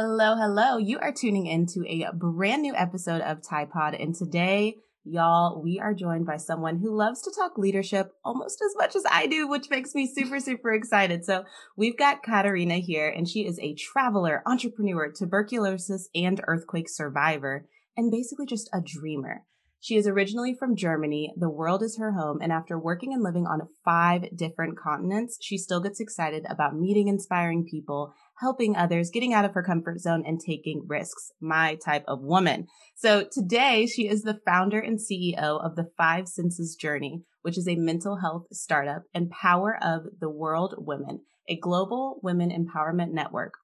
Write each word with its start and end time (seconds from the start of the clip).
Hello, 0.00 0.36
hello. 0.36 0.76
You 0.76 1.00
are 1.00 1.10
tuning 1.10 1.46
in 1.46 1.66
to 1.74 1.84
a 1.88 2.12
brand 2.14 2.62
new 2.62 2.72
episode 2.72 3.20
of 3.20 3.42
Tide 3.42 3.68
Pod. 3.68 3.94
And 3.94 4.14
today, 4.14 4.76
y'all, 5.02 5.60
we 5.60 5.80
are 5.80 5.92
joined 5.92 6.24
by 6.24 6.36
someone 6.36 6.78
who 6.78 6.96
loves 6.96 7.20
to 7.22 7.32
talk 7.36 7.58
leadership 7.58 8.12
almost 8.24 8.62
as 8.64 8.76
much 8.76 8.94
as 8.94 9.02
I 9.10 9.26
do, 9.26 9.48
which 9.48 9.70
makes 9.70 9.96
me 9.96 10.06
super, 10.06 10.38
super 10.38 10.72
excited. 10.72 11.24
So 11.24 11.42
we've 11.76 11.98
got 11.98 12.22
Katarina 12.22 12.76
here, 12.76 13.08
and 13.08 13.28
she 13.28 13.44
is 13.44 13.58
a 13.58 13.74
traveler, 13.74 14.40
entrepreneur, 14.46 15.10
tuberculosis 15.10 16.08
and 16.14 16.40
earthquake 16.46 16.88
survivor, 16.88 17.66
and 17.96 18.12
basically 18.12 18.46
just 18.46 18.70
a 18.72 18.80
dreamer. 18.80 19.42
She 19.80 19.96
is 19.96 20.08
originally 20.08 20.54
from 20.54 20.74
Germany. 20.74 21.32
The 21.36 21.50
world 21.50 21.82
is 21.82 21.98
her 21.98 22.12
home. 22.12 22.38
And 22.42 22.52
after 22.52 22.78
working 22.78 23.12
and 23.12 23.22
living 23.22 23.46
on 23.46 23.68
five 23.84 24.36
different 24.36 24.76
continents, 24.76 25.38
she 25.40 25.56
still 25.56 25.80
gets 25.80 26.00
excited 26.00 26.44
about 26.48 26.76
meeting 26.76 27.06
inspiring 27.06 27.64
people, 27.64 28.12
helping 28.40 28.76
others, 28.76 29.10
getting 29.10 29.32
out 29.34 29.44
of 29.44 29.54
her 29.54 29.62
comfort 29.62 30.00
zone, 30.00 30.24
and 30.26 30.40
taking 30.40 30.84
risks. 30.86 31.30
My 31.40 31.76
type 31.84 32.04
of 32.06 32.20
woman. 32.22 32.66
So 32.96 33.26
today, 33.30 33.86
she 33.86 34.08
is 34.08 34.22
the 34.22 34.40
founder 34.46 34.78
and 34.80 34.98
CEO 34.98 35.64
of 35.64 35.76
the 35.76 35.90
Five 35.96 36.28
Senses 36.28 36.76
Journey, 36.80 37.22
which 37.42 37.58
is 37.58 37.68
a 37.68 37.76
mental 37.76 38.16
health 38.16 38.46
startup 38.52 39.02
and 39.14 39.30
power 39.30 39.78
of 39.82 40.02
the 40.20 40.30
world 40.30 40.74
women, 40.78 41.20
a 41.48 41.58
global 41.58 42.20
women 42.22 42.50
empowerment 42.50 43.12
network. 43.12 43.54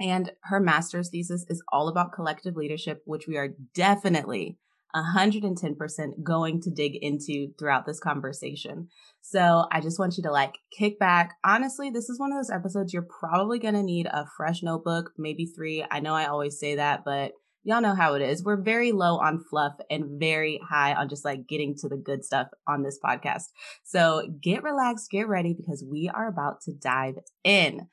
And 0.00 0.32
her 0.44 0.60
master's 0.60 1.10
thesis 1.10 1.44
is 1.48 1.62
all 1.72 1.88
about 1.88 2.12
collective 2.12 2.56
leadership, 2.56 3.02
which 3.04 3.26
we 3.28 3.36
are 3.36 3.50
definitely 3.74 4.58
110% 4.94 6.22
going 6.22 6.60
to 6.62 6.70
dig 6.70 6.96
into 6.96 7.48
throughout 7.58 7.86
this 7.86 8.00
conversation. 8.00 8.88
So 9.20 9.66
I 9.72 9.80
just 9.80 9.98
want 9.98 10.16
you 10.16 10.22
to 10.24 10.30
like 10.30 10.54
kick 10.76 10.98
back. 10.98 11.34
Honestly, 11.44 11.90
this 11.90 12.08
is 12.08 12.20
one 12.20 12.32
of 12.32 12.38
those 12.38 12.50
episodes 12.50 12.92
you're 12.92 13.08
probably 13.20 13.58
going 13.58 13.74
to 13.74 13.82
need 13.82 14.06
a 14.06 14.26
fresh 14.36 14.62
notebook, 14.62 15.12
maybe 15.18 15.46
three. 15.46 15.84
I 15.90 16.00
know 16.00 16.14
I 16.14 16.26
always 16.26 16.58
say 16.58 16.76
that, 16.76 17.04
but 17.04 17.32
y'all 17.64 17.80
know 17.80 17.94
how 17.94 18.14
it 18.14 18.22
is. 18.22 18.44
We're 18.44 18.62
very 18.62 18.92
low 18.92 19.18
on 19.18 19.42
fluff 19.50 19.72
and 19.90 20.20
very 20.20 20.60
high 20.68 20.94
on 20.94 21.08
just 21.08 21.24
like 21.24 21.48
getting 21.48 21.74
to 21.78 21.88
the 21.88 21.96
good 21.96 22.24
stuff 22.24 22.48
on 22.68 22.82
this 22.82 22.98
podcast. 23.02 23.44
So 23.82 24.28
get 24.40 24.62
relaxed, 24.62 25.10
get 25.10 25.26
ready 25.26 25.54
because 25.54 25.82
we 25.82 26.10
are 26.14 26.28
about 26.28 26.60
to 26.62 26.72
dive 26.72 27.16
in. 27.42 27.88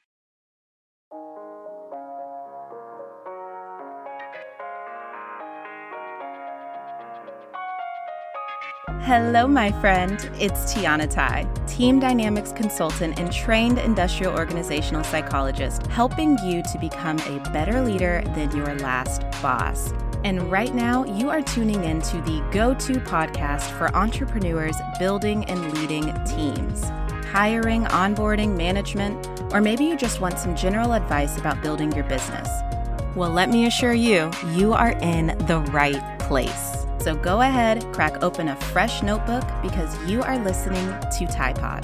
Hello, 9.05 9.47
my 9.47 9.71
friend. 9.81 10.29
It's 10.39 10.71
Tiana 10.71 11.09
Tai, 11.09 11.47
Team 11.65 11.99
Dynamics 11.99 12.51
consultant 12.51 13.19
and 13.19 13.33
trained 13.33 13.79
industrial 13.79 14.31
organizational 14.37 15.03
psychologist, 15.03 15.87
helping 15.87 16.37
you 16.45 16.61
to 16.61 16.77
become 16.79 17.17
a 17.21 17.39
better 17.51 17.81
leader 17.81 18.21
than 18.35 18.55
your 18.55 18.75
last 18.75 19.23
boss. 19.41 19.91
And 20.23 20.51
right 20.51 20.75
now, 20.75 21.03
you 21.03 21.31
are 21.31 21.41
tuning 21.41 21.83
in 21.83 21.99
to 22.03 22.21
the 22.21 22.47
go 22.51 22.75
to 22.75 22.93
podcast 22.99 23.75
for 23.75 23.93
entrepreneurs 23.95 24.77
building 24.99 25.45
and 25.45 25.73
leading 25.79 26.13
teams, 26.23 26.83
hiring, 27.31 27.85
onboarding, 27.85 28.55
management, 28.55 29.27
or 29.51 29.61
maybe 29.61 29.83
you 29.83 29.97
just 29.97 30.21
want 30.21 30.37
some 30.37 30.55
general 30.55 30.93
advice 30.93 31.39
about 31.39 31.59
building 31.63 31.91
your 31.93 32.03
business. 32.03 32.47
Well, 33.15 33.31
let 33.31 33.49
me 33.49 33.65
assure 33.65 33.95
you, 33.95 34.29
you 34.53 34.73
are 34.73 34.91
in 35.01 35.35
the 35.47 35.59
right 35.71 36.19
place. 36.19 36.70
So 37.01 37.15
go 37.15 37.41
ahead, 37.41 37.83
crack 37.93 38.21
open 38.21 38.49
a 38.49 38.55
fresh 38.55 39.01
notebook 39.01 39.43
because 39.63 39.97
you 40.07 40.21
are 40.21 40.37
listening 40.37 40.85
to 40.85 41.25
Tide 41.25 41.55
Pod. 41.55 41.83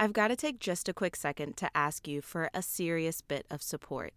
I've 0.00 0.12
got 0.12 0.28
to 0.28 0.36
take 0.36 0.58
just 0.58 0.88
a 0.88 0.92
quick 0.92 1.14
second 1.14 1.56
to 1.58 1.70
ask 1.76 2.08
you 2.08 2.20
for 2.22 2.50
a 2.52 2.60
serious 2.60 3.20
bit 3.20 3.46
of 3.50 3.62
support. 3.62 4.14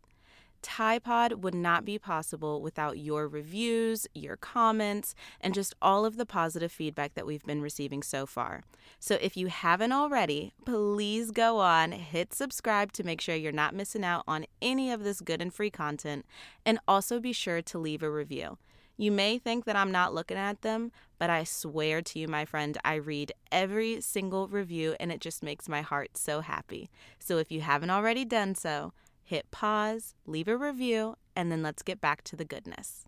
Tide 0.62 1.04
Pod 1.04 1.44
would 1.44 1.56
not 1.56 1.86
be 1.86 1.98
possible 1.98 2.62
without 2.62 2.98
your 2.98 3.28
reviews, 3.28 4.08
your 4.14 4.38
comments, 4.38 5.16
and 5.40 5.54
just 5.54 5.74
all 5.82 6.06
of 6.06 6.18
the 6.18 6.26
positive 6.26 6.72
feedback 6.72 7.14
that 7.16 7.26
we've 7.26 7.44
been 7.44 7.62
receiving 7.62 8.04
so 8.04 8.26
far. 8.26 8.64
So 9.00 9.18
if 9.22 9.36
you 9.36 9.48
haven't 9.48 9.92
already, 9.92 10.54
please 10.66 11.32
go 11.32 11.60
on, 11.60 11.92
hit 11.92 12.34
subscribe 12.34 12.92
to 12.94 13.04
make 13.04 13.22
sure 13.22 13.36
you're 13.36 13.52
not 13.52 13.76
missing 13.76 14.04
out 14.04 14.24
on 14.28 14.46
any 14.62 14.92
of 14.92 15.04
this 15.04 15.22
good 15.22 15.42
and 15.42 15.54
free 15.54 15.72
content, 15.72 16.26
and 16.66 16.80
also 16.88 17.20
be 17.20 17.34
sure 17.34 17.62
to 17.62 17.80
leave 17.80 18.04
a 18.04 18.10
review. 18.10 18.58
You 18.98 19.12
may 19.12 19.40
think 19.40 19.66
that 19.66 19.76
I'm 19.76 19.92
not 19.92 20.14
looking 20.14 20.38
at 20.38 20.62
them, 20.62 20.92
but 21.18 21.32
I 21.32 21.44
swear 21.44 22.04
to 22.04 22.20
you, 22.20 22.28
my 22.28 22.46
friend, 22.46 22.78
I 22.86 22.96
read 22.96 23.32
every 23.52 24.00
single 24.00 24.48
review 24.48 24.96
and 25.00 25.12
it 25.12 25.22
just 25.22 25.42
makes 25.42 25.68
my 25.68 25.82
heart 25.82 26.18
so 26.18 26.42
happy. 26.42 26.90
So 27.18 27.40
if 27.40 27.52
you 27.52 27.62
haven't 27.62 27.90
already 27.90 28.26
done 28.26 28.54
so, 28.54 28.94
hit 29.32 29.50
pause, 29.50 30.14
leave 30.28 30.50
a 30.50 30.58
review, 30.58 31.16
and 31.38 31.50
then 31.50 31.64
let's 31.64 31.82
get 31.84 32.02
back 32.02 32.22
to 32.26 32.36
the 32.36 32.44
goodness. 32.44 33.06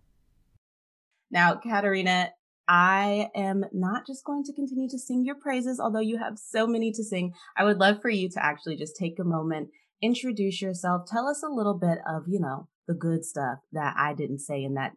Now, 1.30 1.56
Katarina, 1.56 2.30
I 2.66 3.28
am 3.36 3.66
not 3.74 4.06
just 4.06 4.24
going 4.24 4.42
to 4.44 4.54
continue 4.54 4.88
to 4.88 4.98
sing 4.98 5.22
your 5.26 5.34
praises, 5.34 5.78
although 5.78 6.00
you 6.00 6.18
have 6.18 6.38
so 6.38 6.66
many 6.66 6.92
to 6.92 7.04
sing. 7.04 7.34
I 7.58 7.64
would 7.64 7.76
love 7.76 8.00
for 8.00 8.08
you 8.08 8.30
to 8.30 8.42
actually 8.42 8.76
just 8.76 8.96
take 8.96 9.18
a 9.18 9.24
moment, 9.24 9.68
introduce 10.00 10.62
yourself, 10.62 11.02
tell 11.06 11.28
us 11.28 11.42
a 11.42 11.52
little 11.52 11.78
bit 11.78 11.98
of, 12.08 12.22
you 12.26 12.40
know, 12.40 12.68
the 12.88 12.94
good 12.94 13.22
stuff 13.26 13.58
that 13.72 13.94
I 13.98 14.14
didn't 14.14 14.38
say 14.38 14.64
in 14.64 14.74
that 14.74 14.92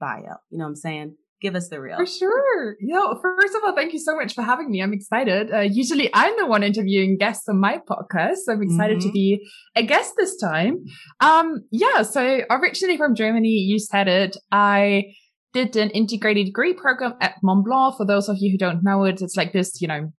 bio. 0.00 0.36
You 0.48 0.56
know 0.56 0.64
what 0.64 0.70
I'm 0.70 0.76
saying? 0.76 1.16
Give 1.40 1.54
us 1.54 1.68
the 1.68 1.80
real. 1.80 1.96
For 1.96 2.06
sure. 2.06 2.76
Yeah. 2.80 3.14
First 3.22 3.54
of 3.54 3.62
all, 3.64 3.74
thank 3.74 3.92
you 3.94 3.98
so 3.98 4.14
much 4.14 4.34
for 4.34 4.42
having 4.42 4.70
me. 4.70 4.82
I'm 4.82 4.92
excited. 4.92 5.50
Uh, 5.52 5.60
usually 5.60 6.10
I'm 6.12 6.36
the 6.36 6.46
one 6.46 6.62
interviewing 6.62 7.16
guests 7.18 7.48
on 7.48 7.58
my 7.58 7.78
podcast. 7.78 8.36
So 8.44 8.52
I'm 8.52 8.62
excited 8.62 8.98
mm-hmm. 8.98 9.08
to 9.08 9.12
be 9.12 9.48
a 9.74 9.82
guest 9.82 10.14
this 10.16 10.36
time. 10.36 10.84
Um, 11.20 11.64
yeah. 11.70 12.02
So 12.02 12.42
originally 12.50 12.98
from 12.98 13.14
Germany, 13.14 13.48
you 13.48 13.78
said 13.78 14.06
it. 14.06 14.36
I 14.52 15.14
did 15.52 15.76
an 15.76 15.90
integrated 15.90 16.46
degree 16.46 16.74
program 16.74 17.14
at 17.20 17.36
Montblanc. 17.42 17.96
For 17.96 18.06
those 18.06 18.28
of 18.28 18.36
you 18.38 18.52
who 18.52 18.58
don't 18.58 18.84
know 18.84 19.04
it, 19.04 19.22
it's 19.22 19.36
like 19.36 19.52
this, 19.52 19.80
you 19.80 19.88
know, 19.88 20.12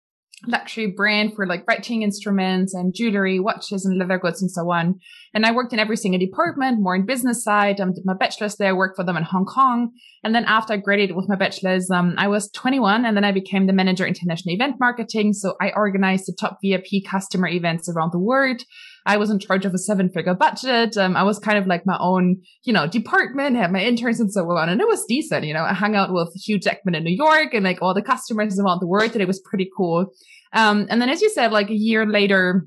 luxury 0.46 0.86
brand 0.86 1.34
for 1.34 1.46
like 1.46 1.66
writing 1.66 2.02
instruments 2.02 2.74
and 2.74 2.94
jewelry, 2.94 3.38
watches 3.38 3.84
and 3.84 3.98
leather 3.98 4.18
goods 4.18 4.40
and 4.40 4.50
so 4.50 4.70
on. 4.70 4.98
And 5.34 5.46
I 5.46 5.52
worked 5.52 5.72
in 5.72 5.78
every 5.78 5.96
single 5.96 6.18
department, 6.18 6.80
more 6.80 6.94
in 6.94 7.06
business 7.06 7.44
side. 7.44 7.80
Um, 7.80 7.92
did 7.92 8.04
my 8.04 8.14
bachelor's 8.14 8.56
there, 8.56 8.74
worked 8.74 8.96
for 8.96 9.04
them 9.04 9.16
in 9.16 9.22
Hong 9.22 9.44
Kong. 9.44 9.92
And 10.24 10.34
then 10.34 10.44
after 10.44 10.72
I 10.72 10.76
graduated 10.78 11.16
with 11.16 11.28
my 11.28 11.36
bachelor's, 11.36 11.90
um, 11.90 12.14
I 12.18 12.28
was 12.28 12.50
21 12.50 13.04
and 13.04 13.16
then 13.16 13.24
I 13.24 13.32
became 13.32 13.66
the 13.66 13.72
manager 13.72 14.06
international 14.06 14.54
event 14.54 14.76
marketing. 14.80 15.32
So 15.32 15.54
I 15.60 15.70
organized 15.74 16.26
the 16.26 16.36
top 16.38 16.58
VIP 16.62 17.04
customer 17.08 17.48
events 17.48 17.88
around 17.88 18.12
the 18.12 18.18
world. 18.18 18.62
I 19.06 19.16
was 19.16 19.30
in 19.30 19.38
charge 19.38 19.64
of 19.64 19.74
a 19.74 19.78
seven 19.78 20.10
figure 20.10 20.34
budget. 20.34 20.96
Um, 20.96 21.16
I 21.16 21.22
was 21.22 21.38
kind 21.38 21.58
of 21.58 21.66
like 21.66 21.86
my 21.86 21.96
own, 22.00 22.40
you 22.64 22.72
know, 22.72 22.86
department, 22.86 23.56
had 23.56 23.72
my 23.72 23.82
interns 23.82 24.20
and 24.20 24.32
so 24.32 24.50
on. 24.50 24.68
And 24.68 24.80
it 24.80 24.86
was 24.86 25.04
decent. 25.06 25.44
You 25.44 25.54
know, 25.54 25.64
I 25.64 25.72
hung 25.72 25.94
out 25.94 26.12
with 26.12 26.32
Hugh 26.34 26.58
Jackman 26.58 26.94
in 26.94 27.04
New 27.04 27.16
York 27.16 27.54
and 27.54 27.64
like 27.64 27.80
all 27.80 27.94
the 27.94 28.02
customers 28.02 28.58
around 28.58 28.80
the 28.80 28.86
world 28.86 29.12
and 29.12 29.22
it 29.22 29.28
was 29.28 29.40
pretty 29.40 29.68
cool. 29.76 30.06
Um, 30.52 30.86
and 30.90 31.00
then 31.00 31.08
as 31.08 31.22
you 31.22 31.30
said, 31.30 31.52
like 31.52 31.70
a 31.70 31.74
year 31.74 32.06
later, 32.06 32.66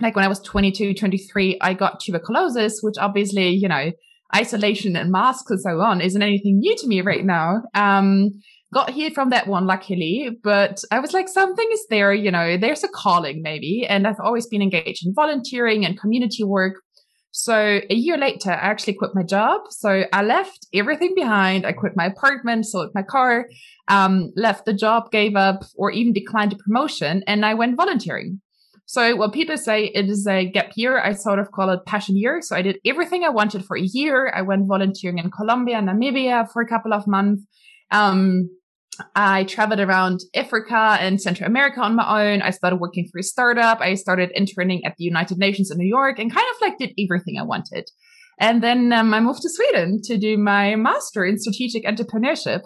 like 0.00 0.14
when 0.14 0.24
I 0.24 0.28
was 0.28 0.40
22, 0.40 0.94
23, 0.94 1.58
I 1.60 1.74
got 1.74 2.00
tuberculosis, 2.00 2.80
which 2.82 2.96
obviously, 2.98 3.48
you 3.48 3.68
know, 3.68 3.92
isolation 4.34 4.96
and 4.96 5.10
masks 5.10 5.50
and 5.50 5.60
so 5.60 5.80
on 5.80 6.00
isn't 6.00 6.22
anything 6.22 6.58
new 6.58 6.76
to 6.76 6.86
me 6.86 7.00
right 7.00 7.24
now. 7.24 7.62
Um, 7.74 8.30
got 8.72 8.90
here 8.90 9.10
from 9.10 9.30
that 9.30 9.46
one, 9.46 9.66
luckily, 9.66 10.30
but 10.42 10.82
I 10.90 11.00
was 11.00 11.12
like, 11.12 11.28
something 11.28 11.68
is 11.72 11.86
there, 11.88 12.12
you 12.12 12.30
know, 12.30 12.56
there's 12.56 12.84
a 12.84 12.88
calling 12.88 13.42
maybe. 13.42 13.86
And 13.88 14.06
I've 14.06 14.20
always 14.20 14.46
been 14.46 14.62
engaged 14.62 15.06
in 15.06 15.14
volunteering 15.14 15.84
and 15.84 15.98
community 15.98 16.44
work. 16.44 16.82
So 17.30 17.80
a 17.90 17.94
year 17.94 18.16
later, 18.16 18.50
I 18.50 18.54
actually 18.54 18.94
quit 18.94 19.10
my 19.14 19.22
job. 19.22 19.60
So 19.70 20.04
I 20.12 20.22
left 20.22 20.66
everything 20.72 21.14
behind. 21.14 21.66
I 21.66 21.72
quit 21.72 21.92
my 21.94 22.06
apartment, 22.06 22.66
sold 22.66 22.92
my 22.94 23.02
car, 23.02 23.46
um, 23.88 24.32
left 24.36 24.64
the 24.64 24.72
job, 24.72 25.10
gave 25.10 25.36
up, 25.36 25.64
or 25.74 25.90
even 25.90 26.14
declined 26.14 26.54
a 26.54 26.56
promotion, 26.56 27.22
and 27.26 27.44
I 27.44 27.52
went 27.54 27.76
volunteering. 27.76 28.40
So 28.86 29.16
what 29.16 29.34
people 29.34 29.58
say 29.58 29.86
it 29.86 30.08
is 30.08 30.26
a 30.26 30.48
gap 30.48 30.72
year. 30.76 30.98
I 30.98 31.12
sort 31.12 31.40
of 31.40 31.50
call 31.50 31.70
it 31.70 31.84
passion 31.86 32.16
year. 32.16 32.40
So 32.40 32.54
I 32.56 32.62
did 32.62 32.78
everything 32.86 33.24
I 33.24 33.30
wanted 33.30 33.64
for 33.64 33.76
a 33.76 33.82
year. 33.82 34.32
I 34.34 34.42
went 34.42 34.66
volunteering 34.66 35.18
in 35.18 35.30
Colombia, 35.30 35.80
Namibia 35.82 36.50
for 36.50 36.62
a 36.62 36.68
couple 36.68 36.94
of 36.94 37.06
months. 37.06 37.42
Um, 37.90 38.50
I 39.14 39.44
traveled 39.44 39.80
around 39.80 40.20
Africa 40.34 40.96
and 41.00 41.20
Central 41.20 41.46
America 41.46 41.80
on 41.80 41.96
my 41.96 42.32
own. 42.32 42.42
I 42.42 42.50
started 42.50 42.76
working 42.76 43.08
for 43.12 43.18
a 43.18 43.22
startup. 43.22 43.80
I 43.80 43.94
started 43.94 44.30
interning 44.34 44.84
at 44.84 44.94
the 44.96 45.04
United 45.04 45.38
Nations 45.38 45.70
in 45.70 45.78
New 45.78 45.88
York 45.88 46.18
and 46.18 46.32
kind 46.32 46.46
of 46.54 46.60
like 46.60 46.78
did 46.78 46.94
everything 46.98 47.36
I 47.38 47.44
wanted. 47.44 47.90
And 48.38 48.62
then 48.62 48.92
um, 48.92 49.14
I 49.14 49.20
moved 49.20 49.42
to 49.42 49.50
Sweden 49.50 50.00
to 50.04 50.18
do 50.18 50.36
my 50.36 50.76
master 50.76 51.24
in 51.24 51.38
strategic 51.38 51.84
entrepreneurship. 51.84 52.62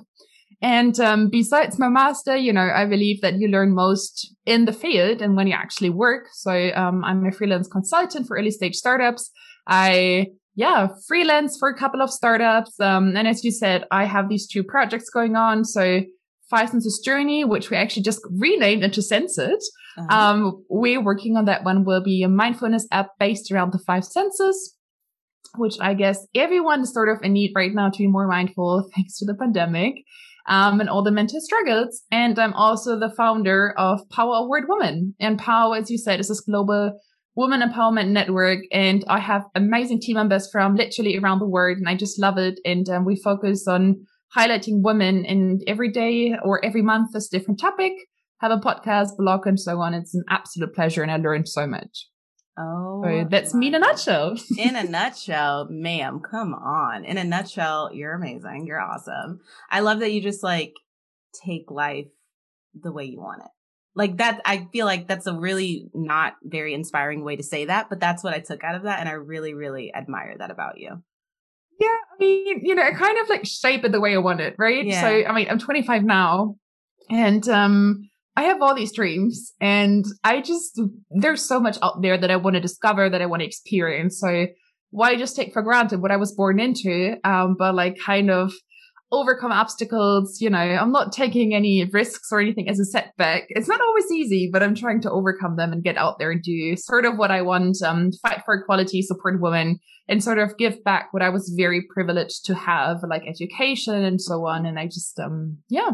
And 0.62 0.98
um, 1.00 1.30
besides 1.30 1.78
my 1.78 1.88
master, 1.88 2.36
you 2.36 2.52
know, 2.52 2.68
I 2.74 2.84
believe 2.86 3.22
that 3.22 3.38
you 3.38 3.48
learn 3.48 3.74
most 3.74 4.34
in 4.44 4.66
the 4.66 4.72
field 4.72 5.22
and 5.22 5.34
when 5.36 5.46
you 5.46 5.54
actually 5.54 5.90
work. 5.90 6.26
So 6.32 6.70
um, 6.74 7.02
I'm 7.04 7.24
a 7.24 7.32
freelance 7.32 7.66
consultant 7.66 8.26
for 8.26 8.36
early 8.36 8.50
stage 8.50 8.74
startups. 8.74 9.30
I 9.66 10.26
yeah, 10.54 10.88
freelance 11.06 11.56
for 11.58 11.68
a 11.68 11.76
couple 11.76 12.02
of 12.02 12.10
startups. 12.10 12.78
Um, 12.80 13.16
and 13.16 13.28
as 13.28 13.44
you 13.44 13.50
said, 13.50 13.84
I 13.90 14.04
have 14.04 14.28
these 14.28 14.46
two 14.46 14.64
projects 14.64 15.08
going 15.08 15.36
on. 15.36 15.64
So 15.64 16.02
Five 16.50 16.68
Senses 16.68 17.00
Journey, 17.04 17.44
which 17.44 17.70
we 17.70 17.76
actually 17.76 18.02
just 18.02 18.20
renamed 18.28 18.82
into 18.82 19.02
Sense 19.02 19.38
It. 19.38 19.62
Uh-huh. 19.96 20.16
Um, 20.16 20.64
we're 20.68 21.02
working 21.02 21.36
on 21.36 21.44
that 21.44 21.64
one 21.64 21.84
will 21.84 22.02
be 22.02 22.22
a 22.22 22.28
mindfulness 22.28 22.86
app 22.90 23.10
based 23.18 23.52
around 23.52 23.72
the 23.72 23.78
five 23.78 24.04
senses, 24.04 24.76
which 25.56 25.76
I 25.80 25.94
guess 25.94 26.26
everyone 26.34 26.82
is 26.82 26.92
sort 26.92 27.08
of 27.08 27.22
in 27.22 27.32
need 27.32 27.52
right 27.54 27.72
now 27.72 27.88
to 27.88 27.98
be 27.98 28.08
more 28.08 28.26
mindful 28.26 28.90
thanks 28.94 29.18
to 29.18 29.24
the 29.24 29.34
pandemic. 29.34 30.04
Um, 30.46 30.80
and 30.80 30.88
all 30.88 31.04
the 31.04 31.12
mental 31.12 31.40
struggles. 31.40 32.02
And 32.10 32.36
I'm 32.38 32.54
also 32.54 32.98
the 32.98 33.10
founder 33.10 33.72
of 33.76 34.08
Power 34.08 34.36
Award 34.36 34.64
Woman. 34.68 35.14
And 35.20 35.38
Power, 35.38 35.76
as 35.76 35.90
you 35.90 35.98
said, 35.98 36.18
is 36.18 36.28
this 36.28 36.40
global 36.40 36.98
woman 37.40 37.62
empowerment 37.62 38.08
network. 38.08 38.60
And 38.70 39.04
I 39.08 39.18
have 39.18 39.46
amazing 39.54 40.00
team 40.00 40.16
members 40.16 40.48
from 40.50 40.76
literally 40.76 41.16
around 41.18 41.40
the 41.40 41.48
world. 41.56 41.78
And 41.78 41.88
I 41.88 41.96
just 41.96 42.20
love 42.20 42.38
it. 42.38 42.60
And 42.64 42.88
um, 42.88 43.04
we 43.04 43.16
focus 43.16 43.66
on 43.66 44.06
highlighting 44.36 44.82
women 44.82 45.24
and 45.26 45.60
every 45.66 45.90
day 45.90 46.36
or 46.44 46.64
every 46.64 46.82
month 46.82 47.16
is 47.16 47.28
a 47.32 47.36
different 47.36 47.58
topic 47.58 47.94
have 48.40 48.52
a 48.52 48.56
podcast, 48.56 49.16
blog, 49.18 49.46
and 49.46 49.60
so 49.60 49.80
on. 49.80 49.94
It's 49.94 50.14
an 50.14 50.24
absolute 50.28 50.74
pleasure, 50.74 51.02
and 51.02 51.12
I 51.12 51.16
learned 51.16 51.48
so 51.48 51.66
much. 51.66 52.08
Oh, 52.58 53.02
so 53.04 53.26
that's 53.30 53.54
me 53.54 53.68
in 53.68 53.74
a 53.74 53.78
nutshell. 53.78 54.36
in 54.58 54.76
a 54.76 54.84
nutshell, 54.84 55.68
ma'am, 55.70 56.20
come 56.20 56.54
on. 56.54 57.04
In 57.04 57.16
a 57.16 57.24
nutshell, 57.24 57.90
you're 57.92 58.14
amazing. 58.14 58.64
You're 58.66 58.80
awesome. 58.80 59.40
I 59.70 59.80
love 59.80 60.00
that 60.00 60.12
you 60.12 60.20
just 60.20 60.42
like 60.42 60.74
take 61.44 61.70
life 61.70 62.08
the 62.74 62.92
way 62.92 63.04
you 63.04 63.20
want 63.20 63.42
it. 63.42 63.50
Like 63.94 64.18
that, 64.18 64.40
I 64.44 64.68
feel 64.72 64.86
like 64.86 65.08
that's 65.08 65.26
a 65.26 65.34
really 65.34 65.88
not 65.94 66.34
very 66.44 66.74
inspiring 66.74 67.24
way 67.24 67.36
to 67.36 67.42
say 67.42 67.64
that, 67.64 67.88
but 67.90 67.98
that's 67.98 68.22
what 68.22 68.34
I 68.34 68.38
took 68.38 68.62
out 68.62 68.76
of 68.76 68.84
that. 68.84 69.00
And 69.00 69.08
I 69.08 69.12
really, 69.12 69.52
really 69.52 69.92
admire 69.94 70.36
that 70.38 70.50
about 70.50 70.78
you. 70.78 71.02
Yeah. 71.80 71.86
I 71.88 72.18
mean, 72.20 72.60
you 72.62 72.74
know, 72.74 72.82
I 72.82 72.92
kind 72.92 73.18
of 73.18 73.28
like 73.28 73.46
shape 73.46 73.84
it 73.84 73.92
the 73.92 74.00
way 74.00 74.14
I 74.14 74.18
want 74.18 74.40
it, 74.40 74.54
right? 74.58 74.84
Yeah. 74.84 75.00
So, 75.00 75.24
I 75.26 75.32
mean, 75.32 75.48
I'm 75.50 75.58
25 75.58 76.04
now 76.04 76.56
and, 77.08 77.48
um, 77.48 78.08
I 78.36 78.44
have 78.44 78.62
all 78.62 78.74
these 78.74 78.92
dreams 78.92 79.52
and 79.60 80.04
I 80.22 80.40
just, 80.40 80.80
there's 81.10 81.44
so 81.44 81.58
much 81.58 81.76
out 81.82 82.00
there 82.00 82.16
that 82.16 82.30
I 82.30 82.36
want 82.36 82.54
to 82.54 82.60
discover, 82.60 83.10
that 83.10 83.20
I 83.20 83.26
want 83.26 83.40
to 83.40 83.46
experience. 83.46 84.20
So 84.20 84.46
why 84.90 85.16
just 85.16 85.36
take 85.36 85.52
for 85.52 85.62
granted 85.62 86.00
what 86.00 86.12
I 86.12 86.16
was 86.16 86.32
born 86.32 86.60
into? 86.60 87.16
Um, 87.24 87.56
but 87.58 87.74
like 87.74 87.96
kind 87.98 88.30
of 88.30 88.52
overcome 89.12 89.52
obstacles. 89.52 90.40
You 90.40 90.50
know, 90.50 90.58
I'm 90.58 90.92
not 90.92 91.12
taking 91.12 91.54
any 91.54 91.84
risks 91.84 92.28
or 92.30 92.40
anything 92.40 92.68
as 92.68 92.78
a 92.78 92.84
setback. 92.84 93.44
It's 93.48 93.68
not 93.68 93.80
always 93.80 94.10
easy, 94.10 94.48
but 94.52 94.62
I'm 94.62 94.74
trying 94.74 95.00
to 95.02 95.10
overcome 95.10 95.56
them 95.56 95.72
and 95.72 95.82
get 95.82 95.96
out 95.96 96.18
there 96.18 96.30
and 96.30 96.42
do 96.42 96.76
sort 96.76 97.04
of 97.04 97.16
what 97.16 97.30
I 97.30 97.42
want, 97.42 97.82
um, 97.82 98.10
fight 98.22 98.42
for 98.44 98.54
equality, 98.54 99.02
support 99.02 99.40
women 99.40 99.78
and 100.10 100.22
sort 100.22 100.38
of 100.38 100.56
give 100.58 100.82
back 100.82 101.12
what 101.12 101.22
I 101.22 101.28
was 101.28 101.54
very 101.56 101.82
privileged 101.82 102.44
to 102.46 102.54
have, 102.54 102.98
like 103.08 103.22
education 103.28 104.02
and 104.02 104.20
so 104.20 104.44
on. 104.46 104.66
And 104.66 104.78
I 104.78 104.86
just, 104.86 105.18
um, 105.20 105.58
yeah, 105.68 105.90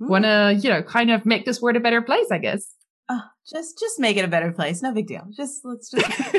mm. 0.00 0.08
want 0.08 0.24
to, 0.24 0.58
you 0.60 0.68
know, 0.68 0.82
kind 0.82 1.10
of 1.10 1.24
make 1.24 1.46
this 1.46 1.60
world 1.60 1.76
a 1.76 1.80
better 1.80 2.02
place, 2.02 2.26
I 2.30 2.38
guess. 2.38 2.74
Oh, 3.08 3.22
just, 3.50 3.78
just 3.78 3.98
make 3.98 4.18
it 4.18 4.26
a 4.26 4.28
better 4.28 4.52
place. 4.52 4.82
No 4.82 4.92
big 4.92 5.06
deal. 5.06 5.26
Just 5.34 5.62
let's 5.64 5.90
just. 5.90 6.06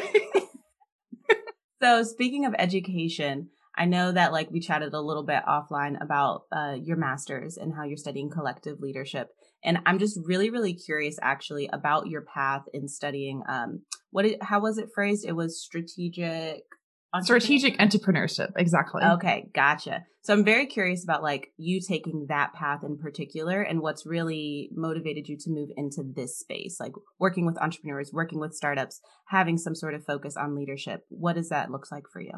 so 1.82 2.04
speaking 2.04 2.46
of 2.46 2.54
education, 2.60 3.50
I 3.76 3.86
know 3.86 4.12
that 4.12 4.32
like 4.32 4.52
we 4.52 4.60
chatted 4.60 4.94
a 4.94 5.02
little 5.02 5.24
bit 5.24 5.44
offline 5.48 6.02
about 6.02 6.44
uh, 6.52 6.76
your 6.82 6.98
master's 6.98 7.58
and 7.58 7.74
how 7.74 7.84
you're 7.84 7.98
studying 7.98 8.30
collective 8.30 8.80
leadership. 8.80 9.30
And 9.64 9.80
I'm 9.86 10.00
just 10.00 10.20
really, 10.24 10.50
really 10.50 10.74
curious 10.74 11.18
actually 11.22 11.70
about 11.72 12.08
your 12.08 12.22
path 12.22 12.64
in 12.74 12.88
studying. 12.88 13.44
Um, 13.48 13.82
what? 14.10 14.26
It, 14.26 14.44
how 14.44 14.60
was 14.60 14.78
it 14.78 14.90
phrased? 14.94 15.26
It 15.26 15.36
was 15.36 15.62
strategic 15.62 16.64
strategic 17.20 17.78
entrepreneurship 17.78 18.52
exactly 18.56 19.04
okay 19.04 19.50
gotcha 19.54 20.06
so 20.22 20.34
i'm 20.34 20.46
very 20.46 20.66
curious 20.66 21.04
about 21.04 21.22
like 21.22 21.50
you 21.58 21.82
taking 21.82 22.26
that 22.30 22.54
path 22.54 22.84
in 22.86 22.98
particular 22.98 23.62
and 23.62 23.82
what's 23.82 24.06
really 24.06 24.70
motivated 24.74 25.28
you 25.28 25.38
to 25.38 25.50
move 25.50 25.70
into 25.76 26.04
this 26.16 26.40
space 26.40 26.78
like 26.80 26.94
working 27.20 27.46
with 27.46 27.58
entrepreneurs 27.58 28.12
working 28.14 28.40
with 28.40 28.54
startups 28.54 29.02
having 29.28 29.58
some 29.58 29.76
sort 29.76 29.94
of 29.94 30.06
focus 30.06 30.38
on 30.38 30.56
leadership 30.56 31.04
what 31.10 31.34
does 31.34 31.50
that 31.50 31.70
look 31.70 31.86
like 31.92 32.06
for 32.12 32.22
you 32.22 32.32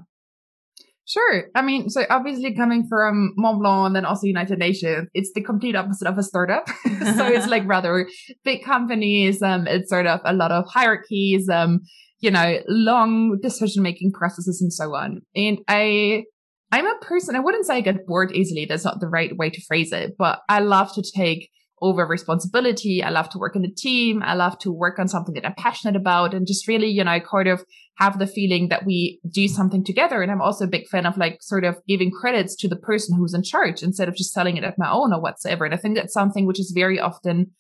Sure. 1.06 1.46
I 1.54 1.62
mean, 1.62 1.90
so 1.90 2.06
obviously 2.10 2.56
coming 2.56 2.88
from 2.88 3.36
Montblanc 3.38 3.88
and 3.88 3.96
then 3.96 4.06
also 4.06 4.26
United 4.26 4.58
Nations, 4.58 5.10
it's 5.14 5.32
the 5.34 5.44
complete 5.44 5.76
opposite 5.76 6.08
of 6.08 6.18
a 6.18 6.24
startup. 6.24 6.68
so 7.16 7.28
it's 7.28 7.48
like 7.48 7.68
rather 7.68 8.08
big 8.46 8.64
companies. 8.64 9.42
Um, 9.42 9.68
it's 9.68 9.90
sort 9.90 10.08
of 10.08 10.22
a 10.24 10.34
lot 10.34 10.52
of 10.52 10.66
hierarchies. 10.70 11.50
Um, 11.50 11.82
you 12.24 12.32
know, 12.32 12.60
long 12.70 13.38
decision 13.42 13.84
making 13.84 14.14
processes 14.14 14.62
and 14.62 14.72
so 14.72 14.96
on. 14.96 15.20
And 15.36 15.60
I, 15.68 16.24
I'm 16.72 16.88
a 16.88 16.98
person, 17.00 17.36
I 17.36 17.42
wouldn't 17.42 17.66
say 17.66 17.76
I 17.76 17.82
get 17.82 18.08
bored 18.08 18.32
easily. 18.32 18.66
That's 18.66 18.86
not 18.86 19.02
the 19.02 19.10
right 19.10 19.36
way 19.36 19.50
to 19.50 19.62
phrase 19.68 19.92
it, 19.92 20.16
but 20.18 20.40
I 20.48 20.60
love 20.60 20.94
to 20.94 21.04
take 21.04 21.50
over 21.84 22.08
responsibility. 22.08 23.04
I 23.04 23.10
love 23.10 23.30
to 23.30 23.38
work 23.38 23.56
in 23.56 23.66
a 23.66 23.72
team. 23.72 24.24
I 24.24 24.34
love 24.34 24.58
to 24.60 24.72
work 24.72 24.98
on 24.98 25.10
something 25.10 25.36
that 25.36 25.46
I'm 25.46 25.54
passionate 25.56 25.98
about 25.98 26.34
and 26.34 26.48
just 26.48 26.68
really, 26.68 26.88
you 26.88 27.04
know, 27.04 27.20
kind 27.20 27.50
of 27.50 27.64
have 27.98 28.18
the 28.18 28.26
feeling 28.26 28.70
that 28.70 28.86
we 28.86 29.20
do 29.30 29.48
something 29.48 29.84
together. 29.84 30.22
And 30.22 30.32
I'm 30.32 30.42
also 30.42 30.64
a 30.64 30.70
big 30.70 30.88
fan 30.88 31.06
of 31.06 31.18
like 31.18 31.44
sort 31.44 31.66
of 31.66 31.76
giving 31.88 32.10
credits 32.10 32.56
to 32.56 32.70
the 32.70 32.78
person 32.78 33.18
who's 33.18 33.34
in 33.34 33.44
charge 33.44 33.84
instead 33.84 34.08
of 34.08 34.16
just 34.16 34.32
selling 34.32 34.58
it 34.58 34.64
at 34.64 34.80
my 34.80 34.90
own 34.90 35.14
or 35.14 35.22
whatsoever. 35.22 35.66
And 35.66 35.74
I 35.74 35.78
think 35.78 35.96
that's 35.96 36.14
something 36.14 36.48
which 36.48 36.60
is 36.60 36.72
very 36.74 37.00
often 37.00 37.52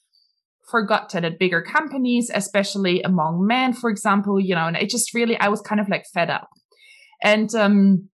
forgotten 0.71 1.25
at 1.25 1.37
bigger 1.37 1.61
companies, 1.61 2.31
especially 2.33 3.01
among 3.01 3.45
men, 3.45 3.73
for 3.73 3.89
example, 3.89 4.39
you 4.39 4.55
know, 4.55 4.67
and 4.67 4.77
it 4.77 4.89
just 4.89 5.13
really, 5.13 5.37
I 5.37 5.49
was 5.49 5.61
kind 5.61 5.81
of 5.81 5.89
like 5.89 6.05
fed 6.13 6.29
up. 6.29 6.47
And, 7.21 7.53
um, 7.53 8.09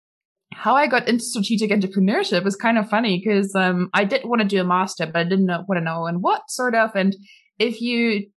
how 0.55 0.75
I 0.75 0.87
got 0.87 1.07
into 1.07 1.23
strategic 1.23 1.69
entrepreneurship 1.69 2.43
was 2.43 2.55
kind 2.55 2.77
of 2.77 2.89
funny 2.89 3.21
because, 3.23 3.53
um, 3.55 3.89
I 3.93 4.05
did 4.05 4.21
want 4.23 4.41
to 4.41 4.47
do 4.47 4.61
a 4.61 4.63
master, 4.63 5.05
but 5.05 5.17
I 5.17 5.23
didn't 5.23 5.45
know 5.45 5.63
want 5.67 5.79
to 5.79 5.83
know 5.83 6.05
and 6.05 6.21
what 6.21 6.49
sort 6.49 6.75
of. 6.75 6.91
And 6.95 7.15
if 7.59 7.81
you 7.81 8.27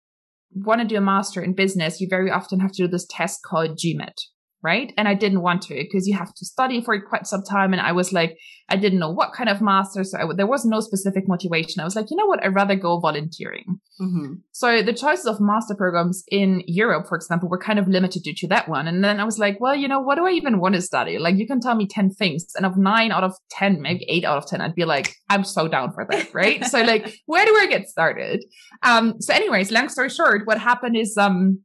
want 0.53 0.81
to 0.81 0.87
do 0.87 0.97
a 0.97 1.01
master 1.01 1.43
in 1.43 1.55
business, 1.55 2.01
you 2.01 2.09
very 2.11 2.31
often 2.31 2.61
have 2.61 2.73
to 2.73 2.83
do 2.83 2.89
this 2.89 3.07
test 3.09 3.41
called 3.45 3.79
GMAT, 3.79 4.15
right? 4.63 4.93
And 4.97 5.07
I 5.07 5.15
didn't 5.15 5.43
want 5.43 5.63
to 5.63 5.75
because 5.75 6.07
you 6.07 6.17
have 6.17 6.35
to 6.35 6.45
study 6.45 6.81
for 6.81 7.01
quite 7.01 7.27
some 7.27 7.43
time. 7.43 7.73
And 7.73 7.81
I 7.81 7.93
was 7.93 8.13
like, 8.13 8.37
I 8.69 8.77
didn't 8.77 8.99
know 8.99 9.11
what 9.11 9.33
kind 9.33 9.49
of 9.49 9.63
master. 9.63 10.05
So 10.05 10.19
I, 10.19 10.25
there 10.37 10.47
was 10.47 10.65
no 10.65 10.81
specific 10.81 11.25
motivation. 11.27 11.81
I 11.81 11.85
was 11.85 11.97
like, 11.97 12.11
you 12.11 12.17
know 12.17 12.27
what? 12.27 12.45
I'd 12.45 12.55
rather 12.55 12.75
go 12.75 12.99
volunteering. 12.99 13.81
Mm-hmm. 14.01 14.35
So 14.53 14.83
the 14.83 14.93
choices 14.93 15.27
of 15.27 15.41
master 15.41 15.75
programs 15.75 16.25
in 16.29 16.63
Europe, 16.67 17.07
for 17.09 17.17
example, 17.17 17.49
were 17.49 17.59
kind 17.59 17.79
of 17.79 17.89
limited 17.89 18.25
due 18.25 18.35
to 18.35 18.49
that 18.49 18.69
one. 18.69 18.87
And 18.89 19.03
then 19.03 19.21
I 19.21 19.25
was 19.25 19.39
like, 19.39 19.59
well, 19.61 19.75
you 19.75 19.89
know, 19.89 20.01
what 20.01 20.17
do 20.17 20.27
I 20.27 20.33
even 20.33 20.61
want 20.61 20.75
to 20.75 20.83
study? 20.83 21.19
Like 21.19 21.37
you 21.37 21.47
can 21.47 21.61
tell 21.61 21.77
me 21.77 21.87
10 21.87 22.11
things 22.11 22.47
and 22.57 22.67
of 22.67 22.77
nine 22.77 23.13
out 23.13 23.25
of 23.25 23.35
10, 23.53 23.81
maybe 23.81 24.05
eight 24.09 24.25
out 24.25 24.39
of 24.39 24.47
10, 24.47 24.61
I'd 24.61 24.75
be 24.75 24.85
like, 24.85 25.15
I'm 25.31 25.45
so 25.45 25.69
down 25.69 25.93
for 25.93 26.07
that. 26.11 26.35
Right. 26.35 26.65
so 26.65 26.83
like, 26.83 27.15
where 27.27 27.47
do 27.47 27.57
I 27.57 27.67
get 27.67 27.89
started? 27.89 28.45
Um, 28.83 29.21
so 29.21 29.33
anyways, 29.33 29.71
long 29.71 29.89
story 29.89 30.11
short, 30.11 30.43
what 30.47 30.59
happened 30.59 30.97
is, 30.97 31.17
um, 31.17 31.61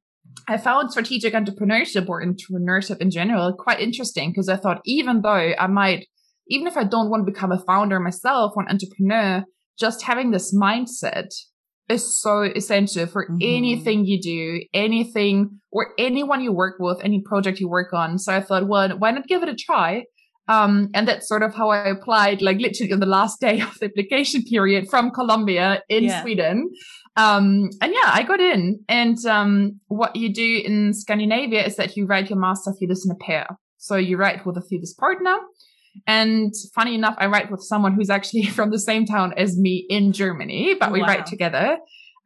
I 0.48 0.58
found 0.58 0.92
strategic 0.92 1.34
entrepreneurship 1.34 2.10
or 2.10 2.24
entrepreneurship 2.24 2.98
in 2.98 3.12
general 3.12 3.54
quite 3.54 3.80
interesting 3.80 4.32
because 4.32 4.50
I 4.50 4.58
thought 4.58 4.82
even 4.86 5.22
though 5.22 5.54
I 5.58 5.68
might, 5.68 6.08
even 6.50 6.68
if 6.68 6.76
I 6.76 6.84
don't 6.84 7.10
want 7.10 7.26
to 7.26 7.32
become 7.32 7.52
a 7.52 7.64
founder 7.66 8.00
myself 8.00 8.54
or 8.56 8.64
an 8.64 8.70
entrepreneur, 8.70 9.46
just 9.80 10.04
having 10.04 10.32
this 10.32 10.54
mindset 10.54 11.30
is 11.90 12.22
so 12.22 12.44
essential 12.44 13.06
for 13.06 13.26
mm-hmm. 13.26 13.38
anything 13.42 14.06
you 14.06 14.22
do, 14.22 14.62
anything 14.74 15.60
or 15.72 15.94
anyone 15.98 16.42
you 16.42 16.54
work 16.54 16.76
with, 16.80 17.00
any 17.04 17.22
project 17.22 17.60
you 17.60 17.70
work 17.70 17.94
on. 17.94 18.18
So 18.18 18.34
I 18.34 18.42
thought, 18.42 18.68
well, 18.68 18.98
why 18.98 19.12
not 19.12 19.28
give 19.28 19.44
it 19.44 19.50
a 19.50 19.56
try? 19.56 20.04
Um, 20.48 20.90
and 20.94 21.08
that's 21.08 21.28
sort 21.28 21.42
of 21.42 21.56
how 21.56 21.70
I 21.70 21.88
applied, 21.88 22.42
like 22.42 22.58
literally 22.58 22.92
on 22.92 23.00
the 23.00 23.06
last 23.06 23.40
day 23.42 23.62
of 23.62 23.78
the 23.80 23.86
application 23.86 24.44
period 24.44 24.90
from 24.90 25.12
Colombia 25.12 25.82
in 25.90 26.06
yeah. 26.06 26.22
Sweden. 26.22 26.70
Um, 27.16 27.70
and 27.82 27.94
yeah, 27.94 28.12
I 28.12 28.24
got 28.24 28.40
in. 28.40 28.80
And 28.90 29.24
um, 29.26 29.80
what 29.88 30.16
you 30.16 30.34
do 30.34 30.62
in 30.66 30.94
Scandinavia 30.94 31.66
is 31.66 31.76
that 31.76 31.96
you 31.96 32.06
write 32.06 32.30
your 32.30 32.40
master 32.40 32.74
thesis 32.80 33.06
in 33.06 33.12
a 33.12 33.24
pair. 33.24 33.48
So 33.78 33.96
you 33.96 34.18
write 34.18 34.46
with 34.46 34.58
a 34.58 34.62
thesis 34.62 34.94
partner. 34.94 35.38
And 36.08 36.54
funny 36.74 36.96
enough, 36.96 37.16
I 37.20 37.28
write 37.28 37.52
with 37.52 37.62
someone 37.62 37.94
who's 37.94 38.10
actually 38.10 38.44
from 38.58 38.72
the 38.72 38.80
same 38.80 39.06
town 39.06 39.34
as 39.38 39.58
me 39.58 39.86
in 39.90 40.12
Germany, 40.12 40.76
but 40.80 40.92
we 40.92 41.02
wow. 41.02 41.08
write 41.08 41.26
together. 41.26 41.78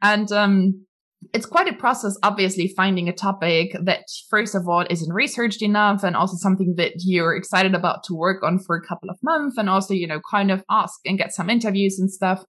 And 0.01 0.31
um, 0.31 0.85
it's 1.33 1.45
quite 1.45 1.67
a 1.67 1.75
process, 1.75 2.15
obviously, 2.23 2.71
finding 2.75 3.09
a 3.09 3.13
topic 3.13 3.75
that, 3.83 4.03
first 4.29 4.55
of 4.55 4.67
all, 4.67 4.85
isn't 4.89 5.13
researched 5.13 5.61
enough 5.61 6.03
and 6.03 6.15
also 6.15 6.37
something 6.37 6.75
that 6.77 6.93
you're 6.97 7.35
excited 7.35 7.73
about 7.73 8.03
to 8.05 8.13
work 8.13 8.43
on 8.43 8.59
for 8.59 8.75
a 8.75 8.87
couple 8.87 9.09
of 9.09 9.17
months 9.23 9.57
and 9.57 9.69
also, 9.69 9.93
you 9.93 10.07
know, 10.07 10.21
kind 10.31 10.51
of 10.51 10.63
ask 10.69 10.99
and 11.05 11.17
get 11.17 11.33
some 11.33 11.49
interviews 11.49 11.99
and 11.99 12.11
stuff. 12.11 12.43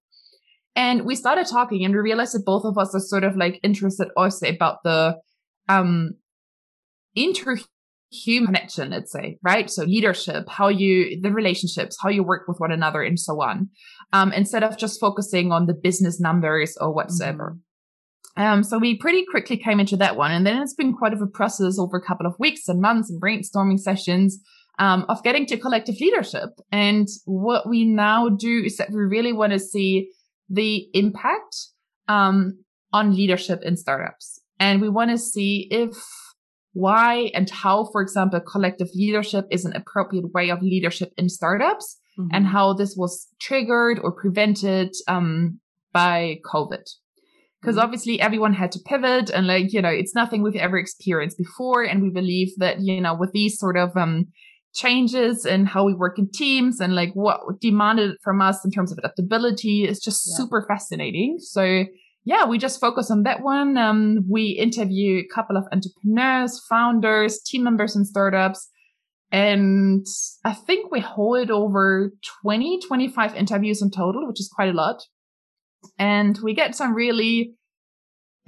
And 0.78 1.04
we 1.04 1.16
started 1.16 1.48
talking 1.48 1.84
and 1.84 1.92
we 1.92 1.98
realized 2.00 2.34
that 2.34 2.44
both 2.46 2.64
of 2.64 2.78
us 2.78 2.94
are 2.94 3.00
sort 3.00 3.24
of 3.24 3.36
like 3.36 3.58
interested 3.64 4.08
also 4.16 4.48
about 4.48 4.76
the 4.84 5.16
um 5.68 6.12
interhuman 7.18 7.66
connection, 8.46 8.90
let's 8.90 9.10
say, 9.10 9.38
right? 9.42 9.68
So 9.68 9.82
leadership, 9.82 10.48
how 10.48 10.68
you 10.68 11.20
the 11.20 11.32
relationships, 11.32 11.98
how 12.00 12.10
you 12.10 12.22
work 12.22 12.46
with 12.46 12.60
one 12.60 12.70
another 12.70 13.02
and 13.02 13.18
so 13.18 13.42
on. 13.42 13.70
Um, 14.12 14.32
instead 14.32 14.62
of 14.62 14.78
just 14.78 15.00
focusing 15.00 15.50
on 15.50 15.66
the 15.66 15.74
business 15.74 16.20
numbers 16.20 16.76
or 16.80 16.94
whatsoever. 16.94 17.56
Mm-hmm. 18.38 18.42
Um, 18.42 18.62
so 18.62 18.78
we 18.78 18.96
pretty 18.96 19.24
quickly 19.28 19.56
came 19.56 19.80
into 19.80 19.96
that 19.96 20.16
one. 20.16 20.30
And 20.30 20.46
then 20.46 20.62
it's 20.62 20.74
been 20.74 20.94
quite 20.94 21.12
of 21.12 21.20
a 21.20 21.26
process 21.26 21.76
over 21.76 21.96
a 21.96 22.06
couple 22.06 22.24
of 22.24 22.36
weeks 22.38 22.68
and 22.68 22.80
months 22.80 23.10
and 23.10 23.20
brainstorming 23.20 23.80
sessions. 23.80 24.38
Um, 24.80 25.06
of 25.08 25.24
getting 25.24 25.44
to 25.46 25.56
collective 25.56 25.96
leadership. 26.00 26.50
And 26.70 27.08
what 27.24 27.68
we 27.68 27.84
now 27.84 28.28
do 28.28 28.62
is 28.64 28.76
that 28.76 28.90
we 28.92 29.00
really 29.00 29.32
want 29.32 29.52
to 29.52 29.58
see 29.58 30.08
the 30.48 30.88
impact 30.94 31.56
um, 32.08 32.58
on 32.92 33.14
leadership 33.14 33.60
in 33.62 33.76
startups. 33.76 34.40
And 34.58 34.80
we 34.80 34.88
want 34.88 35.10
to 35.10 35.18
see 35.18 35.68
if 35.70 35.96
why 36.72 37.30
and 37.34 37.48
how, 37.50 37.88
for 37.92 38.00
example, 38.00 38.40
collective 38.40 38.88
leadership 38.94 39.46
is 39.50 39.64
an 39.64 39.74
appropriate 39.74 40.32
way 40.32 40.50
of 40.50 40.62
leadership 40.62 41.12
in 41.16 41.28
startups 41.28 41.98
mm-hmm. 42.18 42.28
and 42.32 42.46
how 42.46 42.72
this 42.72 42.94
was 42.96 43.28
triggered 43.40 43.98
or 43.98 44.12
prevented 44.12 44.94
um, 45.06 45.60
by 45.92 46.38
COVID. 46.44 46.84
Because 47.60 47.74
mm-hmm. 47.76 47.78
obviously 47.78 48.20
everyone 48.20 48.52
had 48.52 48.70
to 48.72 48.80
pivot 48.84 49.30
and 49.30 49.46
like, 49.46 49.72
you 49.72 49.82
know, 49.82 49.88
it's 49.88 50.14
nothing 50.14 50.42
we've 50.42 50.56
ever 50.56 50.78
experienced 50.78 51.38
before. 51.38 51.82
And 51.82 52.02
we 52.02 52.10
believe 52.10 52.50
that, 52.58 52.80
you 52.80 53.00
know, 53.00 53.14
with 53.14 53.32
these 53.32 53.58
sort 53.58 53.76
of 53.76 53.96
um, 53.96 54.28
changes 54.74 55.44
in 55.44 55.66
how 55.66 55.84
we 55.84 55.94
work 55.94 56.18
in 56.18 56.30
teams 56.30 56.80
and 56.80 56.94
like 56.94 57.10
what 57.14 57.40
demanded 57.60 58.16
from 58.22 58.40
us 58.40 58.64
in 58.64 58.70
terms 58.70 58.92
of 58.92 58.98
adaptability 58.98 59.84
is 59.84 60.00
just 60.00 60.26
yeah. 60.28 60.36
super 60.36 60.64
fascinating. 60.68 61.36
So 61.38 61.84
yeah, 62.24 62.44
we 62.44 62.58
just 62.58 62.80
focus 62.80 63.10
on 63.10 63.22
that 63.22 63.42
one. 63.42 63.76
Um, 63.78 64.18
we 64.28 64.50
interview 64.50 65.20
a 65.20 65.34
couple 65.34 65.56
of 65.56 65.64
entrepreneurs, 65.72 66.62
founders, 66.68 67.40
team 67.40 67.64
members 67.64 67.96
and 67.96 68.06
startups. 68.06 68.68
And 69.30 70.06
I 70.44 70.52
think 70.52 70.90
we 70.90 71.00
hold 71.00 71.50
over 71.50 72.12
20, 72.42 72.80
25 72.86 73.34
interviews 73.34 73.82
in 73.82 73.90
total, 73.90 74.26
which 74.26 74.40
is 74.40 74.50
quite 74.54 74.70
a 74.70 74.72
lot. 74.72 75.02
And 75.98 76.38
we 76.42 76.54
get 76.54 76.74
some 76.74 76.94
really 76.94 77.54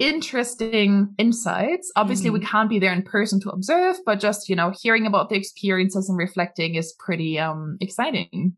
interesting 0.01 1.13
insights. 1.17 1.91
Obviously, 1.95 2.29
mm-hmm. 2.29 2.39
we 2.39 2.45
can't 2.45 2.69
be 2.69 2.79
there 2.79 2.91
in 2.91 3.03
person 3.03 3.39
to 3.41 3.49
observe, 3.49 3.97
but 4.05 4.19
just, 4.19 4.49
you 4.49 4.55
know, 4.55 4.73
hearing 4.81 5.05
about 5.05 5.29
the 5.29 5.35
experiences 5.35 6.09
and 6.09 6.17
reflecting 6.17 6.75
is 6.75 6.93
pretty 6.99 7.39
um 7.39 7.77
exciting. 7.79 8.57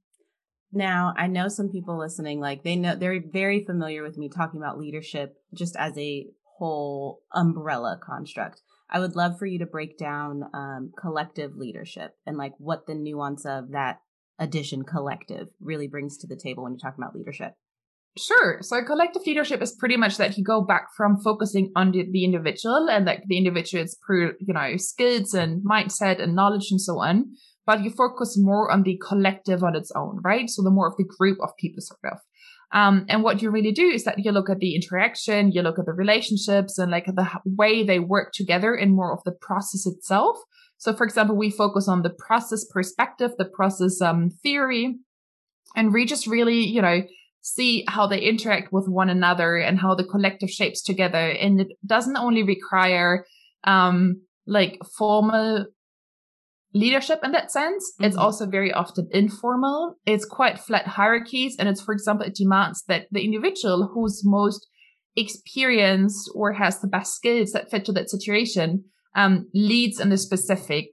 Now, 0.72 1.14
I 1.16 1.28
know 1.28 1.50
some 1.50 1.70
people 1.70 2.00
listening, 2.00 2.40
like 2.40 2.64
they 2.64 2.76
know 2.76 2.96
they're 2.96 3.22
very 3.22 3.64
familiar 3.64 4.02
with 4.02 4.18
me 4.18 4.30
talking 4.30 4.60
about 4.60 4.80
leadership 4.80 5.36
just 5.54 5.76
as 5.76 5.96
a 5.98 6.28
whole 6.58 7.22
umbrella 7.34 8.00
construct. 8.02 8.62
I 8.90 9.00
would 9.00 9.16
love 9.16 9.38
for 9.38 9.46
you 9.46 9.60
to 9.60 9.66
break 9.66 9.98
down 9.98 10.44
um, 10.54 10.92
collective 10.98 11.56
leadership 11.56 12.16
and 12.26 12.38
like 12.38 12.54
what 12.58 12.88
the 12.88 12.96
nuance 12.96 13.46
of 13.46 13.72
that 13.72 14.00
addition 14.40 14.84
collective 14.84 15.48
really 15.60 15.88
brings 15.88 16.18
to 16.18 16.28
the 16.28 16.36
table 16.36 16.64
when 16.64 16.74
you're 16.74 16.80
talking 16.80 17.04
about 17.04 17.16
leadership. 17.16 17.54
Sure. 18.16 18.60
So 18.62 18.84
collective 18.84 19.24
leadership 19.26 19.62
is 19.62 19.72
pretty 19.72 19.98
much 19.98 20.18
that 20.18 20.38
you 20.38 20.44
go 20.44 20.62
back 20.62 20.90
from 20.96 21.18
focusing 21.18 21.72
on 21.76 21.92
the, 21.92 22.06
the 22.12 22.24
individual 22.24 22.88
and 22.90 23.06
like 23.06 23.24
the 23.28 23.38
individual's 23.38 23.98
you 24.10 24.54
know, 24.54 24.78
skills 24.78 25.34
and 25.34 25.66
mindset 25.66 26.22
and 26.22 26.36
knowledge 26.36 26.68
and 26.70 26.80
so 26.80 27.00
on 27.00 27.34
but 27.66 27.84
you 27.84 27.90
focus 27.90 28.38
more 28.38 28.72
on 28.72 28.84
the 28.84 29.00
collective 29.08 29.64
on 29.64 29.76
its 29.76 29.92
own, 29.96 30.20
right? 30.24 30.50
So 30.50 30.62
the 30.62 30.70
more 30.70 30.88
of 30.88 30.98
the 30.98 31.06
group 31.06 31.38
of 31.42 31.56
people 31.58 31.82
sort 31.82 32.14
of. 32.14 32.20
Um, 32.72 33.06
and 33.08 33.24
what 33.24 33.42
you 33.42 33.52
really 33.52 33.72
do 33.72 33.86
is 33.86 34.04
that 34.04 34.18
you 34.18 34.32
look 34.32 34.50
at 34.50 34.60
the 34.60 34.76
interaction, 34.76 35.52
you 35.52 35.62
look 35.62 35.78
at 35.78 35.86
the 35.86 35.94
relationships 35.94 36.78
and 36.78 36.92
like 36.92 37.06
the 37.06 37.30
way 37.46 37.84
they 37.84 38.00
work 38.00 38.32
together 38.34 38.74
in 38.74 38.96
more 38.96 39.14
of 39.14 39.24
the 39.24 39.32
process 39.32 39.86
itself. 39.86 40.38
So 40.78 40.94
for 40.94 41.06
example, 41.06 41.38
we 41.38 41.52
focus 41.52 41.88
on 41.88 42.02
the 42.02 42.10
process 42.10 42.66
perspective, 42.66 43.32
the 43.38 43.46
process 43.46 44.02
um, 44.02 44.32
theory, 44.42 44.96
and 45.76 45.94
we 45.94 46.06
just 46.06 46.28
really, 46.28 46.66
you 46.66 46.82
know, 46.82 47.04
see 47.44 47.84
how 47.90 48.08
they 48.08 48.20
interact 48.20 48.72
with 48.72 48.88
one 48.88 49.10
another 49.10 49.58
and 49.58 49.78
how 49.78 49.94
the 49.94 50.06
collective 50.06 50.50
shapes 50.50 50.82
together. 50.82 51.30
And 51.30 51.60
it 51.60 51.68
doesn't 51.86 52.18
only 52.18 52.42
require 52.42 53.26
um, 53.66 54.22
like 54.48 54.80
formal 54.98 55.66
leadership 56.74 57.20
in 57.22 57.34
that 57.34 57.52
sense. 57.52 57.92
Mm-hmm. 57.94 58.06
It's 58.06 58.16
also 58.16 58.46
very 58.48 58.72
often 58.72 59.10
informal. 59.12 59.96
It's 60.06 60.26
quite 60.26 60.58
flat 60.58 60.88
hierarchies. 60.88 61.58
And 61.60 61.68
it's, 61.68 61.82
for 61.82 61.94
example, 61.94 62.26
it 62.26 62.36
demands 62.36 62.84
that 62.88 63.08
the 63.12 63.24
individual 63.24 63.92
who's 63.94 64.22
most 64.24 64.66
experienced 65.18 66.32
or 66.34 66.54
has 66.54 66.80
the 66.80 66.88
best 66.88 67.14
skills 67.14 67.52
that 67.52 67.70
fit 67.70 67.84
to 67.86 67.92
that 67.92 68.10
situation, 68.10 68.86
um, 69.16 69.50
leads 69.54 70.00
in 70.00 70.12
a 70.12 70.18
specific 70.18 70.86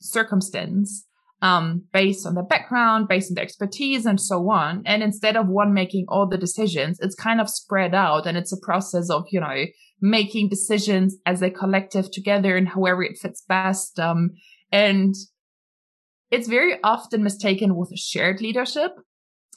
circumstance. 0.00 1.06
Um, 1.40 1.84
based 1.92 2.26
on 2.26 2.34
the 2.34 2.42
background, 2.42 3.06
based 3.06 3.30
on 3.30 3.36
the 3.36 3.42
expertise 3.42 4.06
and 4.06 4.20
so 4.20 4.50
on. 4.50 4.82
And 4.84 5.04
instead 5.04 5.36
of 5.36 5.46
one 5.46 5.72
making 5.72 6.06
all 6.08 6.26
the 6.26 6.36
decisions, 6.36 6.98
it's 7.00 7.14
kind 7.14 7.40
of 7.40 7.48
spread 7.48 7.94
out 7.94 8.26
and 8.26 8.36
it's 8.36 8.52
a 8.52 8.60
process 8.60 9.08
of, 9.08 9.22
you 9.30 9.38
know, 9.38 9.66
making 10.00 10.48
decisions 10.48 11.16
as 11.26 11.40
a 11.40 11.50
collective 11.50 12.10
together 12.10 12.56
and 12.56 12.68
however 12.68 13.04
it 13.04 13.18
fits 13.18 13.44
best. 13.48 14.00
Um, 14.00 14.30
and 14.72 15.14
it's 16.30 16.48
very 16.48 16.74
often 16.82 17.22
mistaken 17.22 17.76
with 17.76 17.96
shared 17.96 18.40
leadership. 18.40 18.92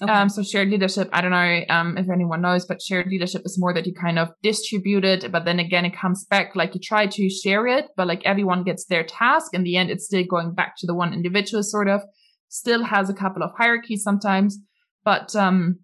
Okay. 0.02 0.12
Um, 0.12 0.30
so 0.30 0.42
shared 0.42 0.70
leadership, 0.70 1.10
I 1.14 1.22
don't 1.22 1.30
know 1.30 1.62
um, 1.70 1.96
if 1.96 2.10
anyone 2.10 2.42
knows, 2.42 2.66
but 2.66 2.82
shared 2.82 3.08
leadership 3.08 3.44
is 3.46 3.60
more 3.60 3.72
that 3.74 3.86
you 3.86 3.94
kind 3.94 4.18
of 4.18 4.30
distribute 4.42 5.06
it, 5.06 5.32
but 5.32 5.46
then 5.46 5.60
again, 5.60 5.86
it 5.86 5.96
comes 5.96 6.26
back 6.26 6.56
like 6.56 6.74
you 6.74 6.82
try 6.82 7.06
to 7.06 7.30
share 7.30 7.68
it, 7.68 7.86
but 7.96 8.08
like 8.08 8.24
everyone 8.26 8.64
gets 8.64 8.86
their 8.86 9.04
task. 9.04 9.54
In 9.54 9.62
the 9.64 9.78
end, 9.78 9.92
it's 9.92 10.06
still 10.06 10.24
going 10.28 10.56
back 10.56 10.74
to 10.80 10.88
the 10.88 10.96
one 10.96 11.14
individual, 11.14 11.62
sort 11.62 11.88
of. 11.88 12.02
Still 12.50 12.84
has 12.84 13.10
a 13.10 13.14
couple 13.14 13.44
of 13.44 13.52
hierarchies 13.56 14.02
sometimes, 14.02 14.58
but 15.06 15.36
um, 15.36 15.80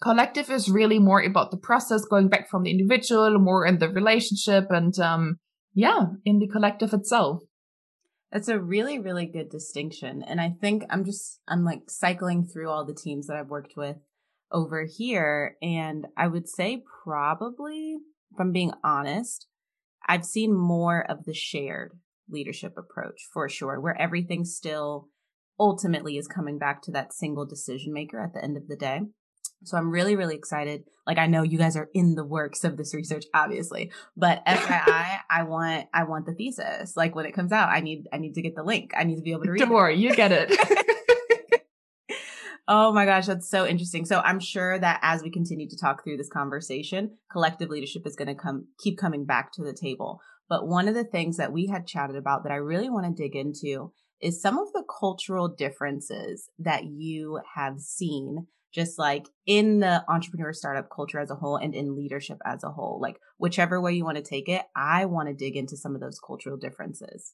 collective 0.00 0.48
is 0.48 0.70
really 0.70 1.00
more 1.00 1.20
about 1.20 1.50
the 1.50 1.58
process, 1.58 2.04
going 2.04 2.28
back 2.28 2.48
from 2.48 2.62
the 2.62 2.70
individual, 2.70 3.36
more 3.40 3.66
in 3.66 3.78
the 3.78 3.88
relationship, 3.88 4.66
and 4.70 4.96
um, 5.00 5.38
yeah, 5.74 6.06
in 6.24 6.38
the 6.38 6.46
collective 6.46 6.92
itself. 6.92 7.42
That's 8.32 8.48
a 8.48 8.58
really, 8.58 8.98
really 8.98 9.26
good 9.26 9.50
distinction. 9.50 10.22
And 10.22 10.40
I 10.40 10.54
think 10.60 10.84
I'm 10.90 11.04
just, 11.04 11.40
I'm 11.48 11.64
like 11.64 11.88
cycling 11.88 12.46
through 12.46 12.68
all 12.68 12.84
the 12.84 12.94
teams 12.94 13.26
that 13.26 13.36
I've 13.36 13.48
worked 13.48 13.74
with 13.76 13.96
over 14.52 14.84
here. 14.84 15.56
And 15.62 16.06
I 16.16 16.26
would 16.26 16.48
say, 16.48 16.82
probably, 17.04 17.98
if 18.32 18.40
I'm 18.40 18.52
being 18.52 18.72
honest, 18.82 19.46
I've 20.06 20.24
seen 20.24 20.54
more 20.54 21.08
of 21.08 21.24
the 21.24 21.34
shared 21.34 21.92
leadership 22.28 22.74
approach 22.76 23.22
for 23.32 23.48
sure, 23.48 23.80
where 23.80 24.00
everything 24.00 24.44
still 24.44 25.08
ultimately 25.58 26.16
is 26.16 26.28
coming 26.28 26.58
back 26.58 26.82
to 26.82 26.92
that 26.92 27.14
single 27.14 27.46
decision 27.46 27.92
maker 27.92 28.22
at 28.22 28.34
the 28.34 28.42
end 28.42 28.56
of 28.56 28.68
the 28.68 28.76
day. 28.76 29.00
So 29.64 29.76
I'm 29.76 29.90
really, 29.90 30.16
really 30.16 30.36
excited. 30.36 30.84
Like 31.06 31.18
I 31.18 31.26
know 31.26 31.42
you 31.42 31.58
guys 31.58 31.76
are 31.76 31.88
in 31.94 32.14
the 32.14 32.24
works 32.24 32.64
of 32.64 32.76
this 32.76 32.94
research, 32.94 33.24
obviously, 33.32 33.92
but 34.16 34.44
FYI, 34.46 35.18
I 35.30 35.42
want, 35.44 35.88
I 35.94 36.04
want 36.04 36.26
the 36.26 36.34
thesis. 36.34 36.96
Like 36.96 37.14
when 37.14 37.26
it 37.26 37.32
comes 37.32 37.52
out, 37.52 37.68
I 37.68 37.80
need, 37.80 38.06
I 38.12 38.18
need 38.18 38.34
to 38.34 38.42
get 38.42 38.56
the 38.56 38.62
link. 38.62 38.92
I 38.96 39.04
need 39.04 39.16
to 39.16 39.22
be 39.22 39.32
able 39.32 39.44
to 39.44 39.50
read. 39.50 39.60
Don't 39.60 39.70
worry, 39.70 39.96
you 39.96 40.14
get 40.14 40.32
it. 40.32 40.52
oh 42.68 42.92
my 42.92 43.04
gosh, 43.04 43.26
that's 43.26 43.48
so 43.48 43.66
interesting. 43.66 44.04
So 44.04 44.20
I'm 44.20 44.40
sure 44.40 44.78
that 44.78 45.00
as 45.02 45.22
we 45.22 45.30
continue 45.30 45.68
to 45.68 45.78
talk 45.78 46.02
through 46.02 46.16
this 46.16 46.28
conversation, 46.28 47.16
collective 47.30 47.70
leadership 47.70 48.06
is 48.06 48.16
going 48.16 48.28
to 48.28 48.34
come, 48.34 48.66
keep 48.78 48.98
coming 48.98 49.24
back 49.24 49.52
to 49.52 49.62
the 49.62 49.74
table. 49.74 50.20
But 50.48 50.68
one 50.68 50.88
of 50.88 50.94
the 50.94 51.04
things 51.04 51.36
that 51.38 51.52
we 51.52 51.66
had 51.66 51.86
chatted 51.86 52.16
about 52.16 52.44
that 52.44 52.52
I 52.52 52.56
really 52.56 52.88
want 52.88 53.06
to 53.06 53.22
dig 53.22 53.34
into 53.34 53.92
is 54.20 54.40
some 54.40 54.58
of 54.58 54.72
the 54.72 54.84
cultural 54.98 55.48
differences 55.48 56.48
that 56.58 56.84
you 56.84 57.40
have 57.54 57.80
seen 57.80 58.46
just 58.76 58.98
like 58.98 59.26
in 59.46 59.80
the 59.80 60.04
entrepreneur 60.06 60.52
startup 60.52 60.88
culture 60.94 61.18
as 61.18 61.30
a 61.30 61.34
whole 61.34 61.56
and 61.56 61.74
in 61.74 61.96
leadership 61.96 62.36
as 62.44 62.62
a 62.62 62.68
whole. 62.68 63.00
Like, 63.00 63.16
whichever 63.38 63.80
way 63.80 63.94
you 63.94 64.04
want 64.04 64.18
to 64.18 64.22
take 64.22 64.50
it, 64.50 64.62
I 64.76 65.06
want 65.06 65.28
to 65.28 65.34
dig 65.34 65.56
into 65.56 65.78
some 65.78 65.94
of 65.94 66.02
those 66.02 66.20
cultural 66.24 66.58
differences. 66.58 67.32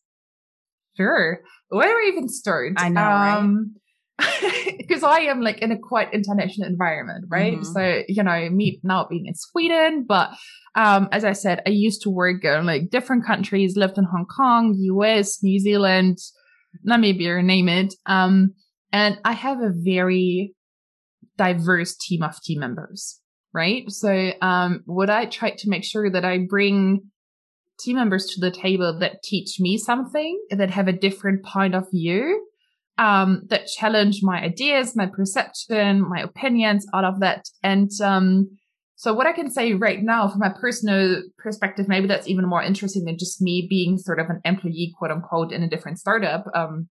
Sure. 0.97 1.41
Where 1.69 1.89
do 1.89 1.97
we 1.97 2.13
even 2.13 2.29
start? 2.29 2.75
I 2.77 2.91
know, 2.91 3.03
um, 3.03 3.75
because 4.79 5.03
I 5.03 5.21
am 5.23 5.41
like 5.41 5.59
in 5.59 5.73
a 5.73 5.79
quite 5.79 6.15
international 6.15 6.69
environment, 6.69 7.25
right? 7.29 7.55
Mm-hmm. 7.55 7.73
So, 7.73 8.03
you 8.07 8.23
know, 8.23 8.49
me 8.51 8.79
now 8.85 9.07
being 9.11 9.27
in 9.27 9.35
Sweden, 9.35 10.05
but 10.07 10.31
um, 10.77 11.09
as 11.11 11.25
I 11.25 11.33
said, 11.33 11.61
I 11.67 11.71
used 11.71 12.03
to 12.03 12.11
work 12.11 12.45
in 12.45 12.67
like 12.67 12.91
different 12.91 13.27
countries, 13.27 13.77
lived 13.77 13.99
in 13.99 14.05
Hong 14.05 14.27
Kong, 14.27 14.77
US, 14.79 15.43
New 15.43 15.59
Zealand, 15.59 16.19
Namibia, 16.89 17.43
name 17.43 17.69
it. 17.69 17.95
Um, 18.07 18.55
and 18.93 19.19
I 19.25 19.33
have 19.33 19.59
a 19.59 19.73
very 19.75 20.55
diverse 21.43 21.97
team 21.97 22.23
of 22.23 22.41
team 22.43 22.61
members, 22.61 23.21
right? 23.53 23.85
So, 23.91 24.33
um, 24.41 24.83
would 24.87 25.11
I 25.11 25.27
try 25.27 25.51
to 25.51 25.69
make 25.69 25.85
sure 25.85 26.11
that 26.11 26.25
I 26.25 26.47
bring 26.49 26.79
team 27.81 27.97
members 27.97 28.27
to 28.27 28.41
the 28.41 28.51
table 28.51 28.99
that 29.01 29.23
teach 29.23 29.59
me 29.59 29.77
something, 29.77 30.39
that 30.51 30.71
have 30.71 30.89
a 30.89 31.01
different 31.07 31.45
point 31.45 31.75
of 31.75 31.85
view, 31.91 32.47
um, 32.99 33.43
that 33.49 33.67
challenge 33.67 34.21
my 34.23 34.39
ideas, 34.43 34.95
my 34.95 35.07
perception, 35.07 36.09
my 36.09 36.21
opinions, 36.21 36.87
all 36.95 37.05
of 37.05 37.21
that. 37.21 37.43
And, 37.63 37.91
um, 38.03 38.59
so 38.95 39.13
what 39.13 39.27
I 39.27 39.33
can 39.33 39.51
say 39.51 39.73
right 39.75 40.01
now 40.01 40.29
from 40.29 40.39
my 40.39 40.53
personal 40.65 41.23
perspective, 41.39 41.89
maybe 41.89 42.07
that's 42.07 42.29
even 42.29 42.49
more 42.49 42.63
interesting 42.63 43.05
than 43.05 43.19
just 43.19 43.43
me 43.43 43.67
being 43.69 43.99
sort 43.99 44.21
of 44.21 44.27
an 44.31 44.41
employee, 44.45 44.95
quote 44.97 45.11
unquote, 45.11 45.51
in 45.51 45.65
a 45.65 45.69
different 45.69 45.99
startup. 45.99 46.45
Um, 46.55 46.89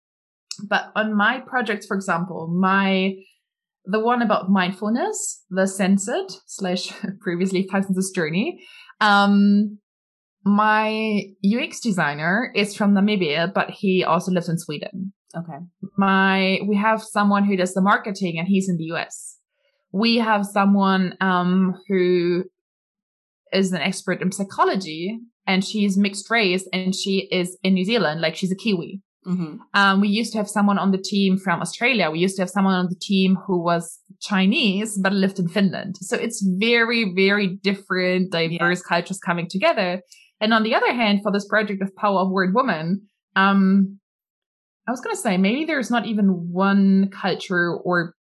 but 0.69 0.91
on 0.97 1.15
my 1.15 1.39
projects, 1.39 1.87
for 1.87 1.97
example, 1.97 2.49
my 2.49 3.15
the 3.91 4.01
one 4.01 4.23
about 4.23 4.51
mindfulness, 4.51 5.45
the 5.51 5.67
censored 5.67 6.31
slash 6.47 6.93
previously 7.21 7.67
Thousands 7.71 8.11
Journey. 8.11 8.61
Um, 9.01 9.79
my 10.45 11.25
UX 11.45 11.81
designer 11.81 12.51
is 12.55 12.75
from 12.75 12.95
Namibia, 12.95 13.53
but 13.53 13.71
he 13.71 14.05
also 14.05 14.33
lives 14.33 14.49
in 14.49 14.59
Sweden. 14.59 15.13
Okay. 15.37 15.59
My, 15.97 16.61
we 16.67 16.77
have 16.77 17.03
someone 17.03 17.45
who 17.45 17.57
does 17.57 17.75
the 17.75 17.83
marketing 17.83 18.39
and 18.39 18.49
he's 18.49 18.69
in 18.69 18.77
the 18.77 18.85
US. 18.95 19.39
We 19.93 20.17
have 20.17 20.47
someone, 20.47 21.17
um, 21.21 21.75
who 21.89 22.45
is 23.53 23.73
an 23.73 23.81
expert 23.81 24.23
in 24.23 24.33
psychology 24.33 25.19
and 25.47 25.65
she's 25.65 25.99
mixed 25.99 26.31
race 26.31 26.69
and 26.73 26.95
she 26.95 27.29
is 27.31 27.59
in 27.63 27.75
New 27.75 27.85
Zealand, 27.85 28.21
like 28.21 28.37
she's 28.37 28.53
a 28.53 28.57
Kiwi. 28.57 29.03
Mm-hmm. 29.27 29.57
Um, 29.75 30.01
we 30.01 30.09
used 30.09 30.33
to 30.33 30.39
have 30.39 30.49
someone 30.49 30.79
on 30.79 30.93
the 30.93 30.99
team 30.99 31.37
from 31.37 31.61
Australia. 31.61 32.11
We 32.11 32.21
used 32.21 32.37
to 32.37 32.43
have 32.43 32.51
someone 32.51 32.75
on 32.75 32.89
the 32.89 32.99
team 32.99 33.37
who 33.47 33.63
was 33.63 33.99
Chinese, 34.21 34.99
but 34.99 35.13
lived 35.13 35.39
in 35.39 35.49
Finland. 35.49 35.97
So 36.01 36.17
it's 36.17 36.43
very, 36.59 37.13
very 37.15 37.59
different, 37.63 38.33
diverse 38.33 38.83
yeah. 38.83 38.89
cultures 38.89 39.19
coming 39.19 39.49
together. 39.49 40.01
And 40.41 40.55
on 40.55 40.63
the 40.63 40.75
other 40.75 40.93
hand, 40.93 41.21
for 41.23 41.31
this 41.31 41.47
project 41.47 41.83
of 41.83 41.95
Power 41.97 42.21
of 42.21 42.31
Word 42.31 42.55
Woman, 42.55 43.03
um, 43.37 44.01
I 44.89 44.91
was 44.91 45.01
going 45.01 45.15
to 45.15 45.21
say 45.21 45.37
maybe 45.37 45.67
there's 45.67 45.91
not 45.91 46.07
even 46.07 46.51
one 46.51 47.11
culture 47.11 47.75
or 47.75 48.15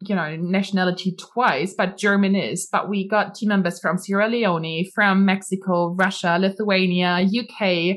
you 0.00 0.14
know 0.14 0.36
nationality 0.36 1.16
twice, 1.18 1.74
but 1.76 1.96
German 1.96 2.34
is. 2.34 2.68
But 2.70 2.88
we 2.88 3.08
got 3.08 3.34
team 3.34 3.48
members 3.48 3.80
from 3.80 3.98
Sierra 3.98 4.28
Leone, 4.28 4.84
from 4.94 5.24
Mexico, 5.24 5.94
Russia, 5.94 6.36
Lithuania, 6.38 7.26
UK. 7.26 7.96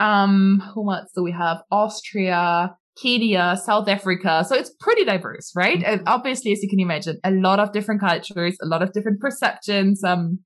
Um, 0.00 0.62
who 0.74 0.92
else 0.92 1.10
do 1.14 1.22
we 1.22 1.32
have? 1.32 1.62
Austria, 1.70 2.76
Kenya, 3.00 3.56
South 3.62 3.88
Africa. 3.88 4.44
So 4.46 4.54
it's 4.54 4.70
pretty 4.80 5.04
diverse, 5.04 5.52
right? 5.56 5.78
Mm-hmm. 5.78 5.92
And 5.92 6.02
obviously, 6.06 6.52
as 6.52 6.62
you 6.62 6.68
can 6.68 6.80
imagine, 6.80 7.18
a 7.24 7.30
lot 7.30 7.58
of 7.58 7.72
different 7.72 8.00
cultures, 8.00 8.56
a 8.62 8.66
lot 8.66 8.82
of 8.82 8.92
different 8.92 9.20
perceptions, 9.20 10.02
um, 10.04 10.40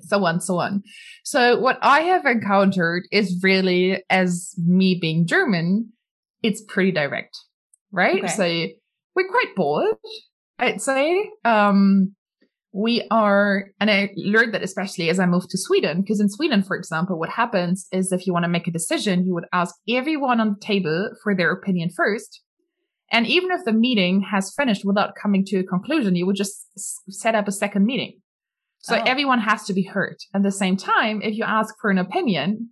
so 0.00 0.24
on, 0.24 0.40
so 0.40 0.58
on. 0.58 0.82
So 1.24 1.58
what 1.58 1.78
I 1.82 2.00
have 2.02 2.24
encountered 2.24 3.04
is 3.12 3.40
really, 3.42 4.02
as 4.08 4.54
me 4.56 4.98
being 5.00 5.26
German, 5.26 5.92
it's 6.42 6.62
pretty 6.66 6.92
direct, 6.92 7.36
right? 7.92 8.24
Okay. 8.24 8.28
So 8.28 8.44
we're 9.14 9.28
quite 9.28 9.54
bold, 9.54 9.96
I'd 10.58 10.80
say. 10.80 11.30
Um, 11.44 12.14
we 12.72 13.06
are, 13.10 13.70
and 13.80 13.90
I 13.90 14.10
learned 14.16 14.54
that 14.54 14.62
especially 14.62 15.10
as 15.10 15.18
I 15.18 15.26
moved 15.26 15.50
to 15.50 15.58
Sweden, 15.58 16.02
because 16.02 16.20
in 16.20 16.28
Sweden, 16.28 16.62
for 16.62 16.76
example, 16.76 17.18
what 17.18 17.30
happens 17.30 17.88
is 17.90 18.12
if 18.12 18.26
you 18.26 18.32
want 18.32 18.44
to 18.44 18.48
make 18.50 18.68
a 18.68 18.72
decision, 18.72 19.26
you 19.26 19.34
would 19.34 19.46
ask 19.52 19.74
everyone 19.88 20.40
on 20.40 20.50
the 20.50 20.64
table 20.64 21.10
for 21.22 21.34
their 21.34 21.50
opinion 21.50 21.90
first. 21.94 22.42
And 23.10 23.26
even 23.26 23.50
if 23.50 23.64
the 23.64 23.72
meeting 23.72 24.24
has 24.30 24.54
finished 24.56 24.84
without 24.84 25.14
coming 25.20 25.44
to 25.46 25.58
a 25.58 25.64
conclusion, 25.64 26.14
you 26.14 26.26
would 26.26 26.36
just 26.36 26.68
set 27.10 27.34
up 27.34 27.48
a 27.48 27.52
second 27.52 27.84
meeting. 27.84 28.20
So 28.82 28.96
oh. 28.96 29.02
everyone 29.04 29.40
has 29.40 29.64
to 29.64 29.72
be 29.72 29.82
heard. 29.82 30.16
At 30.32 30.44
the 30.44 30.52
same 30.52 30.76
time, 30.76 31.20
if 31.22 31.36
you 31.36 31.44
ask 31.44 31.74
for 31.80 31.90
an 31.90 31.98
opinion, 31.98 32.70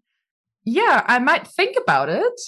yeah, 0.64 1.02
I 1.06 1.18
might 1.18 1.46
think 1.46 1.76
about 1.80 2.08
it. 2.08 2.40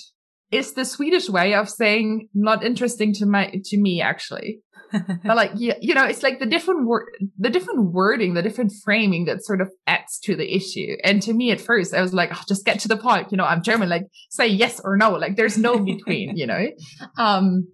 Is 0.52 0.72
the 0.72 0.84
Swedish 0.84 1.28
way 1.28 1.54
of 1.54 1.70
saying 1.70 2.28
not 2.34 2.64
interesting 2.64 3.12
to 3.14 3.26
my 3.26 3.52
to 3.66 3.78
me 3.78 4.00
actually. 4.00 4.60
But 4.92 5.36
like 5.36 5.52
you, 5.56 5.74
you 5.80 5.94
know, 5.94 6.04
it's 6.04 6.22
like 6.22 6.38
the 6.38 6.46
different 6.46 6.86
word, 6.86 7.08
the 7.38 7.50
different 7.50 7.92
wording, 7.92 8.34
the 8.34 8.42
different 8.42 8.72
framing 8.84 9.24
that 9.26 9.44
sort 9.44 9.60
of 9.60 9.70
adds 9.86 10.18
to 10.24 10.36
the 10.36 10.54
issue. 10.54 10.96
And 11.04 11.22
to 11.22 11.32
me, 11.32 11.50
at 11.50 11.60
first, 11.60 11.94
I 11.94 12.00
was 12.00 12.14
like, 12.14 12.30
oh, 12.32 12.42
just 12.48 12.64
get 12.64 12.80
to 12.80 12.88
the 12.88 12.96
point. 12.96 13.28
You 13.30 13.36
know, 13.36 13.44
I'm 13.44 13.62
German. 13.62 13.88
Like, 13.88 14.04
say 14.30 14.46
yes 14.46 14.80
or 14.82 14.96
no. 14.96 15.12
Like, 15.12 15.36
there's 15.36 15.58
no 15.58 15.78
between. 15.78 16.36
you 16.36 16.46
know, 16.46 16.66
um, 17.18 17.68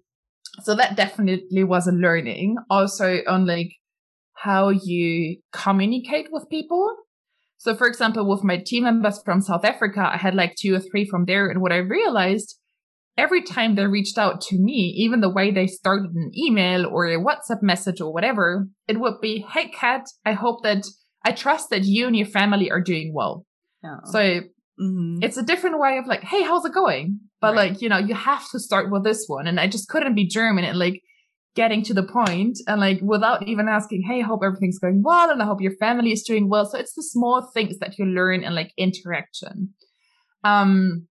so 0.63 0.75
that 0.75 0.95
definitely 0.95 1.63
was 1.63 1.87
a 1.87 1.91
learning. 1.91 2.57
Also 2.69 3.19
on 3.27 3.45
like 3.45 3.71
how 4.33 4.69
you 4.69 5.37
communicate 5.51 6.27
with 6.31 6.49
people. 6.49 6.95
So, 7.59 7.75
for 7.75 7.87
example, 7.87 8.29
with 8.29 8.43
my 8.43 8.57
team 8.57 8.83
members 8.83 9.19
from 9.23 9.41
South 9.41 9.65
Africa, 9.65 10.11
I 10.13 10.17
had 10.17 10.35
like 10.35 10.55
two 10.55 10.75
or 10.75 10.79
three 10.79 11.05
from 11.05 11.25
there. 11.25 11.49
And 11.49 11.59
what 11.61 11.71
I 11.71 11.77
realized 11.77 12.56
every 13.17 13.41
time 13.41 13.75
they 13.75 13.85
reached 13.85 14.17
out 14.17 14.41
to 14.41 14.57
me, 14.57 14.93
even 14.97 15.21
the 15.21 15.29
way 15.29 15.51
they 15.51 15.67
started 15.67 16.11
an 16.13 16.31
email 16.37 16.85
or 16.85 17.05
a 17.05 17.17
WhatsApp 17.17 17.61
message 17.61 17.99
or 17.99 18.13
whatever, 18.13 18.67
it 18.87 18.99
would 18.99 19.19
be, 19.21 19.45
Hey, 19.51 19.69
Kat, 19.69 20.05
I 20.25 20.33
hope 20.33 20.63
that 20.63 20.85
I 21.25 21.31
trust 21.31 21.69
that 21.71 21.83
you 21.83 22.07
and 22.07 22.15
your 22.15 22.27
family 22.27 22.69
are 22.71 22.81
doing 22.81 23.11
well. 23.13 23.45
Oh. 23.83 23.97
So 24.05 24.19
mm-hmm. 24.19 25.19
it's 25.21 25.37
a 25.37 25.43
different 25.43 25.79
way 25.79 25.97
of 25.97 26.05
like, 26.05 26.23
Hey, 26.23 26.43
how's 26.43 26.65
it 26.65 26.73
going? 26.73 27.19
But 27.41 27.55
right. 27.55 27.71
like, 27.71 27.81
you 27.81 27.89
know, 27.89 27.97
you 27.97 28.15
have 28.15 28.49
to 28.51 28.59
start 28.59 28.91
with 28.91 29.03
this 29.03 29.25
one. 29.27 29.47
And 29.47 29.59
I 29.59 29.67
just 29.67 29.89
couldn't 29.89 30.15
be 30.15 30.27
German 30.27 30.63
and 30.63 30.77
like, 30.77 31.01
getting 31.55 31.81
to 31.81 31.93
the 31.95 32.03
point 32.03 32.59
and 32.67 32.79
like 32.79 32.99
without 33.01 33.47
even 33.47 33.67
asking, 33.67 34.03
Hey, 34.03 34.19
I 34.19 34.23
hope 34.23 34.41
everything's 34.45 34.77
going 34.77 35.01
well. 35.03 35.31
And 35.31 35.41
I 35.41 35.45
hope 35.45 35.59
your 35.59 35.75
family 35.77 36.11
is 36.11 36.21
doing 36.21 36.49
well. 36.49 36.67
So 36.67 36.77
it's 36.77 36.93
the 36.93 37.01
small 37.01 37.49
things 37.51 37.79
that 37.79 37.97
you 37.97 38.05
learn 38.05 38.43
in 38.43 38.53
like 38.53 38.71
interaction. 38.77 39.73
Um, 40.43 41.07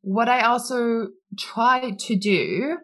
what 0.00 0.28
I 0.28 0.42
also 0.42 1.08
try 1.38 1.92
to 1.98 2.16
do, 2.16 2.78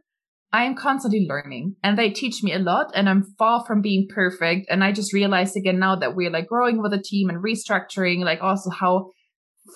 I 0.52 0.64
am 0.64 0.76
constantly 0.76 1.26
learning 1.28 1.76
and 1.82 1.98
they 1.98 2.10
teach 2.10 2.42
me 2.42 2.52
a 2.52 2.58
lot 2.58 2.92
and 2.94 3.08
I'm 3.08 3.24
far 3.38 3.64
from 3.66 3.80
being 3.80 4.06
perfect. 4.08 4.66
And 4.70 4.84
I 4.84 4.92
just 4.92 5.12
realized 5.12 5.56
again 5.56 5.78
now 5.78 5.96
that 5.96 6.14
we're 6.14 6.30
like 6.30 6.46
growing 6.46 6.80
with 6.80 6.92
a 6.92 7.02
team 7.02 7.28
and 7.28 7.42
restructuring, 7.42 8.24
like 8.24 8.40
also 8.40 8.70
how 8.70 9.10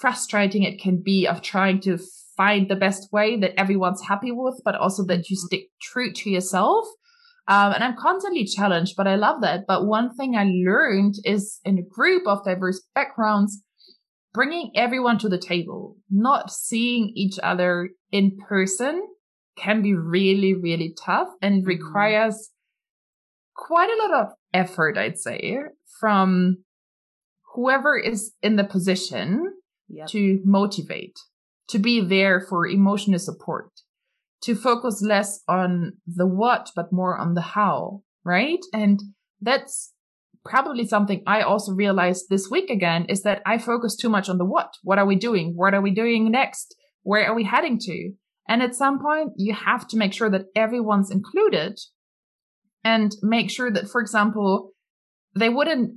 frustrating 0.01 0.63
it 0.63 0.81
can 0.81 1.03
be 1.05 1.27
of 1.27 1.43
trying 1.43 1.81
to 1.81 1.99
find 2.37 2.69
the 2.69 2.77
best 2.77 3.13
way 3.13 3.37
that 3.41 3.59
everyone's 3.59 4.03
happy 4.07 4.31
with, 4.31 4.61
but 4.65 4.77
also 4.77 5.05
that 5.07 5.29
you 5.29 5.37
mm-hmm. 5.37 5.47
stick 5.47 5.65
true 5.83 6.13
to 6.13 6.31
yourself. 6.31 6.87
Um, 7.49 7.73
and 7.73 7.83
I'm 7.83 7.97
constantly 7.97 8.45
challenged, 8.45 8.95
but 8.97 9.09
I 9.09 9.17
love 9.17 9.41
that. 9.41 9.65
But 9.67 9.87
one 9.87 10.15
thing 10.15 10.37
I 10.37 10.45
learned 10.45 11.15
is 11.25 11.61
in 11.65 11.79
a 11.79 11.83
group 11.83 12.27
of 12.27 12.45
diverse 12.45 12.87
backgrounds, 12.95 13.63
bringing 14.33 14.71
everyone 14.75 15.19
to 15.19 15.29
the 15.29 15.39
table, 15.39 15.97
not 16.11 16.51
seeing 16.51 17.13
each 17.15 17.39
other 17.43 17.91
in 18.13 18.37
person 18.49 19.07
can 19.57 19.83
be 19.83 19.95
really, 19.95 20.55
really 20.55 20.95
tough. 21.05 21.29
And 21.43 21.63
mm-hmm. 21.63 21.69
requires 21.69 22.51
quite 23.57 23.91
a 23.91 24.03
lot 24.03 24.25
of 24.25 24.33
effort, 24.55 24.97
I'd 24.97 25.19
say, 25.19 25.59
from 26.01 26.59
whoever 27.55 27.99
is 27.99 28.33
in 28.43 28.57
the 28.57 28.65
position 28.65 29.55
yep. 29.89 30.07
to 30.09 30.41
motivate, 30.45 31.19
to 31.69 31.79
be 31.79 32.01
there 32.01 32.41
for 32.41 32.67
emotional 32.67 33.19
support 33.19 33.71
to 34.43 34.55
focus 34.55 35.03
less 35.03 35.43
on 35.49 35.95
the 36.07 36.27
what, 36.27 36.71
but 36.77 36.93
more 36.93 37.19
on 37.19 37.35
the 37.35 37.41
how, 37.41 38.03
right? 38.25 38.61
And 38.73 39.01
that's 39.41 39.93
probably 40.49 40.87
something 40.87 41.23
I 41.27 41.43
also 41.43 41.73
realized 41.73 42.27
this 42.29 42.49
week 42.51 42.71
again 42.71 43.07
is 43.09 43.23
that 43.23 43.43
I 43.47 43.59
focus 43.59 43.97
too 43.97 44.09
much 44.09 44.29
on 44.29 44.39
the 44.39 44.45
what. 44.45 44.75
What 44.83 44.99
are 44.99 45.07
we 45.07 45.17
doing? 45.17 45.53
What 45.55 45.75
are 45.75 45.81
we 45.81 45.93
doing 45.93 46.31
next? 46.31 46.75
Where 47.03 47.27
are 47.27 47.35
we 47.35 47.45
heading 47.45 47.79
to? 47.81 48.13
And 48.49 48.63
at 48.63 48.75
some 48.75 48.99
point, 49.01 49.33
you 49.37 49.55
have 49.55 49.87
to 49.89 49.97
make 49.97 50.13
sure 50.13 50.31
that 50.31 50.47
everyone's 50.57 51.11
included 51.11 51.79
and 52.83 53.15
make 53.23 53.51
sure 53.51 53.71
that, 53.71 53.89
for 53.89 54.01
example, 54.01 54.73
they 55.39 55.49
wouldn't 55.49 55.97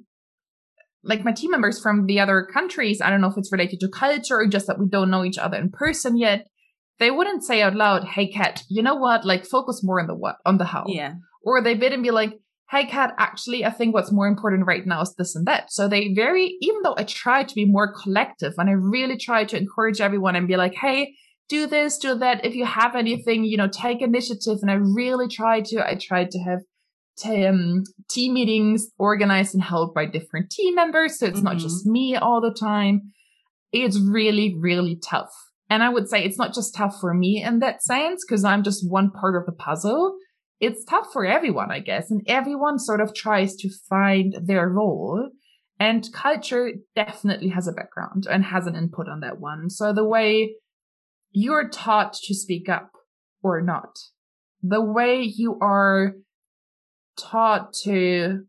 like 1.03 1.23
my 1.23 1.31
team 1.31 1.51
members 1.51 1.81
from 1.81 2.05
the 2.05 2.19
other 2.19 2.47
countries. 2.53 3.01
I 3.01 3.09
don't 3.09 3.21
know 3.21 3.29
if 3.29 3.37
it's 3.37 3.51
related 3.51 3.79
to 3.79 3.87
culture 3.87 4.39
or 4.39 4.47
just 4.47 4.67
that 4.67 4.77
we 4.77 4.87
don't 4.87 5.09
know 5.09 5.23
each 5.23 5.37
other 5.37 5.57
in 5.57 5.71
person 5.71 6.17
yet 6.17 6.45
they 7.01 7.11
wouldn't 7.11 7.43
say 7.43 7.63
out 7.63 7.75
loud, 7.75 8.05
Hey, 8.05 8.27
Kat, 8.27 8.63
you 8.69 8.83
know 8.83 8.95
what? 8.95 9.25
Like 9.25 9.45
focus 9.45 9.81
more 9.83 9.99
on 9.99 10.07
the 10.07 10.13
what, 10.15 10.37
on 10.45 10.59
the 10.59 10.65
how. 10.65 10.85
Yeah. 10.87 11.15
Or 11.43 11.61
they 11.61 11.73
wouldn't 11.73 12.03
be 12.03 12.11
like, 12.11 12.39
Hey, 12.71 12.85
Kat, 12.85 13.13
actually, 13.17 13.65
I 13.65 13.69
think 13.69 13.93
what's 13.93 14.13
more 14.13 14.27
important 14.27 14.65
right 14.65 14.85
now 14.85 15.01
is 15.01 15.13
this 15.17 15.35
and 15.35 15.45
that. 15.45 15.73
So 15.73 15.89
they 15.89 16.13
very, 16.13 16.55
even 16.61 16.83
though 16.83 16.95
I 16.97 17.03
try 17.03 17.43
to 17.43 17.53
be 17.55 17.65
more 17.65 17.93
collective 17.93 18.53
and 18.57 18.69
I 18.69 18.73
really 18.73 19.17
try 19.17 19.43
to 19.43 19.57
encourage 19.57 19.99
everyone 19.99 20.37
and 20.37 20.47
be 20.47 20.55
like, 20.55 20.73
Hey, 20.75 21.13
do 21.49 21.67
this, 21.67 21.97
do 21.97 22.15
that. 22.15 22.45
If 22.45 22.55
you 22.55 22.65
have 22.65 22.95
anything, 22.95 23.43
you 23.43 23.57
know, 23.57 23.67
take 23.67 24.01
initiative. 24.01 24.59
And 24.61 24.71
I 24.71 24.75
really 24.75 25.27
try 25.27 25.59
to, 25.59 25.85
I 25.85 25.95
tried 25.95 26.31
to 26.31 26.39
have 26.39 26.59
t- 27.17 27.45
um, 27.45 27.83
team 28.09 28.35
meetings 28.35 28.87
organized 28.97 29.53
and 29.53 29.61
held 29.61 29.93
by 29.93 30.05
different 30.05 30.49
team 30.49 30.73
members. 30.75 31.19
So 31.19 31.25
it's 31.25 31.39
mm-hmm. 31.39 31.43
not 31.43 31.57
just 31.57 31.85
me 31.85 32.15
all 32.15 32.39
the 32.39 32.55
time. 32.57 33.11
It's 33.73 33.99
really, 33.99 34.55
really 34.57 34.97
tough. 35.03 35.31
And 35.69 35.83
I 35.83 35.89
would 35.89 36.07
say 36.07 36.23
it's 36.23 36.37
not 36.37 36.53
just 36.53 36.73
tough 36.73 36.95
for 37.01 37.13
me 37.13 37.43
in 37.43 37.59
that 37.59 37.83
sense, 37.83 38.23
because 38.25 38.45
I'm 38.45 38.63
just 38.63 38.89
one 38.89 39.11
part 39.11 39.35
of 39.35 39.45
the 39.45 39.51
puzzle. 39.51 40.15
It's 40.61 40.85
tough 40.85 41.11
for 41.11 41.25
everyone, 41.25 41.71
I 41.71 41.79
guess. 41.79 42.11
And 42.11 42.21
everyone 42.27 42.79
sort 42.79 43.01
of 43.01 43.13
tries 43.13 43.55
to 43.57 43.69
find 43.89 44.35
their 44.41 44.69
role. 44.69 45.29
And 45.79 46.07
culture 46.13 46.73
definitely 46.95 47.49
has 47.49 47.67
a 47.67 47.73
background 47.73 48.27
and 48.29 48.45
has 48.45 48.67
an 48.67 48.75
input 48.75 49.09
on 49.09 49.21
that 49.21 49.39
one. 49.39 49.69
So 49.71 49.91
the 49.91 50.07
way 50.07 50.55
you're 51.31 51.67
taught 51.67 52.13
to 52.13 52.35
speak 52.35 52.69
up 52.69 52.91
or 53.41 53.61
not, 53.61 53.97
the 54.61 54.81
way 54.81 55.21
you 55.21 55.57
are 55.59 56.13
taught 57.17 57.73
to 57.83 58.45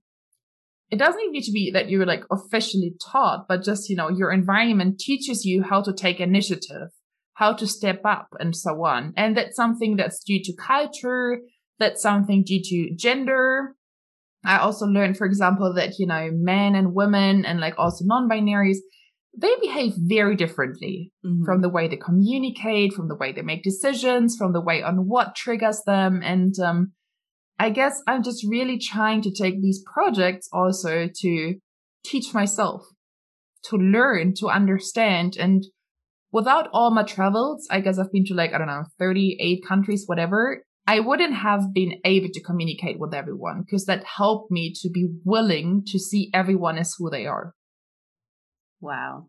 it 0.91 0.99
doesn't 0.99 1.21
even 1.23 1.33
need 1.33 1.45
to 1.45 1.53
be 1.53 1.71
that 1.71 1.89
you're 1.89 2.05
like 2.05 2.25
officially 2.31 2.95
taught, 3.03 3.49
but 3.49 3.65
just, 3.65 3.89
you 3.89 3.97
know, 3.97 4.11
your 4.11 4.31
environment 4.31 4.99
teaches 4.99 5.47
you 5.47 5.63
how 5.63 5.81
to 5.81 5.95
take 5.95 6.21
initiative 6.21 6.91
how 7.35 7.53
to 7.53 7.67
step 7.67 8.03
up 8.05 8.29
and 8.39 8.55
so 8.55 8.85
on. 8.85 9.13
And 9.17 9.37
that's 9.37 9.57
something 9.57 9.97
that's 9.97 10.23
due 10.23 10.41
to 10.45 10.53
culture. 10.55 11.41
That's 11.83 12.01
something 12.01 12.45
due 12.45 12.63
to 12.63 12.95
gender. 12.95 13.75
I 14.45 14.59
also 14.59 14.87
learned, 14.87 15.17
for 15.17 15.27
example, 15.27 15.75
that, 15.75 15.99
you 15.99 16.07
know, 16.07 16.31
men 16.33 16.77
and 16.77 16.95
women 16.95 17.45
and 17.45 17.59
like 17.59 17.75
also 17.77 18.05
non-binaries, 18.05 18.77
they 19.37 19.53
behave 19.61 19.95
very 19.97 20.37
differently 20.37 21.13
mm-hmm. 21.27 21.45
from 21.45 21.61
the 21.61 21.69
way 21.69 21.89
they 21.89 21.97
communicate, 21.97 22.93
from 22.93 23.09
the 23.09 23.17
way 23.17 23.33
they 23.33 23.43
make 23.43 23.65
decisions, 23.65 24.37
from 24.37 24.53
the 24.53 24.61
way 24.61 24.81
on 24.83 25.09
what 25.09 25.35
triggers 25.35 25.83
them. 25.85 26.21
And, 26.23 26.55
um, 26.61 26.93
I 27.59 27.71
guess 27.71 28.01
I'm 28.07 28.23
just 28.23 28.47
really 28.49 28.79
trying 28.79 29.23
to 29.23 29.33
take 29.33 29.61
these 29.61 29.83
projects 29.93 30.49
also 30.53 31.09
to 31.13 31.55
teach 32.05 32.33
myself 32.33 32.83
to 33.65 33.77
learn, 33.77 34.35
to 34.35 34.49
understand. 34.49 35.37
And 35.37 35.65
without 36.31 36.69
all 36.73 36.91
my 36.91 37.03
travels, 37.03 37.67
I 37.71 37.81
guess 37.81 37.99
I've 37.99 38.13
been 38.13 38.25
to 38.27 38.35
like, 38.35 38.53
I 38.53 38.59
don't 38.59 38.67
know, 38.67 38.85
38 38.99 39.63
countries, 39.67 40.05
whatever. 40.07 40.63
I 40.87 41.01
wouldn't 41.01 41.35
have 41.35 41.73
been 41.73 42.01
able 42.05 42.29
to 42.33 42.43
communicate 42.43 42.99
with 42.99 43.15
everyone 43.15 43.63
because 43.63 43.87
that 43.87 44.05
helped 44.05 44.51
me 44.51 44.73
to 44.83 44.91
be 44.91 45.09
willing 45.25 45.85
to 45.87 45.99
see 45.99 46.31
everyone 46.35 46.77
as 46.77 46.95
who 46.99 47.09
they 47.09 47.27
are. 47.27 47.55
Wow. 48.81 49.29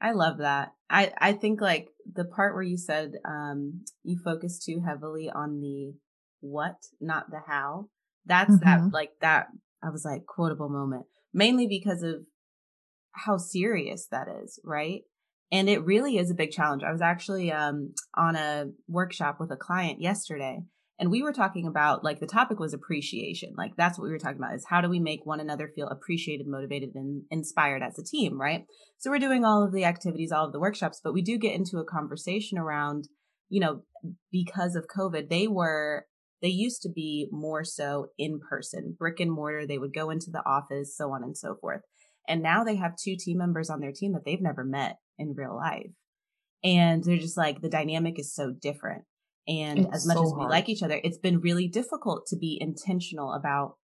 I 0.00 0.12
love 0.12 0.38
that. 0.38 0.72
I, 0.90 1.12
I 1.18 1.32
think 1.32 1.60
like 1.60 1.88
the 2.12 2.24
part 2.24 2.54
where 2.54 2.62
you 2.62 2.76
said 2.76 3.12
um, 3.26 3.84
you 4.02 4.18
focus 4.22 4.62
too 4.62 4.82
heavily 4.86 5.30
on 5.34 5.60
the 5.60 5.94
what, 6.40 6.76
not 7.00 7.30
the 7.30 7.40
how. 7.46 7.88
That's 8.26 8.50
mm-hmm. 8.50 8.64
that 8.64 8.92
like 8.92 9.12
that 9.20 9.46
I 9.82 9.90
was 9.90 10.04
like 10.04 10.26
quotable 10.26 10.68
moment. 10.68 11.06
Mainly 11.32 11.66
because 11.66 12.02
of 12.02 12.26
how 13.12 13.38
serious 13.38 14.08
that 14.10 14.26
is, 14.42 14.60
right? 14.62 15.02
And 15.50 15.68
it 15.68 15.84
really 15.84 16.18
is 16.18 16.30
a 16.30 16.34
big 16.34 16.50
challenge. 16.50 16.82
I 16.82 16.92
was 16.92 17.02
actually 17.02 17.50
um, 17.52 17.94
on 18.14 18.36
a 18.36 18.66
workshop 18.88 19.38
with 19.40 19.50
a 19.50 19.56
client 19.56 20.00
yesterday 20.00 20.60
and 21.02 21.10
we 21.10 21.24
were 21.24 21.32
talking 21.32 21.66
about 21.66 22.04
like 22.04 22.20
the 22.20 22.28
topic 22.28 22.60
was 22.60 22.72
appreciation. 22.72 23.54
Like 23.58 23.72
that's 23.76 23.98
what 23.98 24.04
we 24.04 24.12
were 24.12 24.20
talking 24.20 24.38
about 24.38 24.54
is 24.54 24.66
how 24.68 24.80
do 24.80 24.88
we 24.88 25.00
make 25.00 25.26
one 25.26 25.40
another 25.40 25.68
feel 25.74 25.88
appreciated, 25.88 26.46
motivated, 26.46 26.90
and 26.94 27.24
inspired 27.28 27.82
as 27.82 27.98
a 27.98 28.04
team, 28.04 28.40
right? 28.40 28.66
So 28.98 29.10
we're 29.10 29.18
doing 29.18 29.44
all 29.44 29.64
of 29.64 29.72
the 29.72 29.84
activities, 29.84 30.30
all 30.30 30.46
of 30.46 30.52
the 30.52 30.60
workshops, 30.60 31.00
but 31.02 31.12
we 31.12 31.20
do 31.20 31.38
get 31.38 31.56
into 31.56 31.78
a 31.78 31.84
conversation 31.84 32.56
around, 32.56 33.08
you 33.48 33.58
know, 33.58 33.82
because 34.30 34.76
of 34.76 34.86
COVID, 34.96 35.28
they 35.28 35.48
were 35.48 36.06
they 36.40 36.50
used 36.50 36.82
to 36.82 36.88
be 36.88 37.26
more 37.32 37.64
so 37.64 38.10
in 38.16 38.38
person, 38.38 38.94
brick 38.96 39.18
and 39.18 39.32
mortar. 39.32 39.66
They 39.66 39.78
would 39.78 39.92
go 39.92 40.08
into 40.08 40.30
the 40.30 40.46
office, 40.46 40.96
so 40.96 41.10
on 41.10 41.24
and 41.24 41.36
so 41.36 41.56
forth. 41.60 41.80
And 42.28 42.44
now 42.44 42.62
they 42.62 42.76
have 42.76 42.92
two 42.94 43.16
team 43.18 43.38
members 43.38 43.70
on 43.70 43.80
their 43.80 43.92
team 43.92 44.12
that 44.12 44.24
they've 44.24 44.40
never 44.40 44.62
met 44.62 44.98
in 45.18 45.34
real 45.36 45.56
life. 45.56 45.90
And 46.62 47.02
they're 47.02 47.16
just 47.16 47.36
like, 47.36 47.60
the 47.60 47.68
dynamic 47.68 48.20
is 48.20 48.32
so 48.32 48.52
different. 48.52 49.02
And 49.46 49.80
it's 49.80 49.96
as 49.96 50.06
much 50.06 50.16
so 50.16 50.24
as 50.24 50.32
we 50.32 50.40
hard. 50.40 50.50
like 50.50 50.68
each 50.68 50.82
other, 50.82 51.00
it's 51.02 51.18
been 51.18 51.40
really 51.40 51.68
difficult 51.68 52.26
to 52.28 52.36
be 52.36 52.58
intentional 52.60 53.32
about, 53.32 53.76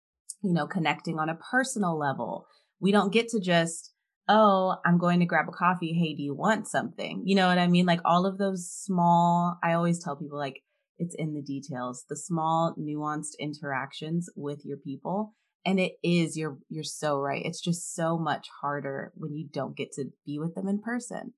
you 0.42 0.52
know, 0.52 0.66
connecting 0.66 1.18
on 1.18 1.28
a 1.28 1.38
personal 1.50 1.98
level. 1.98 2.46
We 2.80 2.92
don't 2.92 3.12
get 3.12 3.28
to 3.28 3.40
just, 3.40 3.92
oh, 4.28 4.76
I'm 4.84 4.98
going 4.98 5.20
to 5.20 5.26
grab 5.26 5.46
a 5.48 5.52
coffee. 5.52 5.94
Hey, 5.94 6.14
do 6.14 6.22
you 6.22 6.34
want 6.34 6.68
something? 6.68 7.22
You 7.24 7.36
know 7.36 7.48
what 7.48 7.58
I 7.58 7.68
mean? 7.68 7.86
Like 7.86 8.00
all 8.04 8.26
of 8.26 8.38
those 8.38 8.70
small, 8.70 9.58
I 9.62 9.72
always 9.72 10.02
tell 10.02 10.16
people 10.16 10.38
like 10.38 10.62
it's 10.98 11.14
in 11.16 11.34
the 11.34 11.42
details, 11.42 12.04
the 12.08 12.16
small 12.16 12.74
nuanced 12.78 13.38
interactions 13.38 14.28
with 14.36 14.60
your 14.64 14.78
people. 14.78 15.34
And 15.64 15.80
it 15.80 15.94
is, 16.02 16.36
you're, 16.36 16.58
you're 16.68 16.84
so 16.84 17.18
right. 17.18 17.42
It's 17.44 17.60
just 17.60 17.94
so 17.94 18.18
much 18.18 18.46
harder 18.60 19.12
when 19.16 19.34
you 19.34 19.48
don't 19.50 19.76
get 19.76 19.92
to 19.92 20.04
be 20.24 20.38
with 20.38 20.54
them 20.54 20.68
in 20.68 20.80
person. 20.80 21.32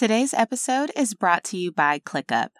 Today's 0.00 0.32
episode 0.32 0.90
is 0.96 1.12
brought 1.12 1.44
to 1.44 1.58
you 1.58 1.72
by 1.72 1.98
ClickUp. 1.98 2.52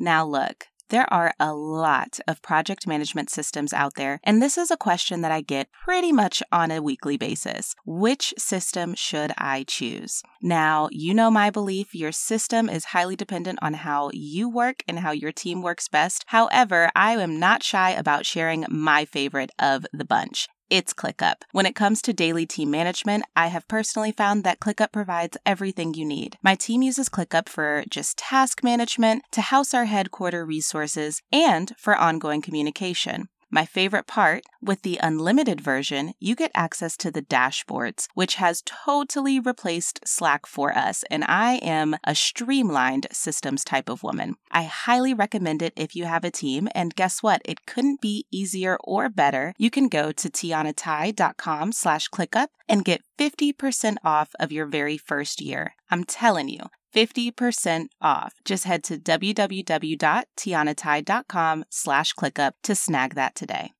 Now, 0.00 0.26
look, 0.26 0.66
there 0.88 1.06
are 1.12 1.32
a 1.38 1.54
lot 1.54 2.18
of 2.26 2.42
project 2.42 2.88
management 2.88 3.30
systems 3.30 3.72
out 3.72 3.94
there, 3.94 4.18
and 4.24 4.42
this 4.42 4.58
is 4.58 4.72
a 4.72 4.76
question 4.76 5.20
that 5.20 5.30
I 5.30 5.40
get 5.40 5.68
pretty 5.84 6.10
much 6.10 6.42
on 6.50 6.72
a 6.72 6.82
weekly 6.82 7.16
basis. 7.16 7.76
Which 7.86 8.34
system 8.36 8.96
should 8.96 9.32
I 9.38 9.64
choose? 9.68 10.22
Now, 10.42 10.88
you 10.90 11.14
know 11.14 11.30
my 11.30 11.50
belief 11.50 11.94
your 11.94 12.10
system 12.10 12.68
is 12.68 12.86
highly 12.86 13.14
dependent 13.14 13.60
on 13.62 13.74
how 13.74 14.10
you 14.12 14.50
work 14.50 14.82
and 14.88 14.98
how 14.98 15.12
your 15.12 15.30
team 15.30 15.62
works 15.62 15.86
best. 15.86 16.24
However, 16.26 16.90
I 16.96 17.12
am 17.12 17.38
not 17.38 17.62
shy 17.62 17.92
about 17.92 18.26
sharing 18.26 18.66
my 18.68 19.04
favorite 19.04 19.52
of 19.60 19.86
the 19.92 20.04
bunch 20.04 20.48
it's 20.70 20.94
ClickUp. 20.94 21.42
When 21.52 21.66
it 21.66 21.74
comes 21.74 22.02
to 22.02 22.12
daily 22.12 22.46
team 22.46 22.70
management, 22.70 23.24
I 23.34 23.48
have 23.48 23.68
personally 23.68 24.12
found 24.12 24.44
that 24.44 24.60
ClickUp 24.60 24.92
provides 24.92 25.36
everything 25.46 25.94
you 25.94 26.04
need. 26.04 26.36
My 26.42 26.54
team 26.54 26.82
uses 26.82 27.08
ClickUp 27.08 27.48
for 27.48 27.84
just 27.88 28.18
task 28.18 28.62
management, 28.62 29.22
to 29.32 29.40
house 29.40 29.74
our 29.74 29.86
headquarter 29.86 30.44
resources, 30.44 31.22
and 31.32 31.72
for 31.78 31.96
ongoing 31.96 32.42
communication. 32.42 33.28
My 33.50 33.64
favorite 33.64 34.06
part 34.06 34.44
with 34.60 34.82
the 34.82 35.00
unlimited 35.02 35.58
version, 35.58 36.12
you 36.20 36.34
get 36.34 36.50
access 36.54 36.98
to 36.98 37.10
the 37.10 37.22
dashboards, 37.22 38.06
which 38.12 38.34
has 38.34 38.62
totally 38.66 39.40
replaced 39.40 40.06
Slack 40.06 40.46
for 40.46 40.76
us, 40.76 41.02
and 41.10 41.24
I 41.24 41.54
am 41.56 41.96
a 42.04 42.14
streamlined 42.14 43.06
systems 43.10 43.64
type 43.64 43.88
of 43.88 44.02
woman. 44.02 44.34
I 44.50 44.64
highly 44.64 45.14
recommend 45.14 45.62
it 45.62 45.72
if 45.76 45.96
you 45.96 46.04
have 46.04 46.24
a 46.24 46.30
team, 46.30 46.68
and 46.74 46.94
guess 46.94 47.22
what? 47.22 47.40
It 47.46 47.64
couldn't 47.64 48.02
be 48.02 48.26
easier 48.30 48.76
or 48.84 49.08
better. 49.08 49.54
You 49.56 49.70
can 49.70 49.88
go 49.88 50.12
to 50.12 50.28
tianatai.com 50.28 51.72
slash 51.72 52.10
clickup 52.10 52.48
and 52.68 52.84
get 52.84 53.02
50% 53.18 53.96
off 54.04 54.28
of 54.38 54.52
your 54.52 54.66
very 54.66 54.98
first 54.98 55.40
year. 55.40 55.72
I'm 55.90 56.04
telling 56.04 56.50
you, 56.50 56.64
50% 56.94 57.88
off. 58.00 58.34
Just 58.44 58.64
head 58.64 58.82
to 58.84 58.96
www.tianatai.com 58.98 61.64
slash 61.70 62.14
clickup 62.14 62.52
to 62.62 62.74
snag 62.74 63.14
that 63.14 63.34
today. 63.34 63.72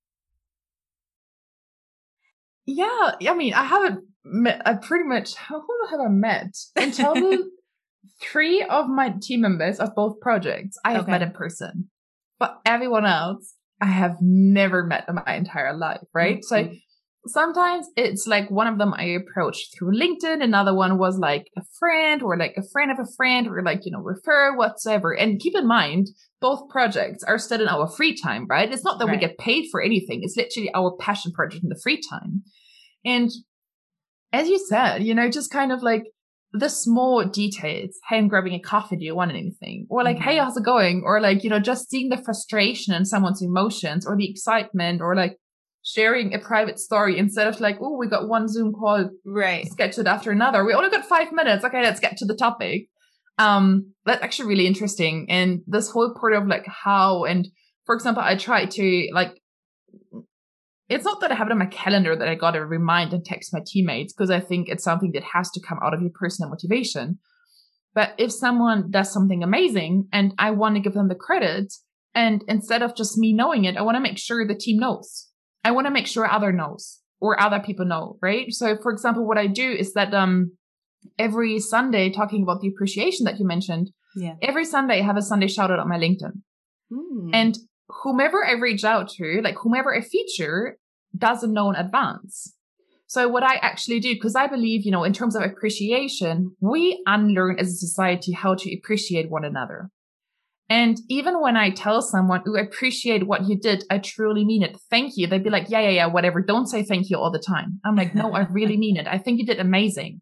Yeah, 2.67 3.13
I 3.27 3.35
mean, 3.35 3.55
I 3.55 3.65
haven't 3.65 4.05
met, 4.25 4.61
I 4.67 4.75
pretty 4.75 5.05
much, 5.05 5.35
who 5.49 5.65
have 5.91 6.01
I 6.01 6.09
met? 6.09 6.55
In 6.77 6.93
total, 6.93 7.47
three 8.23 8.63
of 8.63 8.89
my 8.89 9.15
team 9.23 9.41
members 9.41 9.79
of 9.79 9.95
both 9.95 10.21
projects 10.21 10.77
I 10.85 10.93
have 10.93 11.05
okay. 11.05 11.13
met 11.13 11.23
in 11.23 11.31
person. 11.31 11.89
But 12.39 12.61
everyone 12.67 13.07
else, 13.07 13.55
I 13.81 13.87
have 13.87 14.19
never 14.21 14.85
met 14.85 15.07
in 15.09 15.15
my 15.15 15.35
entire 15.35 15.75
life, 15.77 16.03
right? 16.13 16.39
Mm-hmm. 16.39 16.43
So 16.43 16.69
sometimes 17.31 17.87
it's 17.97 18.27
like 18.27 18.51
one 18.51 18.67
of 18.67 18.79
them 18.79 18.95
I 18.95 19.05
approached 19.05 19.75
through 19.75 19.99
LinkedIn. 19.99 20.43
Another 20.43 20.75
one 20.75 20.99
was 20.99 21.19
like 21.19 21.51
a 21.57 21.63
friend 21.79 22.23
or 22.23 22.37
like 22.37 22.55
a 22.57 22.69
friend 22.73 22.91
of 22.91 22.99
a 22.99 23.11
friend 23.17 23.47
or 23.47 23.63
like, 23.63 23.85
you 23.85 23.93
know, 23.93 24.01
refer 24.01 24.57
whatsoever. 24.57 25.13
And 25.13 25.41
keep 25.41 25.57
in 25.57 25.67
mind, 25.67 26.09
both 26.41 26.69
projects 26.69 27.23
are 27.25 27.39
still 27.39 27.61
in 27.61 27.69
our 27.69 27.89
free 27.89 28.17
time, 28.17 28.47
right? 28.49 28.73
It's 28.73 28.85
not 28.85 28.99
that 28.99 29.07
right. 29.07 29.17
we 29.17 29.27
get 29.27 29.39
paid 29.39 29.69
for 29.71 29.83
anything. 29.83 30.21
It's 30.23 30.37
literally 30.37 30.71
our 30.75 30.97
passion 30.99 31.33
project 31.33 31.63
in 31.63 31.69
the 31.69 31.81
free 31.83 32.01
time. 32.11 32.43
And 33.05 33.31
as 34.33 34.49
you 34.49 34.59
said, 34.59 35.03
you 35.03 35.15
know, 35.15 35.31
just 35.31 35.51
kind 35.51 35.73
of 35.73 35.83
like 35.83 36.05
the 36.53 36.69
small 36.69 37.25
details. 37.25 37.99
Hey, 38.09 38.19
I'm 38.19 38.29
grabbing 38.29 38.55
a 38.55 38.61
coffee. 38.61 38.97
Do 38.97 39.05
you 39.05 39.15
want 39.15 39.33
anything? 39.33 39.87
Or 39.91 40.03
like, 40.03 40.17
mm-hmm. 40.17 40.29
hey, 40.29 40.37
how's 40.39 40.57
it 40.57 40.65
going? 40.65 41.03
Or 41.05 41.21
like, 41.21 41.45
you 41.45 41.51
know, 41.51 41.61
just 41.61 41.91
seeing 41.91 42.09
the 42.09 42.17
frustration 42.17 42.95
in 42.95 43.05
someone's 43.05 43.43
emotions 43.43 44.07
or 44.07 44.17
the 44.17 44.31
excitement 44.31 45.01
or 45.01 45.15
like, 45.15 45.37
sharing 45.85 46.35
a 46.35 46.39
private 46.39 46.79
story 46.79 47.19
instead 47.19 47.47
of 47.47 47.61
like, 47.61 47.79
oh, 47.81 47.97
we 47.97 48.09
got 48.09 48.29
one 48.29 48.49
Zoom 48.49 48.73
call 48.73 49.11
right 49.25 49.67
scheduled 49.67 50.07
after 50.07 50.31
another. 50.31 50.65
We 50.65 50.75
only 50.75 50.91
got 50.91 51.07
five 51.07 51.33
minutes. 51.33 51.65
Okay, 51.65 51.83
let's 51.83 52.01
get 52.01 52.17
to 52.19 52.27
the 52.27 52.37
topic. 52.37 52.89
Um, 53.39 53.93
that's 54.05 54.23
actually 54.23 54.49
really 54.49 54.67
interesting. 54.67 55.27
And 55.29 55.61
this 55.67 55.91
whole 55.91 56.15
part 56.19 56.35
of 56.35 56.47
like 56.47 56.67
how 56.67 57.25
and 57.25 57.49
for 57.87 57.95
example, 57.95 58.23
I 58.23 58.37
try 58.37 58.67
to 58.67 59.09
like 59.13 59.41
it's 60.89 61.05
not 61.05 61.21
that 61.21 61.31
I 61.31 61.35
have 61.35 61.49
it 61.49 61.53
on 61.53 61.59
my 61.59 61.67
calendar 61.67 62.17
that 62.17 62.29
I 62.29 62.35
gotta 62.35 62.65
remind 62.65 63.13
and 63.13 63.25
text 63.25 63.53
my 63.53 63.61
teammates 63.67 64.13
because 64.13 64.31
I 64.31 64.41
think 64.41 64.69
it's 64.69 64.85
something 64.85 65.13
that 65.13 65.23
has 65.35 65.51
to 65.53 65.61
come 65.61 65.79
out 65.83 65.95
of 65.95 66.01
your 66.01 66.11
personal 66.15 66.51
motivation. 66.51 67.19
But 67.95 68.15
if 68.19 68.33
someone 68.33 68.91
does 68.91 69.13
something 69.13 69.43
amazing 69.43 70.09
and 70.13 70.35
I 70.39 70.51
want 70.53 70.77
to 70.77 70.81
give 70.81 70.95
them 70.95 71.09
the 71.09 71.15
credit, 71.15 71.73
and 72.15 72.43
instead 72.49 72.83
of 72.83 72.97
just 72.97 73.19
me 73.19 73.33
knowing 73.33 73.65
it, 73.65 73.77
I 73.77 73.83
want 73.83 73.97
to 73.97 74.01
make 74.01 74.19
sure 74.19 74.47
the 74.47 74.55
team 74.55 74.79
knows. 74.79 75.28
I 75.69 75.71
want 75.71 75.87
to 75.87 75.93
make 75.93 76.07
sure 76.07 76.25
other 76.27 76.53
knows 76.53 77.01
or 77.21 77.39
other 77.39 77.61
people 77.61 77.85
know, 77.85 78.17
right? 78.23 78.47
So 78.51 78.77
for 78.83 78.91
example, 78.91 79.27
what 79.27 79.39
I 79.45 79.47
do 79.47 79.71
is 79.71 79.93
that 79.93 80.15
um 80.15 80.53
every 81.19 81.59
Sunday 81.61 82.11
talking 82.11 82.43
about 82.43 82.61
the 82.61 82.69
appreciation 82.69 83.25
that 83.27 83.39
you 83.39 83.47
mentioned, 83.47 83.91
yeah. 84.17 84.37
every 84.41 84.65
Sunday 84.65 85.01
I 85.01 85.05
have 85.11 85.19
a 85.19 85.29
Sunday 85.31 85.49
shout 85.49 85.71
out 85.71 85.79
on 85.79 85.89
my 85.89 85.99
LinkedIn. 85.99 86.35
Mm. 86.91 87.31
And 87.41 87.59
whomever 88.03 88.39
I 88.45 88.53
reach 88.53 88.85
out 88.85 89.11
to, 89.17 89.41
like 89.43 89.57
whomever 89.63 89.95
I 89.95 90.01
feature, 90.01 90.79
doesn't 91.17 91.53
know 91.53 91.71
in 91.71 91.77
advance. 91.77 92.55
So 93.07 93.29
what 93.29 93.43
I 93.43 93.57
actually 93.57 94.01
do, 94.01 94.13
because 94.15 94.37
I 94.37 94.47
believe, 94.47 94.85
you 94.85 94.93
know, 94.93 95.05
in 95.05 95.15
terms 95.15 95.35
of 95.35 95.43
appreciation, 95.43 96.57
we 96.61 97.03
unlearn 97.07 97.59
as 97.59 97.69
a 97.69 97.77
society 97.87 98.33
how 98.33 98.55
to 98.55 98.75
appreciate 98.77 99.31
one 99.31 99.45
another. 99.45 99.91
And 100.71 100.99
even 101.09 101.41
when 101.41 101.57
I 101.57 101.71
tell 101.71 102.03
someone, 102.03 102.43
who 102.45 102.57
appreciate 102.57 103.27
what 103.27 103.49
you 103.49 103.59
did, 103.59 103.85
I 103.91 103.99
truly 103.99 104.45
mean 104.45 104.63
it. 104.63 104.77
Thank 104.91 105.17
you. 105.17 105.27
They'd 105.27 105.45
be 105.45 105.51
like, 105.51 105.71
yeah, 105.71 105.81
yeah, 105.81 105.91
yeah, 105.91 106.07
whatever. 106.07 106.43
Don't 106.43 106.67
say 106.67 106.83
thank 106.83 107.09
you 107.09 107.17
all 107.17 107.31
the 107.31 107.43
time. 107.45 107.81
I'm 107.87 107.97
like, 107.97 108.15
no, 108.15 108.33
I 108.33 108.47
really 108.51 108.77
mean 108.77 108.99
it. 108.99 109.07
I 109.07 109.17
think 109.17 109.39
you 109.39 109.47
did 109.47 109.61
amazing. 109.61 110.21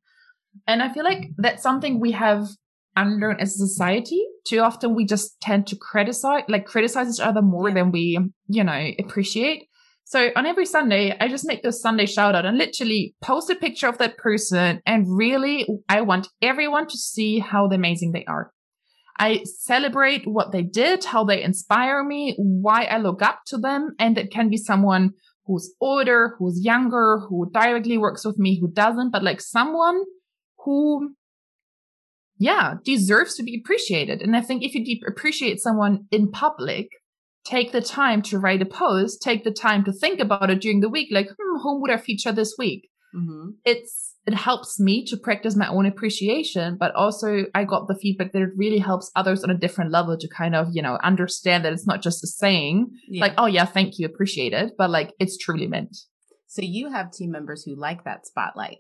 And 0.67 0.83
I 0.83 0.93
feel 0.93 1.05
like 1.05 1.31
that's 1.37 1.63
something 1.63 2.01
we 2.01 2.13
have 2.13 2.47
unlearned 2.95 3.41
as 3.41 3.55
a 3.55 3.67
society. 3.67 4.23
Too 4.47 4.61
often 4.61 4.95
we 4.95 5.05
just 5.05 5.41
tend 5.41 5.67
to 5.67 5.77
criticize, 5.77 6.45
like 6.49 6.65
criticize 6.65 7.15
each 7.15 7.25
other 7.25 7.43
more 7.43 7.73
than 7.73 7.91
we, 7.91 8.19
you 8.47 8.65
know, 8.65 8.91
appreciate. 9.01 9.65
So 10.05 10.31
on 10.37 10.47
every 10.47 10.67
Sunday, 10.67 11.17
I 11.21 11.27
just 11.27 11.45
make 11.45 11.65
this 11.65 11.83
Sunday 11.83 12.07
shout 12.07 12.37
out 12.37 12.47
and 12.47 12.57
literally 12.57 13.17
post 13.21 13.51
a 13.51 13.57
picture 13.57 13.89
of 13.89 13.99
that 13.99 14.17
person. 14.17 14.81
And 14.87 15.05
really, 15.09 15.67
I 15.89 16.03
want 16.03 16.29
everyone 16.41 16.87
to 16.87 16.97
see 16.97 17.41
how 17.41 17.67
amazing 17.67 18.13
they 18.13 18.25
are. 18.27 18.53
I 19.19 19.45
celebrate 19.45 20.27
what 20.27 20.53
they 20.53 20.63
did, 20.63 21.05
how 21.05 21.25
they 21.25 21.43
inspire 21.43 22.05
me, 22.05 22.35
why 22.37 22.85
I 22.85 22.99
look 22.99 23.23
up 23.23 23.41
to 23.47 23.59
them. 23.59 23.95
And 23.99 24.19
it 24.19 24.31
can 24.31 24.51
be 24.51 24.57
someone 24.57 25.13
who's 25.47 25.75
older, 25.81 26.35
who's 26.39 26.65
younger, 26.65 27.21
who 27.29 27.51
directly 27.53 27.99
works 27.99 28.25
with 28.25 28.39
me, 28.39 28.61
who 28.61 28.69
doesn't, 28.71 29.11
but 29.11 29.23
like 29.23 29.41
someone 29.41 30.03
who, 30.59 31.15
yeah, 32.37 32.75
deserves 32.85 33.37
to 33.37 33.43
be 33.43 33.59
appreciated. 33.59 34.21
And 34.21 34.37
I 34.37 34.43
think 34.43 34.63
if 34.63 34.75
you 34.75 34.85
deep 34.85 35.03
appreciate 35.07 35.61
someone 35.61 36.07
in 36.11 36.31
public, 36.31 36.89
take 37.45 37.73
the 37.73 37.81
time 37.81 38.23
to 38.23 38.39
write 38.39 38.61
a 38.61 38.67
post, 38.67 39.23
take 39.23 39.45
the 39.45 39.53
time 39.53 39.85
to 39.85 39.93
think 39.93 40.21
about 40.21 40.51
it 40.51 40.61
during 40.61 40.81
the 40.81 40.89
week, 40.89 41.09
like, 41.13 41.29
hmm, 41.29 41.59
whom 41.63 41.81
would 41.81 41.93
I 41.93 41.97
feature 41.97 42.33
this 42.33 42.57
week? 42.59 42.91
Mm-hmm. 43.15 43.51
It's 43.65 44.06
it 44.27 44.35
helps 44.35 44.81
me 44.81 45.05
to 45.05 45.17
practice 45.17 45.57
my 45.57 45.69
own 45.69 45.87
appreciation, 45.87 46.77
but 46.79 46.93
also 46.97 47.45
I 47.55 47.63
got 47.65 47.87
the 47.87 47.95
feedback 47.95 48.33
that 48.33 48.43
it 48.43 48.51
really 48.57 48.79
helps 48.79 49.11
others 49.15 49.45
on 49.45 49.51
a 49.51 49.57
different 49.57 49.93
level 49.93 50.19
to 50.19 50.29
kind 50.29 50.57
of, 50.57 50.69
you 50.73 50.83
know, 50.83 50.99
understand 51.05 51.65
that 51.65 51.73
it's 51.73 51.87
not 51.87 52.03
just 52.03 52.25
a 52.25 52.27
saying 52.27 52.89
yeah. 53.09 53.21
like, 53.21 53.35
oh 53.39 53.47
yeah, 53.47 53.65
thank 53.65 53.99
you, 53.99 54.07
appreciate 54.07 54.53
it, 54.53 54.73
but 54.77 54.91
like 54.91 55.13
it's 55.21 55.39
truly 55.39 55.69
meant. 55.69 55.97
So 56.49 56.63
you 56.63 56.91
have 56.91 57.13
team 57.13 57.31
members 57.31 57.63
who 57.63 57.77
like 57.77 58.03
that 58.05 58.27
spotlight. 58.27 58.79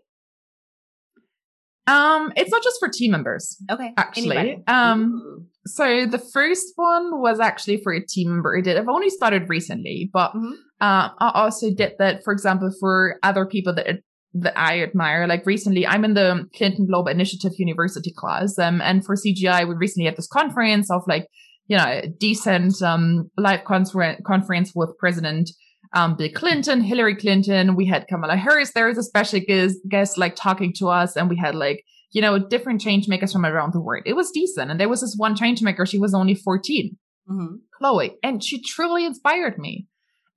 Um, 1.87 2.33
it's 2.35 2.51
not 2.51 2.65
just 2.65 2.81
for 2.81 2.89
team 2.89 3.13
members. 3.13 3.57
Okay. 3.71 3.93
Actually. 3.97 4.37
Anybody. 4.37 4.65
Um 4.67 5.23
Ooh. 5.25 5.47
so 5.67 6.07
the 6.07 6.19
first 6.19 6.73
one 6.75 7.21
was 7.21 7.39
actually 7.39 7.81
for 7.85 7.93
a 7.93 8.05
team 8.05 8.31
member. 8.31 8.59
I 8.59 8.63
did 8.63 8.77
I've 8.77 8.89
only 8.89 9.11
started 9.11 9.49
recently, 9.49 10.11
but 10.13 10.31
mm-hmm. 10.31 10.55
uh, 10.81 11.11
I 11.21 11.31
also 11.35 11.73
did 11.73 11.93
that, 12.01 12.25
for 12.25 12.33
example, 12.33 12.73
for 12.81 13.21
other 13.23 13.47
people 13.47 13.73
that 13.77 14.01
that 14.41 14.59
I 14.59 14.83
admire. 14.83 15.27
Like 15.27 15.47
recently, 15.47 15.87
I'm 15.87 16.05
in 16.05 16.15
the 16.15 16.49
Clinton 16.57 16.87
Global 16.87 17.09
Initiative 17.09 17.53
University 17.59 18.13
class. 18.13 18.59
Um, 18.59 18.81
and 18.81 19.05
for 19.05 19.15
CGI, 19.15 19.67
we 19.67 19.75
recently 19.75 20.07
had 20.07 20.17
this 20.17 20.27
conference 20.27 20.91
of 20.91 21.03
like, 21.07 21.27
you 21.69 21.77
know, 21.77 21.85
a 21.85 22.07
decent, 22.07 22.81
um, 22.83 23.31
live 23.37 23.65
confer- 23.65 24.19
conference 24.27 24.73
with 24.75 24.91
President, 24.99 25.51
um, 25.95 26.17
Bill 26.17 26.31
Clinton, 26.35 26.81
Hillary 26.81 27.17
Clinton. 27.17 27.77
We 27.77 27.87
had 27.87 28.07
Kamala 28.09 28.37
Harris 28.37 28.73
there 28.73 28.89
as 28.89 28.99
a 28.99 29.03
special 29.03 29.41
guest, 29.41 29.79
guest, 29.89 30.19
like 30.19 30.37
talking 30.37 30.73
to 30.75 30.89
us. 30.89 31.17
And 31.17 31.29
we 31.31 31.37
had 31.37 31.55
like, 31.55 31.83
you 32.13 32.21
know, 32.21 32.39
different 32.39 32.81
change 32.81 33.09
makers 33.09 33.33
from 33.33 33.47
around 33.47 33.73
the 33.73 33.81
world. 33.81 34.05
It 34.07 34.15
was 34.15 34.31
decent. 34.31 34.71
And 34.71 34.79
there 34.79 34.89
was 34.89 35.01
this 35.01 35.15
one 35.17 35.35
change 35.35 35.63
maker. 35.63 35.87
She 35.87 35.99
was 35.99 36.15
only 36.15 36.35
14, 36.35 36.97
mm-hmm. 37.29 37.57
Chloe, 37.79 38.17
and 38.23 38.45
she 38.45 38.63
truly 38.63 39.05
inspired 39.05 39.59
me. 39.59 39.87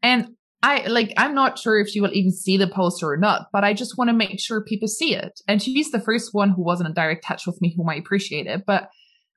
And 0.02 0.30
I 0.62 0.88
like, 0.88 1.14
I'm 1.18 1.34
not 1.34 1.58
sure 1.58 1.80
if 1.80 1.88
she 1.88 2.02
will 2.02 2.14
even 2.14 2.32
see 2.32 2.58
the 2.58 2.68
poster 2.68 3.10
or 3.10 3.18
not, 3.18 3.48
but 3.54 3.64
I 3.64 3.74
just 3.74 3.98
want 3.98 4.10
to 4.10 4.14
make 4.14 4.40
sure 4.40 4.62
people 4.64 4.90
see 4.90 5.16
it. 5.16 5.40
And 5.48 5.62
she's 5.62 5.92
the 5.92 6.02
first 6.02 6.34
one 6.34 6.50
who 6.50 6.64
wasn't 6.64 6.90
in 6.90 6.94
direct 6.94 7.24
touch 7.24 7.48
with 7.48 7.62
me, 7.62 7.74
whom 7.76 7.90
I 7.90 7.96
appreciate 7.96 8.46
it. 8.46 8.64
But, 8.68 8.90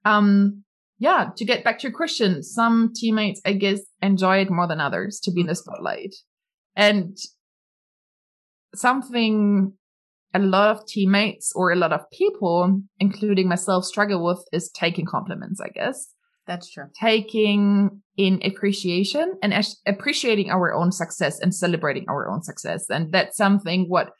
um, 0.04 0.64
yeah, 0.98 1.30
to 1.36 1.44
get 1.44 1.62
back 1.62 1.78
to 1.78 1.88
your 1.88 1.96
question, 1.96 2.42
some 2.42 2.92
teammates, 2.94 3.40
I 3.44 3.52
guess, 3.52 3.80
enjoy 4.00 4.38
it 4.38 4.50
more 4.50 4.66
than 4.66 4.80
others 4.80 5.20
to 5.20 5.32
be 5.32 5.42
in 5.42 5.46
the 5.46 5.54
spotlight. 5.54 6.14
And 6.74 7.16
something 8.74 9.74
a 10.34 10.38
lot 10.38 10.76
of 10.76 10.86
teammates 10.86 11.52
or 11.54 11.70
a 11.70 11.76
lot 11.76 11.92
of 11.92 12.10
people, 12.10 12.82
including 12.98 13.48
myself, 13.48 13.84
struggle 13.84 14.24
with 14.24 14.44
is 14.52 14.70
taking 14.70 15.06
compliments, 15.06 15.60
I 15.60 15.68
guess. 15.68 16.12
That's 16.46 16.70
true. 16.70 16.86
Taking 17.00 18.01
in 18.16 18.40
appreciation 18.44 19.34
and 19.42 19.54
appreciating 19.86 20.50
our 20.50 20.72
own 20.74 20.92
success 20.92 21.40
and 21.40 21.54
celebrating 21.54 22.04
our 22.08 22.30
own 22.30 22.42
success. 22.42 22.84
And 22.90 23.10
that's 23.12 23.36
something 23.36 23.86
what 23.88 24.10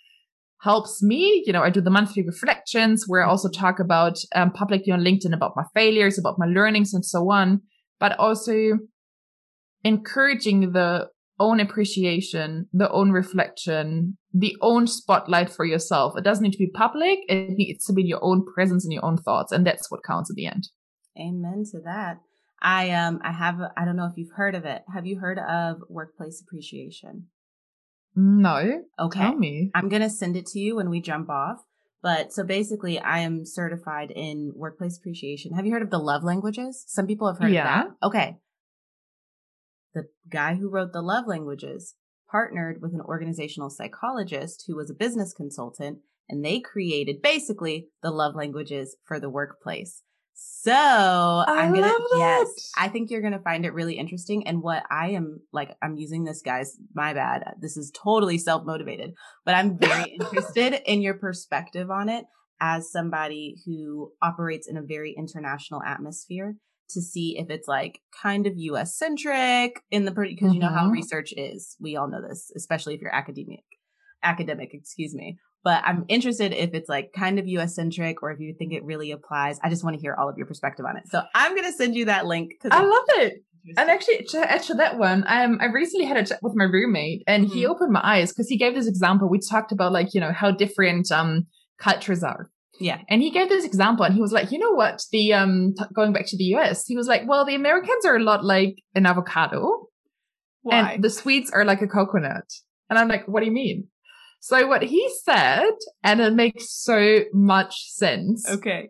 helps 0.63 1.03
me. 1.03 1.43
You 1.45 1.53
know, 1.53 1.63
I 1.63 1.71
do 1.71 1.81
the 1.81 1.91
monthly 1.91 2.23
reflections 2.23 3.05
where 3.07 3.23
I 3.23 3.29
also 3.29 3.51
talk 3.51 3.81
about 3.81 4.17
um, 4.35 4.51
publicly 4.51 4.93
on 4.93 5.01
LinkedIn 5.01 5.35
about 5.35 5.57
my 5.57 5.65
failures, 5.75 6.19
about 6.19 6.39
my 6.39 6.47
learnings 6.47 6.95
and 6.95 7.05
so 7.05 7.31
on, 7.31 7.61
but 8.01 8.19
also 8.19 8.79
encouraging 9.85 10.73
the 10.73 11.09
own 11.39 11.59
appreciation, 11.59 12.69
the 12.73 12.91
own 12.91 13.11
reflection, 13.11 14.17
the 14.33 14.57
own 14.61 14.87
spotlight 14.87 15.51
for 15.51 15.65
yourself. 15.65 16.17
It 16.17 16.25
doesn't 16.25 16.43
need 16.43 16.53
to 16.53 16.59
be 16.59 16.71
public. 16.73 17.19
It 17.29 17.51
needs 17.51 17.85
to 17.87 17.93
be 17.93 18.05
your 18.05 18.23
own 18.23 18.45
presence 18.55 18.85
and 18.85 18.93
your 18.93 19.05
own 19.05 19.17
thoughts. 19.17 19.51
And 19.51 19.67
that's 19.67 19.91
what 19.91 20.05
counts 20.05 20.31
at 20.31 20.37
the 20.37 20.47
end. 20.47 20.69
Amen 21.19 21.65
to 21.73 21.81
that. 21.81 22.21
I 22.63 22.91
um 22.91 23.21
I 23.23 23.33
have 23.33 23.61
I 23.77 23.85
don't 23.85 23.97
know 23.97 24.07
if 24.07 24.17
you've 24.17 24.37
heard 24.37 24.55
of 24.55 24.65
it. 24.65 24.83
Have 24.93 25.07
you 25.07 25.19
heard 25.19 25.39
of 25.39 25.83
workplace 25.89 26.41
appreciation? 26.41 27.27
No. 28.15 28.85
Okay. 28.99 29.21
Tell 29.21 29.37
me. 29.37 29.71
I'm 29.75 29.89
gonna 29.89 30.11
send 30.11 30.37
it 30.37 30.47
to 30.47 30.59
you 30.59 30.77
when 30.77 30.89
we 30.89 31.01
jump 31.01 31.29
off. 31.29 31.65
But 32.03 32.33
so 32.33 32.45
basically, 32.45 32.99
I 32.99 33.19
am 33.19 33.45
certified 33.45 34.11
in 34.11 34.53
workplace 34.57 34.99
appreciation. 34.99 35.55
Have 35.55 35.67
you 35.67 35.73
heard 35.73 35.83
of 35.83 35.91
the 35.91 35.99
love 35.99 36.25
languages? 36.25 36.85
Some 36.89 37.07
people 37.07 37.29
have 37.29 37.39
heard 37.39 37.53
yeah. 37.53 37.83
of 37.83 37.89
that. 38.01 38.07
Okay. 38.07 38.39
The 39.95 40.05
guy 40.29 40.55
who 40.55 40.71
wrote 40.71 40.93
the 40.93 41.03
love 41.03 41.27
languages 41.27 41.95
partnered 42.31 42.81
with 42.81 42.95
an 42.95 43.01
organizational 43.03 43.71
psychologist 43.71 44.65
who 44.67 44.77
was 44.77 44.91
a 44.91 44.95
business 44.95 45.33
consultant, 45.33 45.99
and 46.29 46.45
they 46.45 46.61
created 46.61 47.23
basically 47.23 47.89
the 48.03 48.11
love 48.11 48.35
languages 48.35 48.97
for 49.05 49.21
the 49.21 49.31
workplace. 49.31 50.03
So 50.35 50.73
I 50.73 51.65
am 51.65 51.75
gonna 51.75 51.93
yes, 52.17 52.71
I 52.77 52.89
think 52.89 53.11
you're 53.11 53.21
gonna 53.21 53.43
find 53.43 53.67
it 53.67 53.75
really 53.75 53.99
interesting. 53.99 54.47
And 54.47 54.63
what 54.63 54.85
I 54.91 55.11
am 55.11 55.41
like, 55.53 55.77
I'm 55.83 55.97
using 55.97 56.25
this, 56.25 56.41
guys. 56.41 56.77
My 56.95 57.15
bad. 57.15 57.43
This 57.61 57.77
is 57.77 57.91
totally 57.91 58.39
self 58.39 58.65
motivated, 58.65 59.13
but 59.45 59.57
I'm 59.57 59.77
very 59.77 60.11
interested 60.21 60.81
in 60.87 61.03
your 61.03 61.15
perspective 61.15 61.91
on 61.91 62.09
it 62.09 62.27
as 62.61 62.93
somebody 62.93 63.57
who 63.67 64.13
operates 64.23 64.69
in 64.69 64.77
a 64.77 64.83
very 64.83 65.15
international 65.19 65.83
atmosphere 65.83 66.55
to 66.91 67.03
see 67.03 67.37
if 67.39 67.51
it's 67.51 67.67
like 67.67 68.01
kind 68.23 68.47
of 68.47 68.53
US 68.57 68.97
centric 68.97 69.81
in 69.91 70.05
the 70.05 70.13
because 70.13 70.37
mm-hmm. 70.37 70.55
you 70.55 70.61
know 70.61 70.69
how 70.69 70.85
mm-hmm. 70.85 70.93
research 70.93 71.35
is. 71.37 71.77
We 71.81 71.97
all 71.97 72.09
know 72.09 72.23
this, 72.23 72.53
especially 72.57 72.95
if 72.95 73.01
you're 73.01 73.15
academic 73.15 73.65
academic, 74.23 74.71
excuse 74.73 75.15
me, 75.15 75.39
but 75.65 75.83
I'm 75.85 76.05
interested 76.09 76.53
if 76.53 76.75
it's 76.75 76.89
like 76.89 77.13
kind 77.17 77.39
of 77.39 77.47
US 77.47 77.75
centric 77.75 78.23
or 78.23 78.33
if 78.33 78.41
you 78.41 78.55
think 78.59 78.73
it 78.73 78.85
really 78.85 79.13
applies. 79.13 79.59
I 79.63 79.71
just 79.71 79.85
want 79.85 79.95
to 79.95 80.01
hear 80.01 80.15
all 80.19 80.29
of 80.29 80.37
your 80.37 80.47
perspective 80.47 80.85
on 80.89 80.97
it. 80.97 81.05
So 81.09 81.23
I'm 81.35 81.55
going 81.55 81.71
to 81.71 81.73
send 81.73 81.95
you 81.95 82.07
that 82.07 82.27
link. 82.27 82.53
I 82.71 82.83
love 82.83 83.05
it. 83.11 83.45
And 83.77 83.89
actually, 83.89 84.25
to 84.31 84.51
add 84.51 84.65
to 84.65 84.75
that 84.75 84.99
one, 84.99 85.25
um, 85.29 85.59
I 85.61 85.67
recently 85.67 86.07
had 86.07 86.17
a 86.17 86.27
chat 86.27 86.41
with 86.43 86.55
my 86.57 86.65
roommate 86.65 87.23
and 87.29 87.45
mm-hmm. 87.45 87.55
he 87.55 87.67
opened 87.67 87.93
my 87.93 88.01
eyes 88.03 88.33
because 88.33 88.49
he 88.49 88.57
gave 88.57 88.75
this 88.75 88.89
example. 88.89 89.29
We 89.29 89.39
talked 89.39 89.71
about 89.71 89.93
like, 89.93 90.15
you 90.15 90.21
know, 90.21 90.33
how 90.33 90.51
different, 90.51 91.13
um, 91.13 91.47
cultures 91.79 92.25
are. 92.25 92.51
Yeah. 92.81 92.99
And 93.09 93.23
he 93.23 93.31
gave 93.31 93.49
this 93.49 93.65
example 93.65 94.05
and 94.05 94.15
he 94.15 94.21
was 94.21 94.33
like, 94.33 94.51
you 94.51 94.59
know 94.59 94.73
what? 94.73 95.03
The, 95.13 95.35
um, 95.35 95.75
t- 95.79 95.85
going 95.95 96.13
back 96.13 96.27
to 96.27 96.37
the 96.37 96.45
US, 96.57 96.87
he 96.87 96.97
was 96.97 97.07
like, 97.07 97.23
well, 97.27 97.45
the 97.45 97.55
Americans 97.55 98.05
are 98.05 98.17
a 98.17 98.23
lot 98.23 98.45
like 98.45 98.83
an 98.97 99.07
avocado. 99.07 99.87
Why? 100.63 100.95
And 100.95 101.05
the 101.05 101.11
Swedes 101.11 101.51
are 101.53 101.65
like 101.65 101.83
a 101.83 101.87
coconut. 101.87 102.51
And 102.91 102.99
I'm 102.99 103.09
like, 103.09 103.29
what 103.29 103.41
do 103.41 103.47
you 103.47 103.53
mean? 103.53 103.89
So 104.43 104.67
what 104.67 104.83
he 104.83 105.09
said, 105.23 105.71
and 106.03 106.21
it 106.21 106.33
makes 106.33 106.69
so 106.69 107.21
much 107.33 107.91
sense. 107.93 108.45
Okay. 108.51 108.89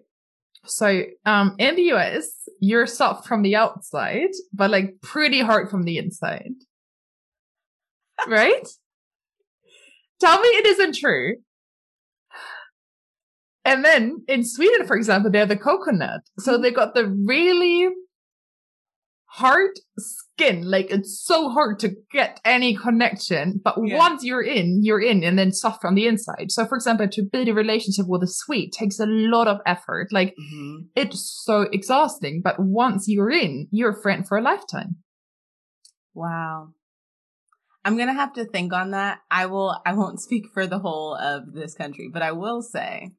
So, 0.65 1.03
um, 1.27 1.57
in 1.59 1.77
the 1.77 1.93
US, 1.93 2.27
you're 2.59 2.87
soft 2.87 3.29
from 3.29 3.43
the 3.43 3.55
outside, 3.55 4.31
but 4.55 4.71
like 4.71 4.95
pretty 5.03 5.41
hard 5.43 5.69
from 5.69 5.83
the 5.83 5.99
inside. 5.99 6.53
right? 8.27 8.67
Tell 10.21 10.41
me 10.41 10.49
it 10.49 10.67
isn't 10.67 10.95
true. 10.95 11.35
And 13.67 13.85
then 13.85 14.25
in 14.29 14.45
Sweden, 14.47 14.87
for 14.87 14.97
example, 14.97 15.31
they 15.31 15.39
have 15.39 15.51
the 15.51 15.57
coconut. 15.57 16.23
So 16.39 16.57
they 16.57 16.71
got 16.71 16.95
the 16.95 17.09
really 17.09 17.91
hard 19.27 19.73
skin. 20.37 20.71
Like 20.71 20.91
it's 20.91 21.23
so 21.25 21.49
hard 21.51 21.79
to 21.81 21.95
get 22.11 22.41
any 22.45 22.77
connection. 22.77 23.61
But 23.63 23.77
yeah. 23.83 23.97
once 23.99 24.25
you're 24.25 24.43
in, 24.43 24.81
you're 24.83 25.01
in 25.01 25.23
and 25.25 25.39
then 25.39 25.53
soft 25.53 25.81
from 25.81 25.95
the 25.95 26.07
inside. 26.07 26.51
So 26.51 26.67
for 26.67 26.77
example, 26.77 27.09
to 27.09 27.23
build 27.23 27.49
a 27.49 27.55
relationship 27.55 28.07
with 28.09 28.23
a 28.23 28.29
sweet 28.29 28.73
takes 28.73 28.99
a 28.99 29.07
lot 29.07 29.49
of 29.49 29.59
effort. 29.67 30.09
Like 30.13 30.35
mm-hmm. 30.41 30.87
it's 30.97 31.43
so 31.45 31.63
exhausting. 31.73 32.41
But 32.43 32.57
once 32.59 33.07
you're 33.09 33.31
in, 33.31 33.69
you're 33.71 33.91
a 33.91 34.03
friend 34.03 34.27
for 34.27 34.39
a 34.39 34.43
lifetime. 34.43 34.97
Wow. 36.15 36.69
I'm 37.85 37.97
going 37.97 38.09
to 38.09 38.15
have 38.15 38.35
to 38.35 38.45
think 38.45 38.73
on 38.73 38.93
that. 38.93 39.19
I 39.31 39.47
will, 39.47 39.77
I 39.85 39.95
won't 39.95 40.21
speak 40.21 40.45
for 40.55 40.67
the 40.67 40.79
whole 40.79 41.17
of 41.17 41.53
this 41.53 41.75
country, 41.75 42.09
but 42.13 42.23
I 42.23 42.31
will 42.31 42.63
say 42.63 43.11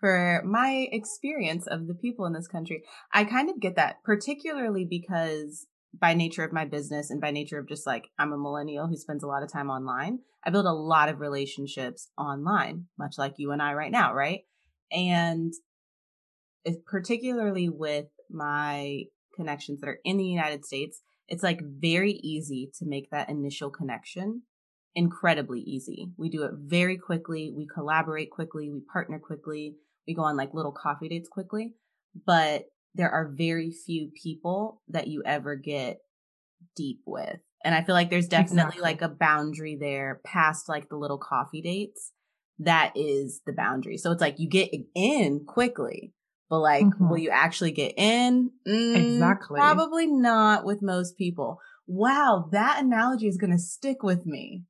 for 0.00 0.42
my 0.44 0.88
experience 0.90 1.66
of 1.66 1.86
the 1.86 1.94
people 1.94 2.24
in 2.24 2.32
this 2.32 2.48
country. 2.48 2.82
I 3.12 3.24
kind 3.24 3.50
of 3.50 3.60
get 3.60 3.76
that, 3.76 4.02
particularly 4.04 4.86
because 4.88 5.66
by 6.00 6.14
nature 6.14 6.44
of 6.44 6.52
my 6.52 6.64
business 6.64 7.10
and 7.10 7.20
by 7.20 7.30
nature 7.30 7.58
of 7.58 7.68
just 7.68 7.86
like 7.86 8.08
I'm 8.18 8.32
a 8.32 8.38
millennial 8.38 8.86
who 8.86 8.96
spends 8.96 9.22
a 9.22 9.26
lot 9.26 9.42
of 9.42 9.52
time 9.52 9.70
online, 9.70 10.20
I 10.44 10.50
build 10.50 10.66
a 10.66 10.72
lot 10.72 11.08
of 11.08 11.20
relationships 11.20 12.08
online, 12.18 12.86
much 12.98 13.14
like 13.18 13.34
you 13.38 13.52
and 13.52 13.62
I 13.62 13.74
right 13.74 13.92
now, 13.92 14.14
right? 14.14 14.40
And 14.90 15.52
particularly 16.86 17.68
with 17.68 18.06
my 18.30 19.04
connections 19.34 19.80
that 19.80 19.88
are 19.88 20.00
in 20.04 20.16
the 20.16 20.24
United 20.24 20.64
States, 20.64 21.00
it's 21.28 21.42
like 21.42 21.60
very 21.62 22.12
easy 22.12 22.70
to 22.78 22.86
make 22.86 23.10
that 23.10 23.28
initial 23.28 23.70
connection 23.70 24.42
incredibly 24.94 25.60
easy. 25.60 26.10
We 26.16 26.28
do 26.30 26.44
it 26.44 26.52
very 26.54 26.96
quickly, 26.96 27.52
we 27.54 27.66
collaborate 27.66 28.30
quickly, 28.30 28.70
we 28.70 28.80
partner 28.92 29.18
quickly, 29.18 29.76
we 30.06 30.14
go 30.14 30.22
on 30.22 30.36
like 30.36 30.54
little 30.54 30.72
coffee 30.72 31.08
dates 31.08 31.28
quickly. 31.28 31.74
But 32.26 32.66
there 32.94 33.10
are 33.10 33.32
very 33.34 33.70
few 33.70 34.10
people 34.22 34.82
that 34.88 35.08
you 35.08 35.22
ever 35.24 35.56
get 35.56 35.98
deep 36.76 37.00
with. 37.06 37.38
And 37.64 37.74
I 37.74 37.82
feel 37.82 37.94
like 37.94 38.10
there's 38.10 38.28
definitely 38.28 38.78
exactly. 38.78 38.82
like 38.82 39.02
a 39.02 39.08
boundary 39.08 39.76
there 39.80 40.20
past 40.24 40.68
like 40.68 40.88
the 40.88 40.96
little 40.96 41.18
coffee 41.18 41.62
dates. 41.62 42.12
That 42.58 42.92
is 42.94 43.40
the 43.46 43.52
boundary. 43.52 43.96
So 43.96 44.12
it's 44.12 44.20
like 44.20 44.38
you 44.38 44.48
get 44.48 44.70
in 44.94 45.44
quickly, 45.46 46.12
but 46.50 46.60
like, 46.60 46.84
mm-hmm. 46.84 47.08
will 47.08 47.18
you 47.18 47.30
actually 47.30 47.72
get 47.72 47.94
in? 47.96 48.50
Mm, 48.68 49.14
exactly. 49.14 49.58
Probably 49.58 50.06
not 50.06 50.64
with 50.64 50.82
most 50.82 51.16
people. 51.16 51.58
Wow, 51.86 52.48
that 52.52 52.82
analogy 52.82 53.28
is 53.28 53.38
going 53.38 53.52
to 53.52 53.58
stick 53.58 54.02
with 54.02 54.24
me. 54.24 54.62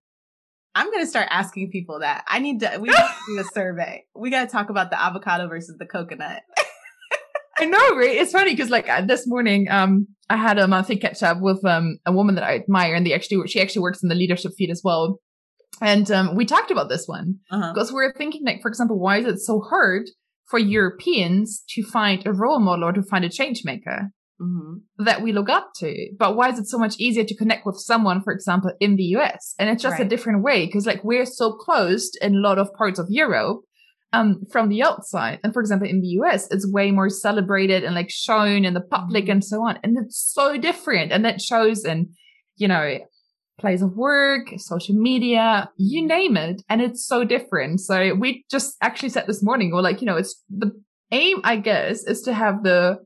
I'm 0.74 0.90
going 0.90 1.04
to 1.04 1.10
start 1.10 1.28
asking 1.30 1.70
people 1.70 2.00
that. 2.00 2.24
I 2.26 2.38
need 2.38 2.60
to, 2.60 2.78
we 2.80 2.88
need 2.88 2.96
to 2.96 3.14
do 3.28 3.40
a 3.40 3.44
survey. 3.52 4.04
We 4.14 4.30
got 4.30 4.46
to 4.46 4.50
talk 4.50 4.70
about 4.70 4.90
the 4.90 5.00
avocado 5.00 5.48
versus 5.48 5.76
the 5.78 5.86
coconut. 5.86 6.42
I 7.58 7.64
know, 7.66 7.96
right? 7.96 8.16
It's 8.16 8.32
funny 8.32 8.54
because 8.54 8.70
like 8.70 8.86
this 9.06 9.26
morning, 9.26 9.68
um, 9.70 10.06
I 10.28 10.36
had 10.36 10.58
a 10.58 10.68
monthly 10.68 10.96
catch 10.96 11.22
up 11.22 11.38
with 11.40 11.64
um 11.64 11.98
a 12.06 12.12
woman 12.12 12.34
that 12.36 12.44
I 12.44 12.56
admire, 12.56 12.94
and 12.94 13.06
they 13.06 13.12
actually 13.12 13.46
she 13.48 13.60
actually 13.60 13.82
works 13.82 14.02
in 14.02 14.08
the 14.08 14.14
leadership 14.14 14.52
feed 14.56 14.70
as 14.70 14.82
well, 14.84 15.20
and 15.80 16.10
um 16.10 16.34
we 16.34 16.44
talked 16.44 16.70
about 16.70 16.88
this 16.88 17.06
one 17.06 17.36
uh-huh. 17.50 17.72
because 17.72 17.92
we 17.92 18.04
are 18.04 18.14
thinking 18.16 18.42
like, 18.44 18.62
for 18.62 18.68
example, 18.68 18.98
why 18.98 19.18
is 19.18 19.26
it 19.26 19.38
so 19.38 19.60
hard 19.60 20.04
for 20.46 20.58
Europeans 20.58 21.62
to 21.70 21.82
find 21.82 22.26
a 22.26 22.32
role 22.32 22.60
model 22.60 22.88
or 22.88 22.92
to 22.92 23.02
find 23.02 23.24
a 23.24 23.30
change 23.30 23.62
maker? 23.64 24.10
Mm-hmm. 24.42 25.04
that 25.04 25.22
we 25.22 25.32
look 25.32 25.48
up 25.48 25.70
to. 25.76 26.08
But 26.18 26.34
why 26.34 26.50
is 26.50 26.58
it 26.58 26.66
so 26.66 26.76
much 26.76 26.96
easier 26.98 27.22
to 27.22 27.36
connect 27.36 27.64
with 27.64 27.76
someone, 27.76 28.20
for 28.20 28.32
example, 28.32 28.72
in 28.80 28.96
the 28.96 29.04
US? 29.16 29.54
And 29.60 29.70
it's 29.70 29.80
just 29.80 29.98
right. 29.98 30.04
a 30.04 30.08
different 30.08 30.42
way 30.42 30.66
because 30.66 30.86
like 30.86 31.04
we're 31.04 31.24
so 31.24 31.52
closed 31.52 32.18
in 32.20 32.34
a 32.34 32.40
lot 32.40 32.58
of 32.58 32.74
parts 32.74 32.98
of 32.98 33.06
Europe 33.08 33.60
um, 34.14 34.42
from 34.50 34.68
the 34.68 34.82
outside. 34.82 35.40
And 35.42 35.52
for 35.52 35.60
example, 35.60 35.88
in 35.88 36.00
the 36.00 36.08
US, 36.20 36.50
it's 36.50 36.70
way 36.70 36.90
more 36.90 37.08
celebrated 37.08 37.84
and 37.84 37.94
like 37.94 38.10
shown 38.10 38.64
in 38.64 38.74
the 38.74 38.80
public 38.80 39.24
mm-hmm. 39.24 39.32
and 39.32 39.44
so 39.44 39.62
on. 39.62 39.78
And 39.82 39.96
it's 39.98 40.18
so 40.18 40.58
different. 40.58 41.12
And 41.12 41.24
that 41.24 41.40
shows 41.40 41.84
in, 41.84 42.10
you 42.56 42.68
know, 42.68 42.98
place 43.58 43.82
of 43.82 43.96
work, 43.96 44.48
social 44.56 44.94
media, 44.94 45.70
you 45.76 46.06
name 46.06 46.36
it. 46.36 46.62
And 46.68 46.80
it's 46.80 47.06
so 47.06 47.24
different. 47.24 47.80
So 47.80 48.14
we 48.14 48.44
just 48.50 48.76
actually 48.80 49.10
said 49.10 49.26
this 49.26 49.42
morning, 49.42 49.72
or 49.72 49.82
like, 49.82 50.00
you 50.00 50.06
know, 50.06 50.16
it's 50.16 50.42
the 50.48 50.72
aim, 51.12 51.40
I 51.44 51.56
guess, 51.56 52.04
is 52.04 52.22
to 52.22 52.32
have 52.32 52.62
the 52.64 52.98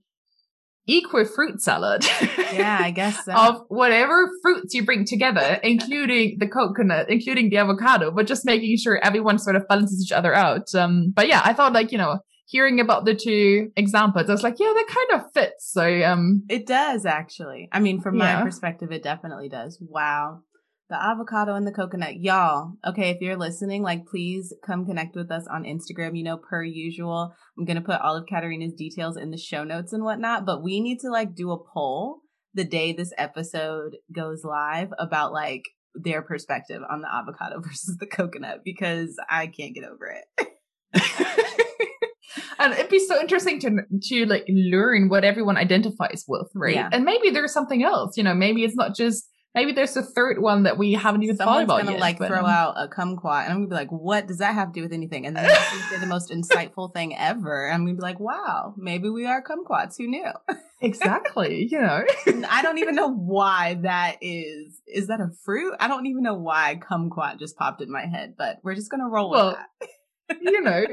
equal 0.88 1.24
fruit 1.24 1.62
salad. 1.62 2.04
Yeah, 2.52 2.78
I 2.80 2.90
guess 2.90 3.24
so. 3.24 3.32
of 3.32 3.60
whatever 3.68 4.28
fruits 4.42 4.74
you 4.74 4.84
bring 4.84 5.04
together, 5.04 5.60
including 5.62 6.38
the 6.38 6.48
coconut, 6.48 7.08
including 7.10 7.50
the 7.50 7.58
avocado, 7.58 8.10
but 8.10 8.26
just 8.26 8.44
making 8.44 8.76
sure 8.78 8.98
everyone 9.04 9.38
sort 9.38 9.54
of 9.54 9.68
balances 9.68 10.02
each 10.04 10.12
other 10.12 10.34
out. 10.34 10.74
Um, 10.74 11.12
but 11.14 11.28
yeah, 11.28 11.42
I 11.44 11.52
thought 11.52 11.72
like, 11.74 11.92
you 11.92 11.98
know, 11.98 12.18
hearing 12.46 12.80
about 12.80 13.04
the 13.04 13.14
two 13.14 13.70
examples, 13.76 14.28
I 14.28 14.32
was 14.32 14.42
like, 14.42 14.58
yeah, 14.58 14.72
that 14.74 14.86
kind 14.88 15.20
of 15.20 15.30
fits. 15.32 15.70
So, 15.70 16.02
um, 16.02 16.42
it 16.48 16.66
does 16.66 17.04
actually. 17.04 17.68
I 17.70 17.80
mean, 17.80 18.00
from 18.00 18.16
yeah. 18.16 18.38
my 18.38 18.42
perspective, 18.42 18.90
it 18.90 19.02
definitely 19.02 19.50
does. 19.50 19.78
Wow 19.80 20.42
the 20.88 21.02
avocado 21.02 21.54
and 21.54 21.66
the 21.66 21.72
coconut. 21.72 22.16
Y'all, 22.20 22.72
okay, 22.86 23.10
if 23.10 23.20
you're 23.20 23.36
listening, 23.36 23.82
like 23.82 24.06
please 24.06 24.54
come 24.66 24.86
connect 24.86 25.14
with 25.14 25.30
us 25.30 25.46
on 25.50 25.64
Instagram. 25.64 26.16
You 26.16 26.24
know, 26.24 26.38
per 26.38 26.62
usual, 26.62 27.34
I'm 27.58 27.64
gonna 27.64 27.82
put 27.82 28.00
all 28.00 28.16
of 28.16 28.26
Katarina's 28.26 28.74
details 28.74 29.16
in 29.16 29.30
the 29.30 29.38
show 29.38 29.64
notes 29.64 29.92
and 29.92 30.04
whatnot, 30.04 30.46
but 30.46 30.62
we 30.62 30.80
need 30.80 31.00
to 31.00 31.10
like 31.10 31.34
do 31.34 31.50
a 31.50 31.58
poll 31.58 32.20
the 32.54 32.64
day 32.64 32.92
this 32.92 33.12
episode 33.18 33.96
goes 34.14 34.42
live 34.44 34.88
about 34.98 35.32
like 35.32 35.62
their 35.94 36.22
perspective 36.22 36.82
on 36.90 37.02
the 37.02 37.08
avocado 37.12 37.60
versus 37.64 37.96
the 37.98 38.06
coconut 38.06 38.60
because 38.64 39.16
I 39.28 39.46
can't 39.46 39.74
get 39.74 39.84
over 39.84 40.14
it. 40.14 40.48
and 42.58 42.72
it'd 42.72 42.90
be 42.90 42.98
so 42.98 43.20
interesting 43.20 43.60
to 43.60 43.70
to 44.04 44.26
like 44.26 44.44
learn 44.48 45.08
what 45.08 45.24
everyone 45.24 45.56
identifies 45.56 46.24
with, 46.26 46.48
right? 46.54 46.74
Yeah. 46.74 46.88
And 46.90 47.04
maybe 47.04 47.30
there's 47.30 47.52
something 47.52 47.82
else, 47.82 48.16
you 48.16 48.22
know, 48.22 48.34
maybe 48.34 48.64
it's 48.64 48.76
not 48.76 48.96
just 48.96 49.28
Maybe 49.54 49.72
there's 49.72 49.96
a 49.96 50.02
third 50.02 50.40
one 50.40 50.64
that 50.64 50.76
we 50.76 50.92
haven't 50.92 51.22
even 51.22 51.36
Someone's 51.36 51.56
thought 51.56 51.64
about 51.64 51.78
gonna 51.80 51.92
yet, 51.92 52.00
like 52.00 52.18
but... 52.18 52.28
throw 52.28 52.44
out 52.44 52.74
a 52.76 52.86
kumquat, 52.86 53.44
and 53.44 53.52
I'm 53.52 53.58
gonna 53.58 53.68
be 53.68 53.74
like, 53.74 53.90
"What 53.90 54.26
does 54.26 54.38
that 54.38 54.54
have 54.54 54.68
to 54.68 54.74
do 54.74 54.82
with 54.82 54.92
anything?" 54.92 55.26
And 55.26 55.34
then 55.34 55.50
say 55.90 55.98
the 55.98 56.06
most 56.06 56.30
insightful 56.30 56.92
thing 56.92 57.16
ever. 57.16 57.66
And 57.66 57.74
I'm 57.74 57.84
gonna 57.84 57.96
be 57.96 58.02
like, 58.02 58.20
"Wow, 58.20 58.74
maybe 58.76 59.08
we 59.08 59.26
are 59.26 59.42
kumquats. 59.42 59.96
Who 59.96 60.06
knew?" 60.06 60.30
exactly. 60.82 61.66
You 61.70 61.80
know, 61.80 62.04
I 62.48 62.62
don't 62.62 62.78
even 62.78 62.94
know 62.94 63.10
why 63.10 63.78
that 63.82 64.18
is. 64.20 64.80
Is 64.86 65.06
that 65.06 65.20
a 65.20 65.30
fruit? 65.44 65.74
I 65.80 65.88
don't 65.88 66.06
even 66.06 66.22
know 66.22 66.34
why 66.34 66.78
kumquat 66.80 67.38
just 67.38 67.56
popped 67.56 67.80
in 67.80 67.90
my 67.90 68.06
head, 68.06 68.34
but 68.36 68.58
we're 68.62 68.74
just 68.74 68.90
gonna 68.90 69.08
roll 69.08 69.30
well, 69.30 69.56
with 69.80 69.88
that. 70.28 70.38
you 70.42 70.60
know, 70.60 70.84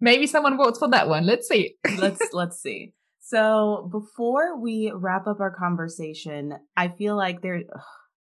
maybe 0.00 0.26
someone 0.26 0.56
votes 0.56 0.78
for 0.78 0.88
that 0.88 1.08
one. 1.08 1.26
Let's 1.26 1.46
see. 1.46 1.76
let's 1.98 2.20
let's 2.32 2.60
see. 2.60 2.94
So 3.30 3.88
before 3.92 4.58
we 4.58 4.90
wrap 4.92 5.28
up 5.28 5.38
our 5.38 5.54
conversation, 5.54 6.54
I 6.76 6.88
feel 6.88 7.16
like 7.16 7.42
there, 7.42 7.62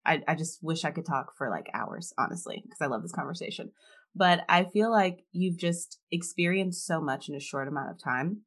I, 0.06 0.22
I 0.28 0.36
just 0.36 0.60
wish 0.62 0.86
I 0.86 0.92
could 0.92 1.08
talk 1.08 1.36
for 1.36 1.50
like 1.50 1.66
hours, 1.74 2.14
honestly, 2.20 2.62
because 2.64 2.78
I 2.80 2.86
love 2.86 3.02
this 3.02 3.12
conversation. 3.12 3.72
But 4.16 4.42
I 4.48 4.66
feel 4.66 4.92
like 4.92 5.22
you've 5.32 5.58
just 5.58 5.98
experienced 6.12 6.86
so 6.86 7.02
much 7.02 7.28
in 7.28 7.34
a 7.34 7.40
short 7.40 7.68
amount 7.68 7.90
of 7.90 8.04
time 8.04 8.42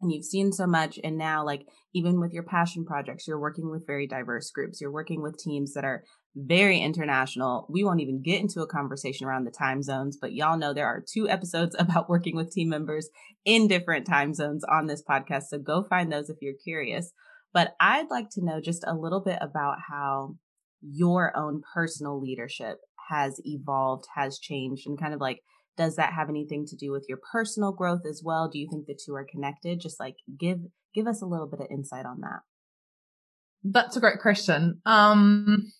and 0.00 0.10
you've 0.10 0.24
seen 0.24 0.52
so 0.52 0.66
much. 0.66 0.98
And 1.04 1.18
now, 1.18 1.44
like, 1.44 1.66
even 1.94 2.18
with 2.18 2.32
your 2.32 2.44
passion 2.44 2.86
projects, 2.86 3.28
you're 3.28 3.40
working 3.40 3.70
with 3.70 3.86
very 3.86 4.06
diverse 4.06 4.50
groups, 4.50 4.80
you're 4.80 4.90
working 4.90 5.20
with 5.20 5.36
teams 5.36 5.74
that 5.74 5.84
are 5.84 6.04
very 6.36 6.78
international. 6.78 7.66
We 7.70 7.82
won't 7.82 8.00
even 8.00 8.22
get 8.22 8.40
into 8.40 8.60
a 8.60 8.66
conversation 8.66 9.26
around 9.26 9.44
the 9.44 9.50
time 9.50 9.82
zones, 9.82 10.18
but 10.20 10.34
y'all 10.34 10.58
know 10.58 10.74
there 10.74 10.86
are 10.86 11.02
two 11.02 11.28
episodes 11.28 11.74
about 11.78 12.10
working 12.10 12.36
with 12.36 12.52
team 12.52 12.68
members 12.68 13.08
in 13.44 13.66
different 13.66 14.06
time 14.06 14.34
zones 14.34 14.62
on 14.64 14.86
this 14.86 15.02
podcast. 15.02 15.44
So 15.44 15.58
go 15.58 15.82
find 15.82 16.12
those 16.12 16.28
if 16.28 16.36
you're 16.42 16.54
curious. 16.62 17.12
But 17.54 17.74
I'd 17.80 18.10
like 18.10 18.28
to 18.32 18.44
know 18.44 18.60
just 18.60 18.84
a 18.86 18.94
little 18.94 19.20
bit 19.20 19.38
about 19.40 19.78
how 19.88 20.36
your 20.82 21.34
own 21.34 21.62
personal 21.74 22.20
leadership 22.20 22.76
has 23.08 23.40
evolved, 23.44 24.04
has 24.14 24.38
changed, 24.38 24.86
and 24.86 25.00
kind 25.00 25.14
of 25.14 25.20
like, 25.20 25.40
does 25.78 25.96
that 25.96 26.12
have 26.12 26.28
anything 26.28 26.66
to 26.66 26.76
do 26.76 26.90
with 26.90 27.06
your 27.08 27.18
personal 27.32 27.72
growth 27.72 28.02
as 28.08 28.20
well? 28.22 28.48
Do 28.48 28.58
you 28.58 28.68
think 28.70 28.86
the 28.86 28.98
two 29.02 29.14
are 29.14 29.26
connected? 29.30 29.80
Just 29.80 29.98
like 29.98 30.16
give 30.38 30.58
give 30.94 31.06
us 31.06 31.22
a 31.22 31.26
little 31.26 31.46
bit 31.46 31.60
of 31.60 31.66
insight 31.70 32.06
on 32.06 32.20
that. 32.20 32.40
That's 33.62 33.96
a 33.96 34.00
great 34.00 34.20
question. 34.20 34.80
Um 34.86 35.72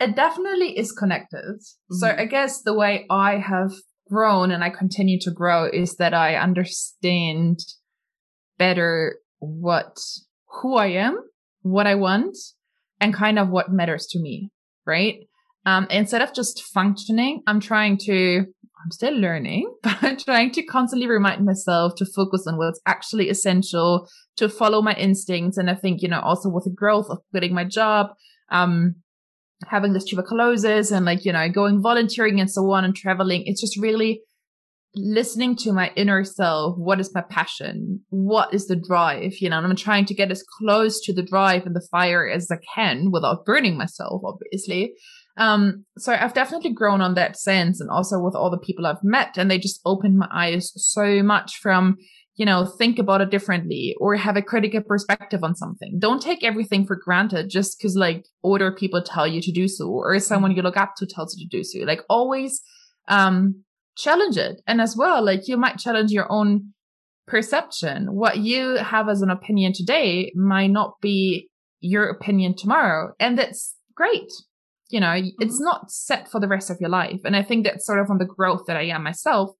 it 0.00 0.14
definitely 0.14 0.78
is 0.78 0.92
connected. 0.92 1.56
Mm-hmm. 1.60 1.94
So 1.96 2.14
I 2.16 2.24
guess 2.24 2.62
the 2.62 2.74
way 2.74 3.06
I 3.10 3.38
have 3.38 3.72
grown 4.08 4.50
and 4.50 4.64
I 4.64 4.70
continue 4.70 5.18
to 5.20 5.30
grow 5.30 5.66
is 5.66 5.96
that 5.96 6.14
I 6.14 6.36
understand 6.36 7.60
better 8.58 9.18
what, 9.38 9.98
who 10.60 10.76
I 10.76 10.86
am, 10.86 11.18
what 11.62 11.86
I 11.86 11.94
want, 11.94 12.36
and 13.00 13.14
kind 13.14 13.38
of 13.38 13.48
what 13.48 13.70
matters 13.70 14.06
to 14.10 14.20
me, 14.20 14.50
right? 14.86 15.20
Um, 15.66 15.86
instead 15.90 16.22
of 16.22 16.34
just 16.34 16.62
functioning, 16.62 17.42
I'm 17.46 17.60
trying 17.60 17.98
to, 17.98 18.38
I'm 18.84 18.90
still 18.90 19.14
learning, 19.14 19.72
but 19.82 19.98
I'm 20.02 20.16
trying 20.16 20.50
to 20.52 20.62
constantly 20.62 21.08
remind 21.08 21.44
myself 21.44 21.92
to 21.98 22.06
focus 22.06 22.46
on 22.46 22.56
what's 22.56 22.80
actually 22.86 23.28
essential, 23.28 24.08
to 24.36 24.48
follow 24.48 24.80
my 24.80 24.94
instincts. 24.94 25.58
And 25.58 25.68
I 25.68 25.74
think, 25.74 26.02
you 26.02 26.08
know, 26.08 26.20
also 26.20 26.48
with 26.48 26.64
the 26.64 26.74
growth 26.74 27.06
of 27.10 27.18
quitting 27.30 27.54
my 27.54 27.64
job, 27.64 28.08
um, 28.50 28.96
having 29.66 29.92
this 29.92 30.04
tuberculosis 30.04 30.90
and 30.90 31.04
like, 31.04 31.24
you 31.24 31.32
know, 31.32 31.48
going 31.48 31.82
volunteering 31.82 32.40
and 32.40 32.50
so 32.50 32.70
on 32.70 32.84
and 32.84 32.94
traveling. 32.94 33.42
It's 33.46 33.60
just 33.60 33.78
really 33.80 34.22
listening 34.94 35.56
to 35.56 35.72
my 35.72 35.90
inner 35.96 36.24
self. 36.24 36.76
What 36.78 37.00
is 37.00 37.14
my 37.14 37.22
passion? 37.22 38.00
What 38.10 38.54
is 38.54 38.66
the 38.66 38.76
drive? 38.76 39.34
You 39.40 39.50
know, 39.50 39.58
and 39.58 39.66
I'm 39.66 39.76
trying 39.76 40.06
to 40.06 40.14
get 40.14 40.30
as 40.30 40.44
close 40.58 41.00
to 41.02 41.12
the 41.12 41.22
drive 41.22 41.66
and 41.66 41.74
the 41.74 41.86
fire 41.90 42.28
as 42.28 42.50
I 42.50 42.58
can 42.74 43.10
without 43.12 43.44
burning 43.44 43.76
myself, 43.76 44.22
obviously. 44.24 44.94
Um, 45.36 45.84
so 45.98 46.12
I've 46.12 46.34
definitely 46.34 46.72
grown 46.72 47.00
on 47.00 47.14
that 47.14 47.36
sense 47.36 47.80
and 47.80 47.88
also 47.90 48.18
with 48.18 48.34
all 48.34 48.50
the 48.50 48.58
people 48.58 48.86
I've 48.86 49.04
met 49.04 49.38
and 49.38 49.48
they 49.48 49.58
just 49.58 49.80
opened 49.84 50.18
my 50.18 50.28
eyes 50.32 50.72
so 50.74 51.22
much 51.22 51.58
from 51.62 51.96
you 52.38 52.46
know, 52.46 52.64
think 52.64 53.00
about 53.00 53.20
it 53.20 53.30
differently 53.30 53.96
or 54.00 54.14
have 54.14 54.36
a 54.36 54.42
critical 54.42 54.80
perspective 54.80 55.42
on 55.42 55.56
something. 55.56 55.98
Don't 55.98 56.22
take 56.22 56.44
everything 56.44 56.86
for 56.86 56.94
granted 56.94 57.50
just 57.50 57.76
because 57.76 57.96
like 57.96 58.26
older 58.44 58.70
people 58.70 59.02
tell 59.02 59.26
you 59.26 59.42
to 59.42 59.50
do 59.50 59.66
so 59.66 59.88
or 59.88 60.16
someone 60.20 60.54
you 60.54 60.62
look 60.62 60.76
up 60.76 60.94
to 60.96 61.06
tells 61.06 61.36
you 61.36 61.48
to 61.48 61.56
do 61.56 61.64
so. 61.64 61.80
Like 61.80 62.00
always, 62.08 62.62
um, 63.08 63.64
challenge 63.96 64.36
it. 64.36 64.62
And 64.68 64.80
as 64.80 64.96
well, 64.96 65.22
like 65.24 65.48
you 65.48 65.56
might 65.56 65.78
challenge 65.78 66.12
your 66.12 66.30
own 66.30 66.74
perception. 67.26 68.06
What 68.14 68.38
you 68.38 68.76
have 68.76 69.08
as 69.08 69.20
an 69.20 69.30
opinion 69.30 69.72
today 69.74 70.30
might 70.36 70.70
not 70.70 70.94
be 71.02 71.48
your 71.80 72.08
opinion 72.08 72.54
tomorrow. 72.56 73.14
And 73.18 73.36
that's 73.36 73.74
great. 73.96 74.30
You 74.90 75.00
know, 75.00 75.08
mm-hmm. 75.08 75.42
it's 75.42 75.60
not 75.60 75.90
set 75.90 76.30
for 76.30 76.38
the 76.40 76.46
rest 76.46 76.70
of 76.70 76.76
your 76.80 76.90
life. 76.90 77.20
And 77.24 77.34
I 77.34 77.42
think 77.42 77.64
that's 77.64 77.84
sort 77.84 77.98
of 77.98 78.10
on 78.10 78.18
the 78.18 78.24
growth 78.24 78.62
that 78.68 78.76
I 78.76 78.84
am 78.84 79.02
myself 79.02 79.50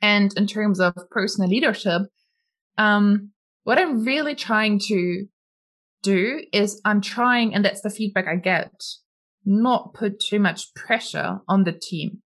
and 0.00 0.32
in 0.36 0.46
terms 0.46 0.80
of 0.80 0.94
personal 1.10 1.48
leadership, 1.48 2.02
um, 2.76 3.30
what 3.64 3.78
I'm 3.78 4.04
really 4.04 4.34
trying 4.34 4.78
to 4.86 5.26
do 6.02 6.40
is 6.52 6.80
I'm 6.84 7.00
trying, 7.00 7.54
and 7.54 7.64
that's 7.64 7.82
the 7.82 7.90
feedback 7.90 8.26
I 8.26 8.36
get, 8.36 8.72
not 9.44 9.94
put 9.94 10.20
too 10.20 10.38
much 10.38 10.74
pressure 10.74 11.40
on 11.48 11.64
the 11.64 11.72
team. 11.72 12.22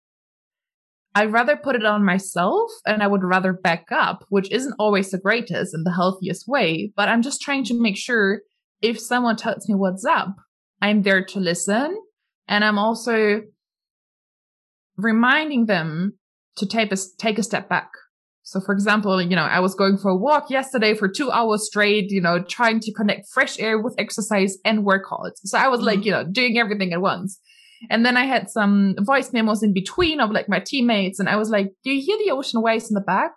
I'd 1.15 1.33
rather 1.33 1.57
put 1.57 1.77
it 1.77 1.85
on 1.85 2.05
myself 2.05 2.71
and 2.87 3.03
I 3.03 3.07
would 3.07 3.23
rather 3.23 3.53
back 3.53 3.87
up, 3.93 4.25
which 4.31 4.51
isn't 4.51 4.75
always 4.79 5.11
the 5.11 5.19
greatest 5.19 5.75
and 5.75 5.85
the 5.85 5.93
healthiest 5.93 6.49
way. 6.49 6.93
But 6.97 7.09
I'm 7.09 7.23
just 7.23 7.43
trying 7.43 7.65
to 7.65 7.81
make 7.81 7.99
sure 7.99 8.41
if 8.81 8.99
someone 8.99 9.37
tells 9.37 9.69
me 9.69 9.75
what's 9.75 10.07
up, 10.07 10.35
I'm 10.81 11.03
there 11.03 11.25
to 11.25 11.41
listen. 11.41 11.99
And 12.49 12.65
I'm 12.65 12.79
also 12.79 13.43
reminding 14.97 15.67
them 15.67 16.19
to 16.57 16.67
take 16.67 16.93
a, 16.93 16.97
take 17.19 17.39
a 17.39 17.43
step 17.43 17.69
back. 17.69 17.91
So 18.43 18.61
for 18.61 18.73
example, 18.73 19.23
you 19.23 19.37
know, 19.37 19.45
I 19.45 19.61
was 19.61 19.75
going 19.75 19.99
for 19.99 20.11
a 20.11 20.17
walk 20.17 20.51
yesterday 20.51 20.95
for 20.95 21.09
two 21.09 21.31
hours 21.31 21.67
straight, 21.67 22.11
you 22.11 22.21
know, 22.21 22.43
trying 22.43 22.81
to 22.81 22.93
connect 22.93 23.29
fresh 23.33 23.59
air 23.59 23.81
with 23.81 23.95
exercise 23.99 24.59
and 24.65 24.85
workouts. 24.85 25.39
So 25.45 25.59
I 25.59 25.69
was 25.69 25.79
mm-hmm. 25.79 25.87
like, 25.87 26.05
you 26.05 26.11
know, 26.11 26.25
doing 26.25 26.59
everything 26.59 26.93
at 26.93 27.01
once. 27.01 27.39
And 27.91 28.05
then 28.05 28.17
I 28.17 28.25
had 28.25 28.51
some 28.51 28.95
voice 29.01 29.33
memos 29.33 29.63
in 29.63 29.73
between 29.73 30.21
of 30.21 30.31
like 30.31 30.49
my 30.49 30.61
teammates. 30.61 31.19
And 31.19 31.29
I 31.29 31.37
was 31.37 31.51
like, 31.51 31.73
do 31.85 31.91
you 31.91 32.03
hear 32.05 32.19
the 32.19 32.33
ocean 32.33 32.63
waves 32.63 32.91
in 32.91 32.95
the 32.95 33.01
back? 33.01 33.33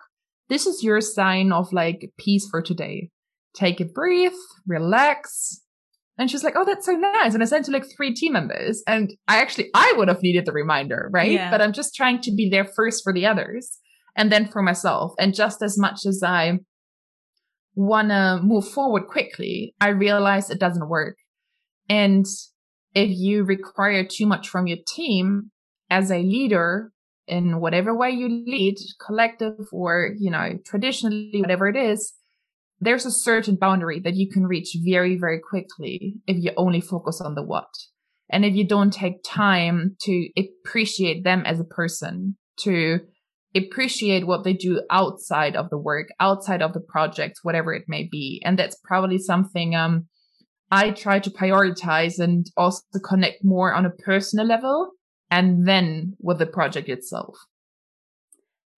This 0.48 0.66
is 0.66 0.84
your 0.84 1.00
sign 1.00 1.52
of 1.52 1.72
like 1.72 2.12
peace 2.18 2.46
for 2.48 2.62
today. 2.62 3.10
Take 3.54 3.80
a 3.80 3.84
breath, 3.84 4.36
relax. 4.66 5.62
And 6.18 6.30
she's 6.30 6.42
like, 6.42 6.54
oh, 6.56 6.64
that's 6.64 6.86
so 6.86 6.92
nice. 6.92 7.34
And 7.34 7.42
I 7.42 7.46
sent 7.46 7.66
to 7.66 7.70
like 7.70 7.84
three 7.94 8.14
team 8.14 8.32
members. 8.32 8.82
And 8.86 9.12
I 9.28 9.38
actually, 9.38 9.68
I 9.74 9.92
would 9.96 10.08
have 10.08 10.22
needed 10.22 10.46
the 10.46 10.52
reminder, 10.52 11.10
right? 11.12 11.32
Yeah. 11.32 11.50
But 11.50 11.60
I'm 11.60 11.72
just 11.72 11.94
trying 11.94 12.20
to 12.22 12.34
be 12.34 12.48
there 12.48 12.64
first 12.64 13.04
for 13.04 13.12
the 13.12 13.26
others 13.26 13.78
and 14.16 14.32
then 14.32 14.48
for 14.48 14.62
myself. 14.62 15.12
And 15.18 15.34
just 15.34 15.62
as 15.62 15.78
much 15.78 16.06
as 16.06 16.22
I 16.22 16.58
want 17.74 18.08
to 18.08 18.40
move 18.42 18.66
forward 18.66 19.08
quickly, 19.08 19.74
I 19.78 19.88
realize 19.88 20.48
it 20.48 20.58
doesn't 20.58 20.88
work. 20.88 21.16
And 21.88 22.24
if 22.94 23.10
you 23.10 23.44
require 23.44 24.06
too 24.06 24.26
much 24.26 24.48
from 24.48 24.66
your 24.66 24.78
team 24.86 25.50
as 25.90 26.10
a 26.10 26.18
leader 26.18 26.92
in 27.28 27.60
whatever 27.60 27.94
way 27.94 28.10
you 28.10 28.28
lead, 28.28 28.76
collective 29.04 29.66
or, 29.70 30.14
you 30.18 30.30
know, 30.30 30.58
traditionally, 30.64 31.40
whatever 31.40 31.68
it 31.68 31.76
is, 31.76 32.14
there's 32.80 33.06
a 33.06 33.10
certain 33.10 33.56
boundary 33.56 34.00
that 34.00 34.14
you 34.14 34.28
can 34.30 34.44
reach 34.44 34.76
very, 34.84 35.16
very 35.18 35.40
quickly 35.40 36.16
if 36.26 36.36
you 36.42 36.52
only 36.56 36.80
focus 36.80 37.20
on 37.20 37.34
the 37.34 37.42
what. 37.42 37.68
And 38.30 38.44
if 38.44 38.54
you 38.54 38.66
don't 38.66 38.92
take 38.92 39.22
time 39.24 39.96
to 40.00 40.28
appreciate 40.36 41.24
them 41.24 41.44
as 41.46 41.60
a 41.60 41.64
person, 41.64 42.36
to 42.60 43.00
appreciate 43.54 44.26
what 44.26 44.44
they 44.44 44.52
do 44.52 44.82
outside 44.90 45.56
of 45.56 45.70
the 45.70 45.78
work, 45.78 46.08
outside 46.20 46.60
of 46.60 46.72
the 46.72 46.80
project, 46.80 47.40
whatever 47.42 47.72
it 47.72 47.84
may 47.88 48.08
be. 48.10 48.42
And 48.44 48.58
that's 48.58 48.76
probably 48.84 49.18
something, 49.18 49.74
um, 49.74 50.06
I 50.70 50.90
try 50.90 51.20
to 51.20 51.30
prioritize 51.30 52.18
and 52.18 52.44
also 52.56 52.82
connect 53.04 53.44
more 53.44 53.72
on 53.72 53.86
a 53.86 53.90
personal 53.90 54.46
level 54.46 54.90
and 55.30 55.66
then 55.66 56.14
with 56.18 56.38
the 56.38 56.46
project 56.46 56.88
itself. 56.88 57.36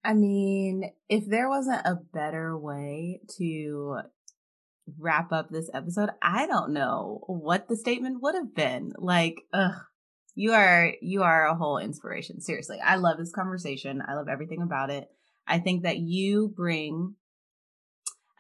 I 0.05 0.15
mean, 0.15 0.91
if 1.09 1.27
there 1.27 1.49
wasn't 1.49 1.85
a 1.85 1.99
better 2.13 2.57
way 2.57 3.21
to 3.37 3.99
wrap 4.99 5.33
up 5.33 5.51
this 5.51 5.69
episode, 5.75 6.11
I 6.23 6.47
don't 6.47 6.73
know 6.73 7.23
what 7.27 7.69
the 7.69 7.77
statement 7.77 8.23
would 8.23 8.35
have 8.35 8.55
been. 8.55 8.93
Like, 8.97 9.43
ugh, 9.53 9.75
you 10.35 10.53
are 10.53 10.93
you 11.03 11.23
are 11.23 11.47
a 11.47 11.57
whole 11.57 11.79
inspiration. 11.79 12.41
Seriously. 12.41 12.79
I 12.83 12.97
love 12.97 13.19
this 13.19 13.33
conversation. 13.33 14.03
I 14.07 14.15
love 14.15 14.29
everything 14.29 14.63
about 14.63 14.91
it. 14.91 15.09
I 15.47 15.59
think 15.59 15.83
that 15.83 15.99
you 15.99 16.53
bring 16.55 17.15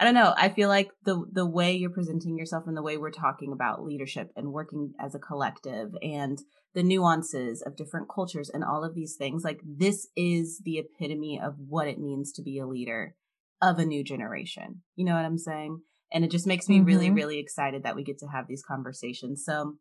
I 0.01 0.05
don't 0.05 0.14
know. 0.14 0.32
I 0.36 0.49
feel 0.49 0.68
like 0.68 0.90
the 1.05 1.24
the 1.32 1.46
way 1.46 1.74
you're 1.74 1.90
presenting 1.90 2.38
yourself 2.38 2.64
and 2.66 2.76
the 2.76 2.82
way 2.82 2.96
we're 2.96 3.11
talking 3.11 3.53
about 3.53 3.82
leadership 3.82 4.30
and 4.36 4.53
working 4.53 4.92
as 5.01 5.14
a 5.14 5.18
collective 5.18 5.90
and 6.03 6.38
the 6.74 6.84
nuances 6.84 7.62
of 7.62 7.76
different 7.76 8.09
cultures 8.12 8.49
and 8.49 8.62
all 8.62 8.84
of 8.84 8.94
these 8.94 9.16
things, 9.16 9.42
like 9.42 9.61
this 9.64 10.07
is 10.16 10.61
the 10.64 10.78
epitome 10.78 11.40
of 11.42 11.55
what 11.59 11.88
it 11.88 11.99
means 11.99 12.32
to 12.32 12.42
be 12.42 12.59
a 12.59 12.66
leader 12.66 13.16
of 13.61 13.78
a 13.78 13.84
new 13.84 14.05
generation. 14.05 14.82
You 14.94 15.05
know 15.05 15.14
what 15.14 15.24
I'm 15.24 15.38
saying? 15.38 15.80
And 16.12 16.24
it 16.24 16.30
just 16.30 16.46
makes 16.46 16.68
me 16.68 16.76
mm-hmm. 16.76 16.86
really, 16.86 17.11
really 17.11 17.38
excited 17.38 17.82
that 17.82 17.96
we 17.96 18.05
get 18.05 18.18
to 18.18 18.28
have 18.28 18.46
these 18.46 18.62
conversations. 18.62 19.42
So 19.44 19.74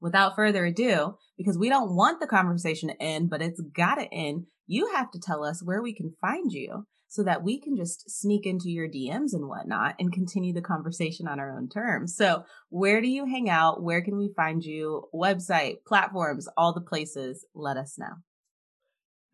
without 0.00 0.36
further 0.36 0.66
ado, 0.66 1.16
because 1.38 1.58
we 1.58 1.70
don't 1.70 1.96
want 1.96 2.20
the 2.20 2.26
conversation 2.26 2.90
to 2.90 3.02
end, 3.02 3.30
but 3.30 3.42
it's 3.42 3.60
gotta 3.74 4.06
end, 4.12 4.46
you 4.66 4.92
have 4.94 5.10
to 5.12 5.18
tell 5.18 5.44
us 5.44 5.64
where 5.64 5.82
we 5.82 5.94
can 5.94 6.14
find 6.20 6.52
you 6.52 6.86
so 7.08 7.22
that 7.22 7.42
we 7.42 7.60
can 7.60 7.76
just 7.76 8.10
sneak 8.10 8.46
into 8.46 8.70
your 8.70 8.88
DMs 8.88 9.32
and 9.32 9.48
whatnot 9.48 9.94
and 9.98 10.12
continue 10.12 10.52
the 10.52 10.60
conversation 10.60 11.28
on 11.28 11.38
our 11.38 11.56
own 11.56 11.68
terms. 11.68 12.16
So, 12.16 12.44
where 12.68 13.00
do 13.00 13.08
you 13.08 13.26
hang 13.26 13.48
out? 13.48 13.82
Where 13.82 14.02
can 14.02 14.18
we 14.18 14.32
find 14.36 14.64
you? 14.64 15.04
Website, 15.14 15.84
platforms, 15.86 16.48
all 16.56 16.72
the 16.72 16.80
places. 16.80 17.44
Let 17.54 17.76
us 17.76 17.96
know. 17.98 18.14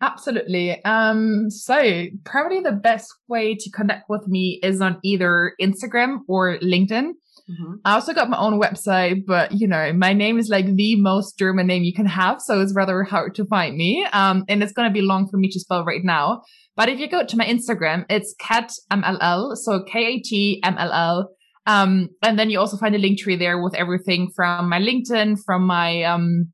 Absolutely. 0.02 0.84
Um, 0.84 1.48
so 1.48 2.06
probably 2.24 2.58
the 2.58 2.72
best 2.72 3.14
way 3.28 3.54
to 3.54 3.70
connect 3.70 4.10
with 4.10 4.26
me 4.26 4.58
is 4.60 4.80
on 4.80 4.98
either 5.04 5.54
Instagram 5.60 6.22
or 6.26 6.58
LinkedIn. 6.58 7.12
Mm-hmm. 7.51 7.74
I 7.84 7.95
also 7.95 8.14
got 8.14 8.30
my 8.30 8.38
own 8.38 8.61
website, 8.61 9.24
but 9.26 9.53
you 9.53 9.66
know, 9.66 9.93
my 9.93 10.12
name 10.12 10.38
is 10.38 10.49
like 10.49 10.66
the 10.66 10.97
most 10.97 11.38
German 11.38 11.66
name 11.66 11.82
you 11.82 11.93
can 11.93 12.07
have. 12.07 12.40
So 12.40 12.61
it's 12.61 12.74
rather 12.74 13.03
hard 13.03 13.34
to 13.36 13.45
find 13.47 13.76
me. 13.76 14.07
Um, 14.12 14.45
and 14.49 14.62
it's 14.62 14.72
going 14.72 14.88
to 14.88 14.93
be 14.93 15.03
long 15.03 15.28
for 15.28 15.36
me 15.36 15.49
to 15.51 15.61
spell 15.61 15.84
right 15.84 16.05
now. 16.05 16.43
But 16.76 16.88
if 16.88 16.99
you 16.99 17.09
go 17.09 17.24
to 17.24 17.36
my 17.36 17.45
Instagram, 17.45 18.05
it's 18.09 18.34
katmll. 18.40 19.57
So 19.57 19.82
K-A-T-M-L-L. 19.84 21.30
Um, 21.66 22.09
and 22.22 22.38
then 22.38 22.51
you 22.51 22.59
also 22.59 22.76
find 22.76 22.95
a 22.95 22.99
Linktree 22.99 23.38
there 23.38 23.62
with 23.62 23.74
everything 23.74 24.30
from 24.34 24.68
my 24.68 24.80
LinkedIn, 24.80 25.38
from 25.45 25.66
my, 25.66 26.03
um, 26.03 26.53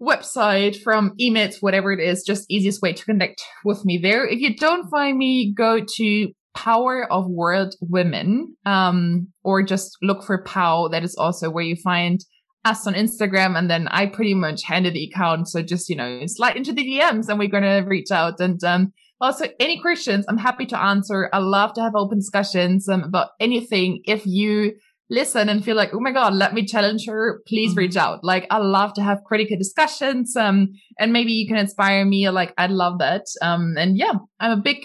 website, 0.00 0.80
from 0.80 1.12
emails, 1.20 1.56
whatever 1.60 1.92
it 1.92 2.00
is, 2.00 2.22
just 2.22 2.46
easiest 2.48 2.80
way 2.80 2.92
to 2.92 3.04
connect 3.04 3.42
with 3.64 3.84
me 3.84 3.98
there. 3.98 4.26
If 4.26 4.38
you 4.40 4.54
don't 4.54 4.88
find 4.88 5.18
me, 5.18 5.52
go 5.56 5.80
to 5.96 6.28
Power 6.54 7.10
of 7.10 7.26
World 7.28 7.74
Women, 7.80 8.56
um, 8.66 9.28
or 9.42 9.62
just 9.62 9.96
look 10.02 10.24
for 10.24 10.42
POW. 10.42 10.88
That 10.88 11.04
is 11.04 11.16
also 11.16 11.50
where 11.50 11.64
you 11.64 11.76
find 11.76 12.20
us 12.64 12.86
on 12.86 12.94
Instagram. 12.94 13.56
And 13.56 13.70
then 13.70 13.88
I 13.88 14.06
pretty 14.06 14.34
much 14.34 14.64
handle 14.64 14.92
the 14.92 15.04
account. 15.04 15.48
So 15.48 15.62
just, 15.62 15.88
you 15.88 15.96
know, 15.96 16.22
slide 16.26 16.56
into 16.56 16.72
the 16.72 16.84
DMs 16.84 17.28
and 17.28 17.38
we're 17.38 17.48
going 17.48 17.62
to 17.62 17.86
reach 17.86 18.10
out. 18.10 18.40
And, 18.40 18.62
um, 18.64 18.92
also 19.20 19.46
any 19.58 19.80
questions, 19.80 20.24
I'm 20.28 20.38
happy 20.38 20.66
to 20.66 20.80
answer. 20.80 21.28
I 21.32 21.38
love 21.38 21.72
to 21.74 21.82
have 21.82 21.94
open 21.96 22.18
discussions 22.18 22.88
um, 22.88 23.02
about 23.02 23.30
anything. 23.40 24.00
If 24.04 24.26
you 24.26 24.74
listen 25.10 25.48
and 25.48 25.64
feel 25.64 25.76
like, 25.76 25.90
oh 25.92 26.00
my 26.00 26.12
God, 26.12 26.34
let 26.34 26.54
me 26.54 26.64
challenge 26.64 27.06
her, 27.06 27.40
please 27.46 27.70
mm-hmm. 27.70 27.78
reach 27.78 27.96
out. 27.96 28.22
Like, 28.22 28.46
I 28.50 28.58
love 28.58 28.92
to 28.94 29.02
have 29.02 29.24
critical 29.24 29.56
discussions. 29.56 30.36
Um, 30.36 30.68
and 30.98 31.12
maybe 31.12 31.32
you 31.32 31.48
can 31.48 31.56
inspire 31.56 32.04
me. 32.04 32.28
Like, 32.30 32.54
I'd 32.58 32.70
love 32.70 32.98
that. 32.98 33.22
Um, 33.42 33.74
and 33.76 33.96
yeah, 33.96 34.12
I'm 34.38 34.58
a 34.58 34.62
big, 34.62 34.78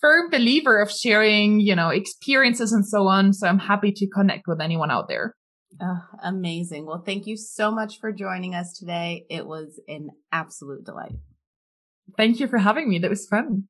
firm 0.00 0.30
believer 0.30 0.80
of 0.80 0.90
sharing, 0.90 1.60
you 1.60 1.74
know, 1.74 1.88
experiences 1.88 2.72
and 2.72 2.86
so 2.86 3.06
on. 3.06 3.32
So 3.32 3.46
I'm 3.46 3.58
happy 3.58 3.92
to 3.92 4.06
connect 4.08 4.46
with 4.46 4.60
anyone 4.60 4.90
out 4.90 5.08
there. 5.08 5.34
Oh, 5.80 6.00
amazing. 6.22 6.86
Well, 6.86 7.02
thank 7.04 7.26
you 7.26 7.36
so 7.36 7.70
much 7.70 8.00
for 8.00 8.12
joining 8.12 8.54
us 8.54 8.76
today. 8.78 9.26
It 9.28 9.46
was 9.46 9.80
an 9.88 10.10
absolute 10.32 10.84
delight. 10.84 11.14
Thank 12.16 12.40
you 12.40 12.48
for 12.48 12.58
having 12.58 12.88
me. 12.88 12.98
That 12.98 13.10
was 13.10 13.26
fun. 13.26 13.68